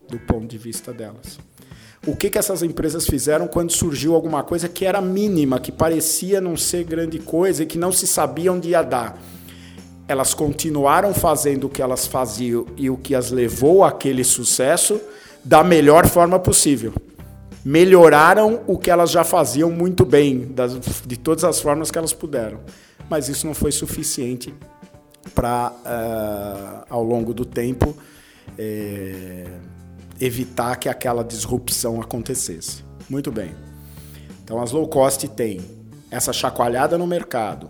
do 0.09 0.19
ponto 0.19 0.47
de 0.47 0.59
vista 0.59 0.93
delas. 0.93 1.39
O 2.07 2.15
que, 2.15 2.29
que 2.29 2.39
essas 2.39 2.63
empresas 2.63 3.07
fizeram 3.07 3.47
quando 3.47 3.73
surgiu 3.73 4.15
alguma 4.15 4.43
coisa 4.43 4.69
que 4.69 4.85
era 4.85 5.01
mínima, 5.01 5.59
que 5.59 5.73
parecia 5.73 6.39
não 6.41 6.55
ser 6.55 6.85
grande 6.85 7.19
coisa 7.19 7.63
e 7.63 7.67
que 7.67 7.79
não 7.79 7.91
se 7.91 8.07
sabia 8.07 8.53
onde 8.53 8.71
ia 8.71 8.83
dar? 8.83 9.19
Elas 10.07 10.35
continuaram 10.35 11.15
fazendo 11.15 11.65
o 11.65 11.71
que 11.71 11.81
elas 11.81 12.07
faziam 12.07 12.67
e 12.77 12.91
o 12.91 12.97
que 12.99 13.15
as 13.15 13.31
levou 13.31 13.83
àquele 13.83 14.23
sucesso 14.23 15.01
da 15.43 15.65
melhor 15.65 16.07
forma 16.07 16.39
possível. 16.39 16.93
Melhoraram 17.65 18.61
o 18.67 18.77
que 18.77 18.91
elas 18.91 19.11
já 19.11 19.25
faziam 19.25 19.71
muito 19.71 20.05
bem, 20.05 20.53
das, 20.53 21.03
de 21.07 21.17
todas 21.17 21.45
as 21.45 21.61
formas 21.61 21.91
que 21.91 21.97
elas 21.97 22.13
puderam. 22.13 22.61
Mas 23.09 23.29
isso 23.29 23.47
não 23.47 23.55
foi 23.55 23.73
suficiente 23.73 24.55
para, 25.35 25.71
uh, 25.71 25.75
eh, 25.87 26.85
ao 26.91 27.03
longo 27.03 27.33
do 27.33 27.45
tempo, 27.45 27.97
eh, 28.59 29.47
evitar 30.21 30.77
que 30.77 30.89
aquela 30.89 31.25
disrupção 31.25 32.01
acontecesse. 32.01 32.85
Muito 33.09 33.33
bem. 33.33 33.55
Então 34.43 34.61
as 34.61 34.73
low 34.73 34.87
cost 34.87 35.27
têm 35.29 35.61
essa 36.11 36.33
chacoalhada 36.33 36.99
no 36.99 37.07
mercado, 37.07 37.69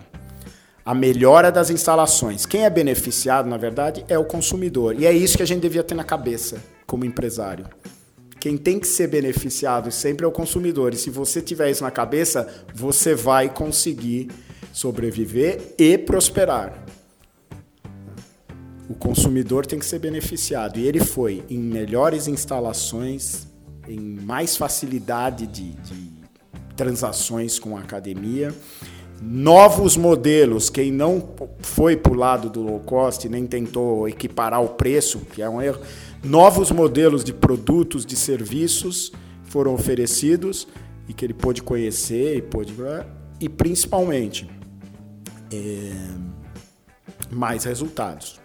a 0.84 0.94
melhora 0.94 1.50
das 1.50 1.70
instalações. 1.70 2.44
Quem 2.44 2.64
é 2.64 2.70
beneficiado, 2.70 3.48
na 3.48 3.56
verdade, 3.56 4.04
é 4.08 4.18
o 4.18 4.24
consumidor. 4.24 4.94
E 4.98 5.06
é 5.06 5.12
isso 5.12 5.36
que 5.36 5.42
a 5.42 5.46
gente 5.46 5.62
devia 5.62 5.82
ter 5.82 5.94
na 5.94 6.04
cabeça 6.04 6.62
como 6.86 7.04
empresário. 7.04 7.66
Quem 8.44 8.58
tem 8.58 8.78
que 8.78 8.86
ser 8.86 9.06
beneficiado 9.06 9.90
sempre 9.90 10.22
é 10.22 10.28
o 10.28 10.30
consumidor. 10.30 10.92
E 10.92 10.98
se 10.98 11.08
você 11.08 11.40
tiver 11.40 11.70
isso 11.70 11.82
na 11.82 11.90
cabeça, 11.90 12.46
você 12.74 13.14
vai 13.14 13.48
conseguir 13.48 14.30
sobreviver 14.70 15.74
e 15.78 15.96
prosperar 15.96 16.84
o 18.86 18.94
consumidor 18.94 19.64
tem 19.64 19.78
que 19.78 19.86
ser 19.86 19.98
beneficiado. 19.98 20.78
E 20.78 20.86
ele 20.86 21.00
foi 21.00 21.42
em 21.48 21.58
melhores 21.58 22.28
instalações, 22.28 23.46
em 23.88 23.98
mais 23.98 24.58
facilidade 24.58 25.46
de, 25.46 25.70
de 25.70 26.12
transações 26.76 27.58
com 27.58 27.78
a 27.78 27.80
academia, 27.80 28.54
novos 29.24 29.96
modelos. 29.96 30.68
Quem 30.68 30.92
não 30.92 31.30
foi 31.60 31.96
para 31.96 32.12
o 32.12 32.16
lado 32.16 32.50
do 32.50 32.62
low 32.62 32.80
cost, 32.80 33.26
nem 33.28 33.46
tentou 33.46 34.06
equiparar 34.06 34.62
o 34.62 34.68
preço, 34.68 35.20
que 35.32 35.40
é 35.40 35.48
um 35.48 35.60
erro, 35.62 35.80
novos 36.22 36.70
modelos 36.70 37.24
de 37.24 37.32
produtos, 37.32 38.04
de 38.04 38.16
serviços 38.16 39.12
foram 39.44 39.74
oferecidos 39.74 40.68
e 41.08 41.14
que 41.14 41.24
ele 41.24 41.34
pôde 41.34 41.62
conhecer 41.62 42.36
e 42.36 42.42
pôde. 42.42 42.74
E 43.40 43.48
principalmente, 43.48 44.48
é, 45.52 45.92
mais 47.30 47.64
resultados. 47.64 48.40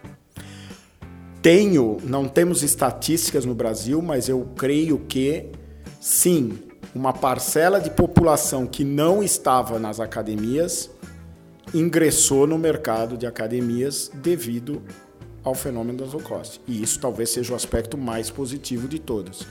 Tenho, 1.42 1.96
não 2.04 2.28
temos 2.28 2.62
estatísticas 2.62 3.44
no 3.44 3.54
Brasil, 3.54 4.02
mas 4.02 4.28
eu 4.28 4.48
creio 4.56 4.98
que 4.98 5.46
sim, 6.00 6.58
uma 6.94 7.12
parcela 7.12 7.80
de 7.80 7.90
população 7.90 8.66
que 8.66 8.84
não 8.84 9.22
estava 9.22 9.78
nas 9.78 10.00
academias 10.00 10.90
ingressou 11.72 12.46
no 12.46 12.58
mercado 12.58 13.16
de 13.16 13.26
academias 13.26 14.10
devido 14.14 14.82
ao 15.42 15.54
fenômeno 15.54 15.98
das 15.98 16.12
low 16.12 16.22
cost. 16.22 16.60
E 16.66 16.82
isso 16.82 16.98
talvez 16.98 17.30
seja 17.30 17.52
o 17.52 17.56
aspecto 17.56 17.96
mais 17.96 18.30
positivo 18.30 18.88
de 18.88 18.98
todos. 18.98 19.46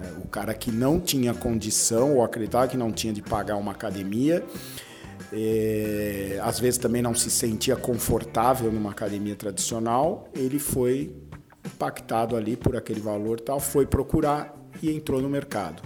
É, 0.00 0.18
o 0.18 0.28
cara 0.28 0.54
que 0.54 0.70
não 0.70 1.00
tinha 1.00 1.34
condição 1.34 2.14
ou 2.14 2.24
acreditava 2.24 2.68
que 2.68 2.76
não 2.76 2.90
tinha 2.90 3.12
de 3.12 3.20
pagar 3.20 3.56
uma 3.56 3.72
academia, 3.72 4.44
é, 5.32 6.40
às 6.42 6.58
vezes 6.58 6.78
também 6.78 7.02
não 7.02 7.14
se 7.14 7.30
sentia 7.30 7.76
confortável 7.76 8.72
numa 8.72 8.90
academia 8.90 9.36
tradicional, 9.36 10.28
ele 10.34 10.58
foi 10.58 11.14
impactado 11.66 12.36
ali 12.36 12.56
por 12.56 12.76
aquele 12.76 13.00
valor 13.00 13.40
tal, 13.40 13.60
foi 13.60 13.86
procurar 13.86 14.56
e 14.82 14.90
entrou 14.90 15.20
no 15.20 15.28
mercado. 15.28 15.82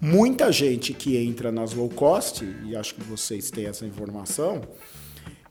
Muita 0.00 0.50
gente 0.50 0.94
que 0.94 1.18
entra 1.18 1.52
nas 1.52 1.74
low 1.74 1.90
cost, 1.90 2.42
e 2.64 2.74
acho 2.74 2.94
que 2.94 3.02
vocês 3.02 3.50
têm 3.50 3.66
essa 3.66 3.84
informação, 3.84 4.62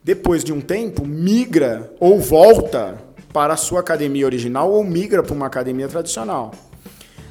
depois 0.04 0.44
de 0.44 0.52
um 0.52 0.60
tempo 0.60 1.06
migra 1.06 1.94
ou 2.00 2.20
volta 2.20 3.00
para 3.32 3.54
a 3.54 3.58
sua 3.58 3.82
academia 3.82 4.26
original 4.26 4.72
ou 4.72 4.84
migra 4.84 5.22
para 5.22 5.36
uma 5.36 5.46
academia 5.46 5.88
tradicional. 5.88 6.52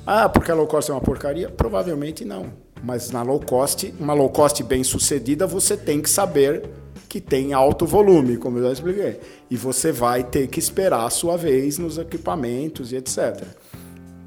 Ah, 0.07 0.29
porque 0.29 0.53
a 0.53 0.55
low 0.55 0.69
cost 0.69 0.91
é 0.91 0.95
uma 0.95 1.01
porcaria? 1.01 1.49
Provavelmente 1.49 2.25
não. 2.25 2.53
Mas 2.85 3.11
na 3.11 3.23
low 3.23 3.41
cost, 3.41 3.93
uma 3.99 4.14
low 4.14 4.31
cost 4.31 4.62
bem 4.62 4.85
sucedida, 4.85 5.45
você 5.45 5.77
tem 5.77 6.01
que 6.01 6.09
saber 6.09 6.71
que 7.09 7.21
tem 7.21 7.53
alto 7.53 7.85
volume, 7.85 8.37
como 8.37 8.59
eu 8.59 8.64
já 8.64 8.73
expliquei. 8.73 9.19
E 9.51 9.57
você 9.57 9.91
vai 9.91 10.23
ter 10.23 10.47
que 10.47 10.61
esperar 10.61 11.05
a 11.05 11.11
sua 11.11 11.37
vez 11.37 11.79
nos 11.79 11.99
equipamentos 11.99 12.93
e 12.93 12.97
etc. 12.97 13.45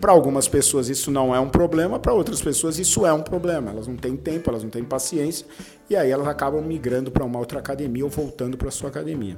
Para 0.01 0.11
algumas 0.11 0.47
pessoas 0.47 0.89
isso 0.89 1.11
não 1.11 1.33
é 1.33 1.39
um 1.39 1.47
problema, 1.47 1.99
para 1.99 2.11
outras 2.11 2.41
pessoas 2.41 2.79
isso 2.79 3.05
é 3.05 3.13
um 3.13 3.21
problema. 3.21 3.69
Elas 3.69 3.87
não 3.87 3.95
têm 3.95 4.17
tempo, 4.17 4.49
elas 4.49 4.63
não 4.63 4.69
têm 4.71 4.83
paciência, 4.83 5.45
e 5.87 5.95
aí 5.95 6.09
elas 6.09 6.27
acabam 6.27 6.59
migrando 6.63 7.11
para 7.11 7.23
uma 7.23 7.37
outra 7.37 7.59
academia 7.59 8.03
ou 8.03 8.09
voltando 8.09 8.57
para 8.57 8.71
sua 8.71 8.89
academia. 8.89 9.37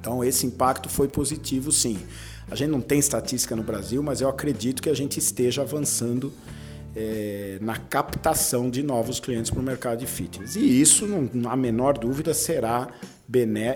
Então 0.00 0.24
esse 0.24 0.46
impacto 0.46 0.88
foi 0.88 1.08
positivo 1.08 1.70
sim. 1.70 1.98
A 2.50 2.54
gente 2.54 2.70
não 2.70 2.80
tem 2.80 2.98
estatística 2.98 3.54
no 3.54 3.62
Brasil, 3.62 4.02
mas 4.02 4.22
eu 4.22 4.30
acredito 4.30 4.82
que 4.82 4.88
a 4.88 4.94
gente 4.94 5.18
esteja 5.18 5.60
avançando 5.60 6.32
é, 6.96 7.58
na 7.60 7.76
captação 7.76 8.70
de 8.70 8.82
novos 8.82 9.20
clientes 9.20 9.50
para 9.50 9.60
o 9.60 9.62
mercado 9.62 9.98
de 9.98 10.06
fitness. 10.06 10.56
E 10.56 10.80
isso, 10.80 11.06
não 11.06 11.50
há 11.50 11.56
menor 11.56 11.98
dúvida, 11.98 12.32
será 12.32 12.88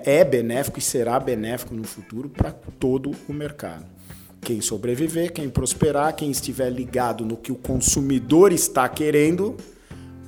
é 0.04 0.24
benéfico 0.24 0.78
e 0.78 0.82
será 0.82 1.18
benéfico 1.18 1.74
no 1.74 1.84
futuro 1.84 2.28
para 2.28 2.52
todo 2.52 3.12
o 3.28 3.32
mercado. 3.32 3.86
Quem 4.46 4.60
sobreviver, 4.60 5.32
quem 5.32 5.50
prosperar, 5.50 6.14
quem 6.14 6.30
estiver 6.30 6.70
ligado 6.70 7.24
no 7.24 7.36
que 7.36 7.50
o 7.50 7.56
consumidor 7.56 8.52
está 8.52 8.88
querendo, 8.88 9.56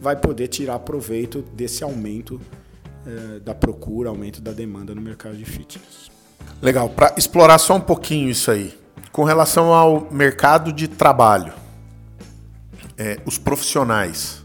vai 0.00 0.16
poder 0.16 0.48
tirar 0.48 0.80
proveito 0.80 1.40
desse 1.54 1.84
aumento 1.84 2.40
é, 3.06 3.38
da 3.38 3.54
procura, 3.54 4.08
aumento 4.08 4.40
da 4.40 4.50
demanda 4.50 4.92
no 4.92 5.00
mercado 5.00 5.36
de 5.36 5.44
fitness. 5.44 6.10
Legal. 6.60 6.88
Para 6.88 7.14
explorar 7.16 7.58
só 7.58 7.76
um 7.76 7.80
pouquinho 7.80 8.28
isso 8.28 8.50
aí, 8.50 8.76
com 9.12 9.22
relação 9.22 9.72
ao 9.72 10.10
mercado 10.10 10.72
de 10.72 10.88
trabalho 10.88 11.52
é, 12.98 13.20
os 13.24 13.38
profissionais, 13.38 14.42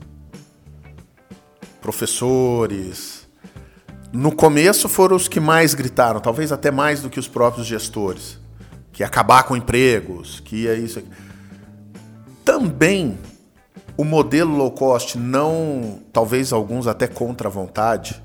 professores, 1.82 3.28
no 4.12 4.32
começo 4.32 4.88
foram 4.88 5.16
os 5.16 5.28
que 5.28 5.40
mais 5.40 5.74
gritaram, 5.74 6.20
talvez 6.20 6.52
até 6.52 6.70
mais 6.70 7.02
do 7.02 7.10
que 7.10 7.20
os 7.20 7.28
próprios 7.28 7.66
gestores, 7.66 8.43
que 8.94 9.02
ia 9.02 9.08
acabar 9.08 9.44
com 9.44 9.58
empregos, 9.58 10.40
que 10.40 10.64
ia 10.64 10.76
isso. 10.76 11.04
Também 12.46 13.18
o 13.98 14.04
modelo 14.04 14.56
low 14.56 14.72
cost 14.72 15.18
não, 15.18 16.00
talvez 16.14 16.54
alguns 16.54 16.88
até 16.88 17.08
contra 17.08 17.48
a 17.48 17.52
vontade, 17.52 18.22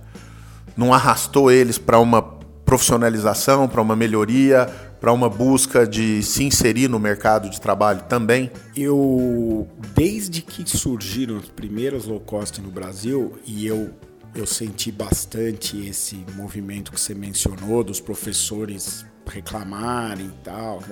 não 0.76 0.94
arrastou 0.94 1.50
eles 1.50 1.78
para 1.78 1.98
uma 1.98 2.22
profissionalização, 2.64 3.66
para 3.66 3.80
uma 3.80 3.96
melhoria, 3.96 4.66
para 5.00 5.12
uma 5.12 5.28
busca 5.28 5.86
de 5.86 6.22
se 6.22 6.44
inserir 6.44 6.88
no 6.88 6.98
mercado 6.98 7.48
de 7.48 7.60
trabalho 7.60 8.02
também? 8.08 8.50
Eu, 8.76 9.66
desde 9.94 10.42
que 10.42 10.68
surgiram 10.68 11.36
os 11.36 11.48
primeiros 11.48 12.04
low 12.04 12.20
cost 12.20 12.60
no 12.60 12.70
Brasil, 12.70 13.38
e 13.44 13.66
eu, 13.66 13.90
eu 14.34 14.46
senti 14.46 14.92
bastante 14.92 15.86
esse 15.86 16.24
movimento 16.36 16.92
que 16.92 17.00
você 17.00 17.14
mencionou, 17.14 17.82
dos 17.82 18.00
professores 18.00 19.06
reclamarem 19.28 20.26
e 20.26 20.44
tal. 20.44 20.82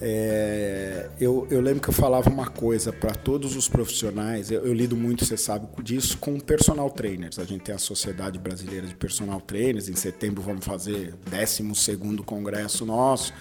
É, 0.00 1.08
eu, 1.20 1.46
eu, 1.50 1.60
lembro 1.60 1.80
que 1.80 1.88
eu 1.88 1.92
falava 1.92 2.28
uma 2.28 2.48
coisa 2.48 2.92
para 2.92 3.14
todos 3.14 3.54
os 3.54 3.68
profissionais, 3.68 4.50
eu, 4.50 4.66
eu, 4.66 4.74
lido 4.74 4.96
muito, 4.96 5.24
você 5.24 5.36
sabe 5.36 5.68
disso, 5.82 6.18
com 6.18 6.38
personal 6.40 6.90
trainers. 6.90 7.38
A 7.38 7.44
gente 7.44 7.62
tem 7.62 7.74
a 7.74 7.78
Sociedade 7.78 8.38
Brasileira 8.38 8.86
de 8.86 8.94
Personal 8.94 9.40
Trainers, 9.40 9.88
em 9.88 9.94
setembro 9.94 10.42
vamos 10.42 10.64
fazer 10.64 11.14
12 11.30 11.96
congresso 12.24 12.84
nosso. 12.84 13.32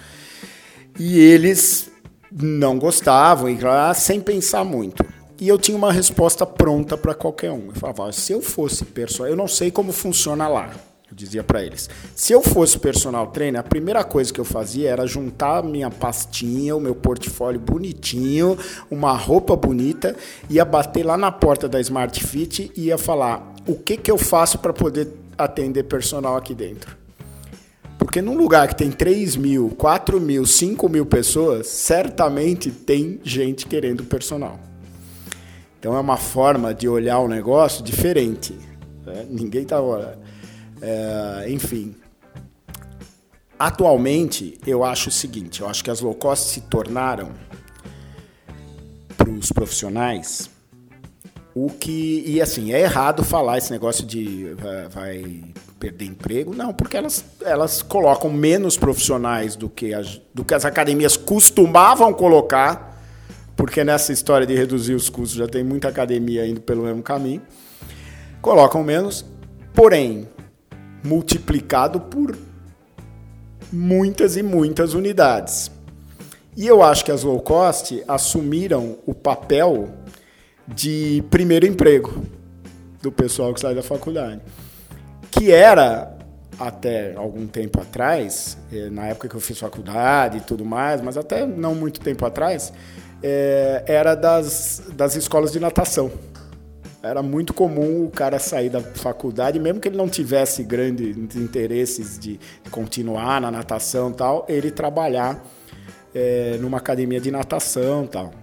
E 1.00 1.18
eles 1.18 1.92
não 2.32 2.78
gostavam, 2.78 3.50
e 3.50 3.58
ah, 3.66 3.94
sem 3.94 4.22
pensar 4.22 4.64
muito. 4.64 5.04
E 5.40 5.48
eu 5.48 5.58
tinha 5.58 5.76
uma 5.76 5.92
resposta 5.92 6.46
pronta 6.46 6.96
para 6.96 7.16
qualquer 7.16 7.52
um. 7.52 7.68
Eu 7.68 7.76
falava, 7.76 8.12
se 8.12 8.32
eu 8.32 8.42
fosse 8.42 8.86
personal, 8.86 9.30
eu 9.30 9.36
não 9.36 9.48
sei 9.48 9.72
como 9.72 9.92
funciona 9.92 10.48
lá. 10.48 10.72
Eu 11.14 11.16
dizia 11.16 11.44
para 11.44 11.64
eles: 11.64 11.88
se 12.16 12.34
eu 12.34 12.42
fosse 12.42 12.80
personal 12.80 13.28
trainer, 13.28 13.60
a 13.62 13.64
primeira 13.64 14.04
coisa 14.04 14.34
que 14.34 14.42
eu 14.42 14.46
fazia 14.46 14.90
era 14.90 15.06
juntar 15.06 15.64
minha 15.64 15.92
pastinha, 15.92 16.76
o 16.76 16.82
meu 16.82 16.96
portfólio 16.96 17.60
bonitinho, 17.60 18.58
uma 18.90 19.14
roupa 19.16 19.56
bonita, 19.56 20.16
ia 20.50 20.66
bater 20.66 21.06
lá 21.06 21.16
na 21.16 21.32
porta 21.32 21.70
da 21.70 21.80
Smart 21.80 22.22
Fit 22.24 22.72
e 22.76 22.86
ia 22.86 22.98
falar: 22.98 23.54
o 23.68 23.76
que, 23.76 23.96
que 23.96 24.10
eu 24.10 24.18
faço 24.18 24.58
para 24.58 24.74
poder 24.74 25.08
atender 25.38 25.84
personal 25.84 26.36
aqui 26.36 26.56
dentro? 26.56 26.98
Porque 28.00 28.20
num 28.20 28.36
lugar 28.36 28.68
que 28.68 28.76
tem 28.76 28.90
3 28.90 29.36
mil, 29.36 29.70
4 29.78 30.20
mil, 30.20 30.48
5 30.48 30.90
mil 30.90 31.06
pessoas, 31.06 31.68
certamente 31.68 32.72
tem 32.72 33.20
gente 33.24 33.68
querendo 33.68 34.04
personal. 34.04 34.60
Então 35.80 35.96
é 35.96 36.00
uma 36.00 36.18
forma 36.18 36.74
de 36.74 36.88
olhar 36.90 37.20
o 37.20 37.28
negócio 37.28 37.84
diferente. 37.84 38.58
Né? 39.06 39.28
Ninguém 39.30 39.62
está 39.62 39.80
é, 40.84 41.50
enfim. 41.50 41.96
Atualmente, 43.58 44.60
eu 44.68 44.84
acho 44.84 45.08
o 45.08 45.12
seguinte: 45.12 45.62
eu 45.62 45.68
acho 45.70 45.82
que 45.82 45.90
as 45.90 46.02
low 46.02 46.14
cost 46.14 46.50
se 46.50 46.62
tornaram 46.62 47.32
para 49.16 49.30
os 49.30 49.50
profissionais 49.50 50.50
o 51.56 51.70
que. 51.70 52.24
E 52.28 52.42
assim, 52.42 52.74
é 52.74 52.82
errado 52.82 53.24
falar 53.24 53.58
esse 53.58 53.72
negócio 53.72 54.06
de 54.06 54.54
vai, 54.56 54.88
vai 54.90 55.44
perder 55.80 56.06
emprego. 56.06 56.54
Não, 56.54 56.74
porque 56.74 56.98
elas, 56.98 57.24
elas 57.42 57.82
colocam 57.82 58.30
menos 58.30 58.76
profissionais 58.76 59.56
do 59.56 59.70
que, 59.70 59.94
as, 59.94 60.22
do 60.34 60.44
que 60.44 60.54
as 60.54 60.66
academias 60.66 61.16
costumavam 61.16 62.14
colocar, 62.14 63.02
porque 63.56 63.86
nessa 63.86 64.12
história 64.12 64.46
de 64.46 64.54
reduzir 64.54 64.96
os 64.96 65.10
custos 65.10 65.38
já 65.38 65.48
tem 65.48 65.64
muita 65.64 65.88
academia 65.88 66.46
indo 66.46 66.60
pelo 66.60 66.84
mesmo 66.84 67.02
caminho. 67.02 67.42
Colocam 68.42 68.84
menos, 68.84 69.26
porém, 69.74 70.28
multiplicado 71.04 72.00
por 72.00 72.38
muitas 73.72 74.38
e 74.38 74.44
muitas 74.44 74.94
unidades. 74.94 75.72
E 76.56 76.68
eu 76.68 76.84
acho 76.84 77.04
que 77.04 77.12
as 77.12 77.24
low 77.24 77.40
cost 77.42 78.04
assumiram 78.08 78.98
o 79.06 79.14
papel 79.14 79.90
de 80.68 81.24
primeiro 81.30 81.66
emprego 81.66 82.24
do 83.02 83.12
pessoal 83.12 83.54
que 83.54 83.60
sai 83.60 83.76
da 83.76 83.84
faculdade, 83.84 84.40
que 85.32 85.52
era 85.52 86.16
até 86.60 87.16
algum 87.16 87.48
tempo 87.48 87.82
atrás, 87.82 88.58
eh, 88.72 88.90
na 88.90 89.08
época 89.08 89.28
que 89.28 89.36
eu 89.36 89.42
fiz 89.42 89.58
faculdade 89.60 90.38
e 90.38 90.42
tudo 90.42 90.64
mais, 90.64 91.02
mas 91.02 91.18
até 91.18 91.46
não 91.46 91.74
muito 91.74 92.00
tempo 92.00 92.26
atrás, 92.26 92.72
é, 93.22 93.84
era 93.88 94.16
das, 94.16 94.84
das 94.94 95.16
escolas 95.16 95.52
de 95.52 95.60
natação. 95.60 96.12
Era 97.04 97.22
muito 97.22 97.54
comum 97.54 98.06
o 98.06 98.10
cara 98.10 98.40
sair 98.40 98.70
da 98.70 98.80
faculdade, 98.80 99.60
mesmo 99.60 99.82
que 99.82 99.90
ele 99.90 99.98
não 99.98 100.08
tivesse 100.08 100.64
grandes 100.64 101.36
interesses 101.36 102.18
de 102.18 102.40
continuar 102.72 103.42
na 103.42 103.52
natação 103.52 104.10
e 104.10 104.14
tal, 104.14 104.46
ele 104.48 104.72
trabalhar 104.72 105.46
é, 106.16 106.58
numa 106.62 106.78
academia 106.78 107.20
de 107.20 107.30
natação 107.30 108.06
e 108.06 108.08
tal. 108.08 108.34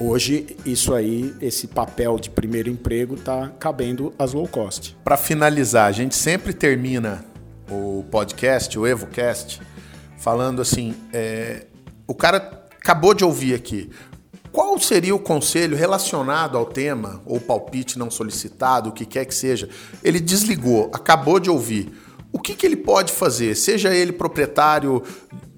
Hoje, 0.00 0.56
isso 0.66 0.92
aí, 0.94 1.32
esse 1.40 1.68
papel 1.68 2.18
de 2.18 2.28
primeiro 2.28 2.68
emprego 2.68 3.14
está 3.14 3.52
cabendo 3.60 4.12
às 4.18 4.32
low 4.32 4.48
cost. 4.48 4.96
Para 5.04 5.16
finalizar, 5.16 5.86
a 5.86 5.92
gente 5.92 6.16
sempre 6.16 6.52
termina 6.52 7.24
o 7.70 8.04
podcast, 8.10 8.76
o 8.76 8.84
EvoCast, 8.84 9.62
falando 10.18 10.60
assim: 10.60 10.92
é, 11.12 11.66
o 12.04 12.16
cara 12.16 12.38
acabou 12.80 13.14
de 13.14 13.24
ouvir 13.24 13.54
aqui. 13.54 13.88
Qual 14.56 14.80
seria 14.80 15.14
o 15.14 15.18
conselho 15.18 15.76
relacionado 15.76 16.56
ao 16.56 16.64
tema, 16.64 17.20
ou 17.26 17.38
palpite 17.38 17.98
não 17.98 18.10
solicitado, 18.10 18.88
o 18.88 18.92
que 18.92 19.04
quer 19.04 19.26
que 19.26 19.34
seja? 19.34 19.68
Ele 20.02 20.18
desligou, 20.18 20.90
acabou 20.94 21.38
de 21.38 21.50
ouvir. 21.50 21.92
O 22.32 22.38
que, 22.38 22.54
que 22.54 22.64
ele 22.64 22.76
pode 22.76 23.12
fazer? 23.12 23.54
Seja 23.54 23.94
ele 23.94 24.12
proprietário 24.12 25.02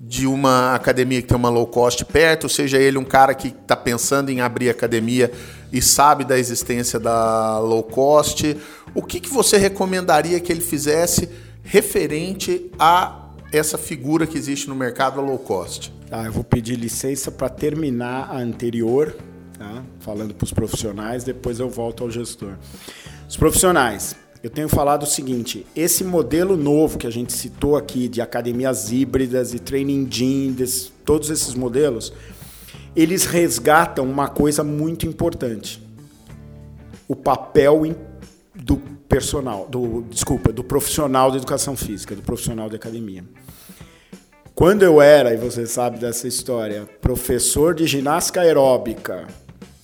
de 0.00 0.26
uma 0.26 0.74
academia 0.74 1.22
que 1.22 1.28
tem 1.28 1.36
uma 1.36 1.48
low 1.48 1.68
cost 1.68 2.04
perto, 2.06 2.48
seja 2.48 2.78
ele 2.78 2.98
um 2.98 3.04
cara 3.04 3.34
que 3.34 3.54
está 3.62 3.76
pensando 3.76 4.30
em 4.30 4.40
abrir 4.40 4.68
academia 4.68 5.30
e 5.72 5.80
sabe 5.80 6.24
da 6.24 6.36
existência 6.36 6.98
da 6.98 7.60
low 7.60 7.84
cost, 7.84 8.56
o 8.96 9.02
que, 9.04 9.20
que 9.20 9.28
você 9.28 9.58
recomendaria 9.58 10.40
que 10.40 10.50
ele 10.50 10.60
fizesse 10.60 11.28
referente 11.62 12.68
a 12.76 13.28
essa 13.52 13.78
figura 13.78 14.26
que 14.26 14.36
existe 14.36 14.68
no 14.68 14.74
mercado 14.74 15.20
low 15.20 15.38
cost? 15.38 15.96
Tá, 16.08 16.24
eu 16.24 16.32
vou 16.32 16.42
pedir 16.42 16.76
licença 16.76 17.30
para 17.30 17.50
terminar 17.50 18.30
a 18.30 18.38
anterior, 18.38 19.14
tá? 19.58 19.84
falando 20.00 20.32
para 20.32 20.44
os 20.46 20.52
profissionais, 20.52 21.22
depois 21.22 21.60
eu 21.60 21.68
volto 21.68 22.02
ao 22.02 22.10
gestor. 22.10 22.54
Os 23.28 23.36
profissionais, 23.36 24.16
eu 24.42 24.48
tenho 24.48 24.70
falado 24.70 25.02
o 25.02 25.06
seguinte: 25.06 25.66
esse 25.76 26.02
modelo 26.02 26.56
novo 26.56 26.96
que 26.96 27.06
a 27.06 27.10
gente 27.10 27.34
citou 27.34 27.76
aqui 27.76 28.08
de 28.08 28.22
academias 28.22 28.90
híbridas 28.90 29.52
e 29.52 29.58
training 29.58 30.08
gyms, 30.08 30.90
todos 31.04 31.28
esses 31.28 31.54
modelos, 31.54 32.10
eles 32.96 33.26
resgatam 33.26 34.10
uma 34.10 34.28
coisa 34.28 34.64
muito 34.64 35.06
importante: 35.06 35.78
o 37.06 37.14
papel 37.14 37.82
do 38.54 38.78
personal, 39.06 39.68
do 39.68 40.06
desculpa, 40.08 40.50
do 40.54 40.64
profissional 40.64 41.30
de 41.30 41.36
educação 41.36 41.76
física, 41.76 42.16
do 42.16 42.22
profissional 42.22 42.70
de 42.70 42.76
academia. 42.76 43.24
Quando 44.58 44.82
eu 44.82 45.00
era, 45.00 45.32
e 45.32 45.36
você 45.36 45.68
sabe 45.68 46.00
dessa 46.00 46.26
história, 46.26 46.84
professor 47.00 47.72
de 47.72 47.86
ginástica 47.86 48.40
aeróbica, 48.40 49.28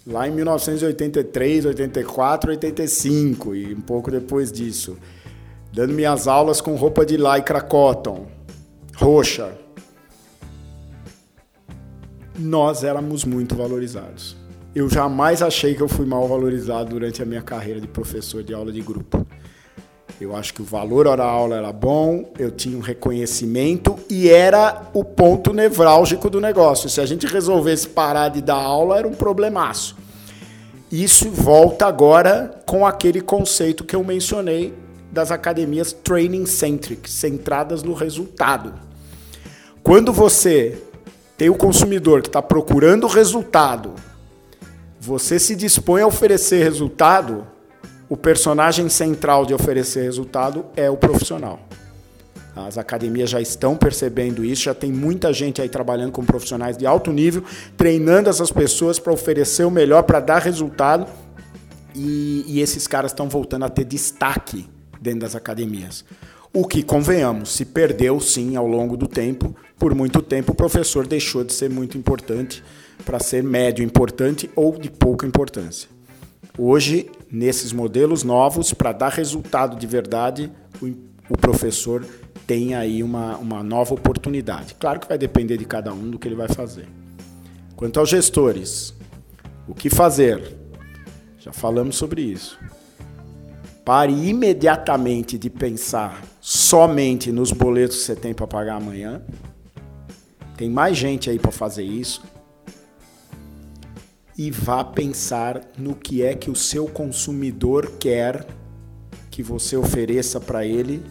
lá 0.04 0.26
em 0.26 0.32
1983, 0.32 1.66
84, 1.66 2.50
85 2.50 3.54
e 3.54 3.72
um 3.72 3.80
pouco 3.80 4.10
depois 4.10 4.50
disso, 4.50 4.98
dando 5.72 5.92
minhas 5.92 6.26
aulas 6.26 6.60
com 6.60 6.74
roupa 6.74 7.06
de 7.06 7.16
lycra 7.16 7.60
cotton, 7.60 8.26
roxa, 8.96 9.56
nós 12.36 12.82
éramos 12.82 13.24
muito 13.24 13.54
valorizados. 13.54 14.36
Eu 14.74 14.90
jamais 14.90 15.40
achei 15.40 15.76
que 15.76 15.82
eu 15.82 15.88
fui 15.88 16.04
mal 16.04 16.26
valorizado 16.26 16.90
durante 16.90 17.22
a 17.22 17.24
minha 17.24 17.42
carreira 17.42 17.80
de 17.80 17.86
professor 17.86 18.42
de 18.42 18.52
aula 18.52 18.72
de 18.72 18.80
grupo. 18.80 19.24
Eu 20.20 20.34
acho 20.36 20.54
que 20.54 20.62
o 20.62 20.64
valor 20.64 21.06
hora-aula 21.06 21.56
era 21.56 21.72
bom, 21.72 22.32
eu 22.38 22.50
tinha 22.50 22.76
um 22.76 22.80
reconhecimento 22.80 23.98
e 24.08 24.30
era 24.30 24.88
o 24.94 25.04
ponto 25.04 25.52
nevrálgico 25.52 26.30
do 26.30 26.40
negócio. 26.40 26.88
Se 26.88 27.00
a 27.00 27.06
gente 27.06 27.26
resolvesse 27.26 27.88
parar 27.88 28.28
de 28.28 28.40
dar 28.40 28.54
aula, 28.54 28.98
era 28.98 29.08
um 29.08 29.14
problemaço. 29.14 29.96
Isso 30.90 31.28
volta 31.30 31.86
agora 31.86 32.62
com 32.64 32.86
aquele 32.86 33.20
conceito 33.20 33.82
que 33.82 33.96
eu 33.96 34.04
mencionei 34.04 34.72
das 35.10 35.30
academias 35.30 35.92
training 35.92 36.46
centric, 36.46 37.10
centradas 37.10 37.82
no 37.82 37.94
resultado. 37.94 38.74
Quando 39.82 40.12
você 40.12 40.80
tem 41.36 41.50
o 41.50 41.56
consumidor 41.56 42.22
que 42.22 42.28
está 42.28 42.40
procurando 42.40 43.06
resultado, 43.06 43.94
você 45.00 45.38
se 45.38 45.56
dispõe 45.56 46.02
a 46.02 46.06
oferecer 46.06 46.62
resultado, 46.62 47.46
o 48.08 48.16
personagem 48.16 48.88
central 48.88 49.46
de 49.46 49.54
oferecer 49.54 50.02
resultado 50.02 50.64
é 50.76 50.90
o 50.90 50.96
profissional. 50.96 51.60
As 52.56 52.78
academias 52.78 53.30
já 53.30 53.40
estão 53.40 53.76
percebendo 53.76 54.44
isso, 54.44 54.62
já 54.62 54.74
tem 54.74 54.92
muita 54.92 55.32
gente 55.32 55.60
aí 55.60 55.68
trabalhando 55.68 56.12
com 56.12 56.24
profissionais 56.24 56.76
de 56.76 56.86
alto 56.86 57.12
nível, 57.12 57.42
treinando 57.76 58.30
essas 58.30 58.52
pessoas 58.52 58.98
para 58.98 59.12
oferecer 59.12 59.64
o 59.64 59.70
melhor, 59.70 60.04
para 60.04 60.20
dar 60.20 60.40
resultado. 60.40 61.10
E, 61.96 62.44
e 62.46 62.60
esses 62.60 62.86
caras 62.86 63.10
estão 63.10 63.28
voltando 63.28 63.64
a 63.64 63.68
ter 63.68 63.84
destaque 63.84 64.68
dentro 65.00 65.20
das 65.20 65.34
academias. 65.34 66.04
O 66.52 66.64
que, 66.64 66.84
convenhamos, 66.84 67.52
se 67.52 67.64
perdeu 67.64 68.20
sim 68.20 68.54
ao 68.54 68.66
longo 68.66 68.96
do 68.96 69.08
tempo. 69.08 69.54
Por 69.76 69.92
muito 69.92 70.22
tempo, 70.22 70.52
o 70.52 70.54
professor 70.54 71.04
deixou 71.04 71.42
de 71.42 71.52
ser 71.52 71.68
muito 71.68 71.98
importante 71.98 72.62
para 73.04 73.18
ser 73.18 73.42
médio 73.42 73.84
importante 73.84 74.48
ou 74.54 74.78
de 74.78 74.88
pouca 74.88 75.26
importância. 75.26 75.88
Hoje, 76.56 77.10
nesses 77.34 77.72
modelos 77.72 78.22
novos, 78.22 78.72
para 78.72 78.92
dar 78.92 79.10
resultado 79.10 79.76
de 79.76 79.86
verdade, 79.86 80.52
o, 80.80 80.86
o 81.28 81.36
professor 81.36 82.06
tem 82.46 82.74
aí 82.74 83.02
uma, 83.02 83.36
uma 83.38 83.62
nova 83.62 83.92
oportunidade. 83.92 84.74
Claro 84.78 85.00
que 85.00 85.08
vai 85.08 85.18
depender 85.18 85.56
de 85.56 85.64
cada 85.64 85.92
um 85.92 86.10
do 86.10 86.18
que 86.18 86.28
ele 86.28 86.36
vai 86.36 86.48
fazer. 86.48 86.86
Quanto 87.74 87.98
aos 87.98 88.08
gestores, 88.08 88.94
o 89.66 89.74
que 89.74 89.90
fazer? 89.90 90.56
Já 91.38 91.52
falamos 91.52 91.96
sobre 91.96 92.22
isso. 92.22 92.56
Pare 93.84 94.12
imediatamente 94.12 95.36
de 95.36 95.50
pensar 95.50 96.22
somente 96.40 97.32
nos 97.32 97.50
boletos 97.50 97.96
que 97.98 98.02
você 98.04 98.14
tem 98.14 98.32
para 98.32 98.46
pagar 98.46 98.76
amanhã. 98.76 99.20
Tem 100.56 100.70
mais 100.70 100.96
gente 100.96 101.28
aí 101.28 101.38
para 101.38 101.50
fazer 101.50 101.82
isso. 101.82 102.22
E 104.36 104.50
vá 104.50 104.82
pensar 104.82 105.60
no 105.78 105.94
que 105.94 106.22
é 106.22 106.34
que 106.34 106.50
o 106.50 106.56
seu 106.56 106.86
consumidor 106.86 107.92
quer 107.98 108.46
que 109.30 109.42
você 109.42 109.76
ofereça 109.76 110.40
para 110.40 110.64
ele 110.64 111.02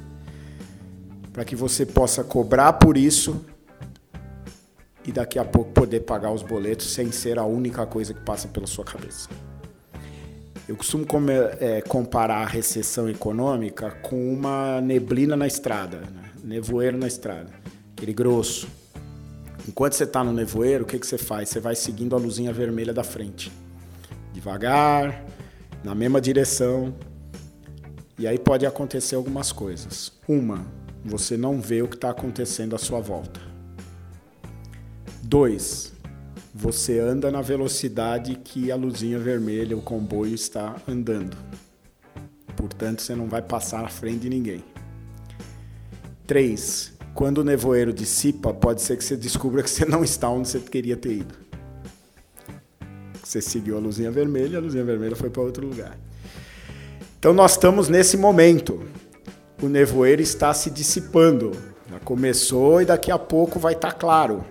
para 1.33 1.43
que 1.43 1.55
você 1.55 1.83
possa 1.83 2.23
cobrar 2.23 2.73
por 2.73 2.95
isso 2.95 3.43
e 5.05 5.11
daqui 5.11 5.39
a 5.39 5.43
pouco 5.43 5.71
poder 5.71 6.01
pagar 6.01 6.31
os 6.31 6.43
boletos 6.43 6.93
sem 6.93 7.11
ser 7.11 7.39
a 7.39 7.43
única 7.43 7.85
coisa 7.87 8.13
que 8.13 8.21
passa 8.21 8.47
pela 8.47 8.67
sua 8.67 8.85
cabeça. 8.85 9.27
Eu 10.69 10.77
costumo 10.77 11.05
é, 11.59 11.81
comparar 11.81 12.37
a 12.37 12.45
recessão 12.45 13.09
econômica 13.09 13.91
com 14.01 14.31
uma 14.31 14.79
neblina 14.79 15.35
na 15.35 15.45
estrada, 15.45 15.97
né? 15.97 16.31
nevoeiro 16.41 16.97
na 16.97 17.07
estrada, 17.07 17.49
aquele 17.91 18.13
grosso. 18.13 18.67
Enquanto 19.67 19.93
você 19.93 20.03
está 20.03 20.23
no 20.23 20.33
nevoeiro, 20.33 20.83
o 20.83 20.87
que, 20.87 20.99
que 20.99 21.07
você 21.07 21.17
faz? 21.17 21.49
Você 21.49 21.59
vai 21.59 21.75
seguindo 21.75 22.15
a 22.15 22.19
luzinha 22.19 22.51
vermelha 22.51 22.93
da 22.93 23.03
frente, 23.03 23.51
devagar, 24.33 25.25
na 25.83 25.95
mesma 25.95 26.19
direção. 26.19 26.93
E 28.17 28.27
aí 28.27 28.37
pode 28.37 28.65
acontecer 28.65 29.15
algumas 29.15 29.51
coisas. 29.51 30.11
Uma, 30.27 30.65
você 31.03 31.37
não 31.37 31.61
vê 31.61 31.81
o 31.81 31.87
que 31.87 31.95
está 31.95 32.09
acontecendo 32.09 32.75
à 32.75 32.77
sua 32.77 32.99
volta. 32.99 33.39
Dois, 35.21 35.93
você 36.53 36.99
anda 36.99 37.31
na 37.31 37.41
velocidade 37.41 38.35
que 38.35 38.71
a 38.71 38.75
luzinha 38.75 39.17
vermelha, 39.17 39.75
o 39.75 39.81
comboio 39.81 40.35
está 40.35 40.75
andando. 40.87 41.35
Portanto, 42.55 43.01
você 43.01 43.15
não 43.15 43.27
vai 43.27 43.41
passar 43.41 43.81
na 43.81 43.89
frente 43.89 44.19
de 44.19 44.29
ninguém. 44.29 44.63
Três, 46.27 46.92
quando 47.13 47.39
o 47.39 47.43
nevoeiro 47.43 47.93
dissipa, 47.93 48.53
pode 48.53 48.81
ser 48.81 48.97
que 48.97 49.03
você 49.03 49.15
descubra 49.15 49.61
que 49.61 49.69
você 49.69 49.85
não 49.85 50.03
está 50.03 50.29
onde 50.29 50.47
você 50.47 50.59
queria 50.59 50.97
ter 50.97 51.13
ido. 51.13 51.35
Você 53.23 53.41
seguiu 53.41 53.77
a 53.77 53.79
luzinha 53.79 54.11
vermelha, 54.11 54.57
a 54.57 54.61
luzinha 54.61 54.83
vermelha 54.83 55.15
foi 55.15 55.29
para 55.29 55.41
outro 55.41 55.65
lugar. 55.65 55.97
Então 57.17 57.33
nós 57.33 57.51
estamos 57.51 57.87
nesse 57.87 58.17
momento 58.17 58.83
o 59.61 59.69
nevoeiro 59.69 60.21
está 60.21 60.53
se 60.53 60.69
dissipando. 60.69 61.51
Já 61.89 61.99
começou 61.99 62.81
e 62.81 62.85
daqui 62.85 63.09
a 63.11 63.17
pouco 63.17 63.59
vai 63.59 63.73
estar 63.73 63.93
tá 63.93 63.97
claro. 63.97 64.43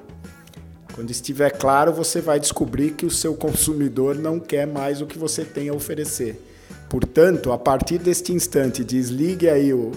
Quando 0.94 1.10
estiver 1.10 1.50
claro, 1.50 1.92
você 1.92 2.20
vai 2.20 2.40
descobrir 2.40 2.92
que 2.92 3.04
o 3.04 3.10
seu 3.10 3.34
consumidor 3.34 4.14
não 4.14 4.40
quer 4.40 4.66
mais 4.66 5.02
o 5.02 5.06
que 5.06 5.18
você 5.18 5.44
tem 5.44 5.68
a 5.68 5.74
oferecer. 5.74 6.40
Portanto, 6.88 7.52
a 7.52 7.58
partir 7.58 7.98
deste 7.98 8.32
instante, 8.32 8.84
desligue 8.84 9.48
aí 9.48 9.72
o, 9.72 9.92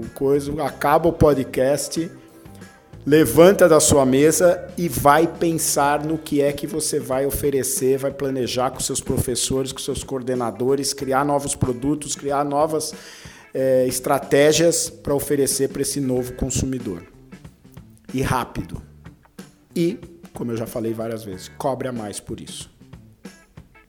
o 0.00 0.08
coisa, 0.10 0.52
acaba 0.62 1.08
o 1.08 1.12
podcast, 1.12 2.10
levanta 3.06 3.68
da 3.68 3.80
sua 3.80 4.04
mesa 4.04 4.68
e 4.76 4.88
vai 4.88 5.26
pensar 5.26 6.04
no 6.04 6.18
que 6.18 6.40
é 6.40 6.52
que 6.52 6.66
você 6.66 7.00
vai 7.00 7.24
oferecer, 7.26 7.98
vai 7.98 8.10
planejar 8.10 8.70
com 8.70 8.80
seus 8.80 9.00
professores, 9.00 9.72
com 9.72 9.78
seus 9.78 10.04
coordenadores, 10.04 10.92
criar 10.92 11.24
novos 11.24 11.54
produtos, 11.54 12.14
criar 12.14 12.44
novas 12.44 12.92
é, 13.54 13.86
estratégias 13.86 14.90
para 14.90 15.14
oferecer 15.14 15.68
para 15.68 15.82
esse 15.82 16.00
novo 16.00 16.34
consumidor. 16.34 17.02
E 18.12 18.22
rápido. 18.22 18.80
E, 19.74 19.98
como 20.32 20.52
eu 20.52 20.56
já 20.56 20.66
falei 20.66 20.92
várias 20.92 21.24
vezes, 21.24 21.50
cobre 21.56 21.88
a 21.88 21.92
mais 21.92 22.20
por 22.20 22.40
isso. 22.40 22.70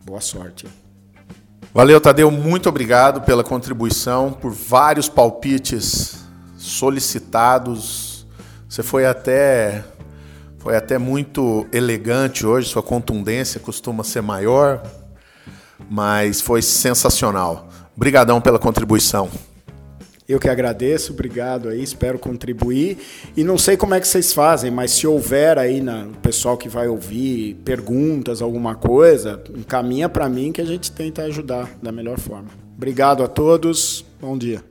Boa 0.05 0.21
sorte. 0.21 0.65
Valeu, 1.71 2.01
Tadeu. 2.01 2.31
Muito 2.31 2.67
obrigado 2.67 3.21
pela 3.21 3.43
contribuição, 3.43 4.33
por 4.33 4.51
vários 4.51 5.07
palpites 5.07 6.25
solicitados. 6.57 8.25
Você 8.67 8.81
foi 8.81 9.05
até 9.05 9.83
foi 10.57 10.75
até 10.75 10.97
muito 10.97 11.67
elegante 11.71 12.45
hoje, 12.45 12.67
sua 12.67 12.83
contundência 12.83 13.61
costuma 13.61 14.03
ser 14.03 14.21
maior, 14.21 14.81
mas 15.89 16.41
foi 16.41 16.61
sensacional. 16.61 17.69
Obrigadão 17.95 18.41
pela 18.41 18.59
contribuição. 18.59 19.29
Eu 20.29 20.39
que 20.39 20.47
agradeço, 20.47 21.11
obrigado 21.11 21.69
aí, 21.69 21.81
espero 21.81 22.19
contribuir. 22.19 22.99
E 23.35 23.43
não 23.43 23.57
sei 23.57 23.75
como 23.75 23.95
é 23.95 23.99
que 23.99 24.07
vocês 24.07 24.31
fazem, 24.31 24.69
mas 24.69 24.91
se 24.91 25.07
houver 25.07 25.57
aí 25.57 25.81
na 25.81 26.03
o 26.05 26.21
pessoal 26.21 26.55
que 26.55 26.69
vai 26.69 26.87
ouvir 26.87 27.55
perguntas, 27.65 28.39
alguma 28.39 28.75
coisa, 28.75 29.41
encaminha 29.57 30.07
para 30.07 30.29
mim 30.29 30.51
que 30.51 30.61
a 30.61 30.65
gente 30.65 30.91
tenta 30.91 31.23
ajudar 31.23 31.71
da 31.81 31.91
melhor 31.91 32.19
forma. 32.19 32.49
Obrigado 32.77 33.23
a 33.23 33.27
todos. 33.27 34.05
Bom 34.21 34.37
dia. 34.37 34.68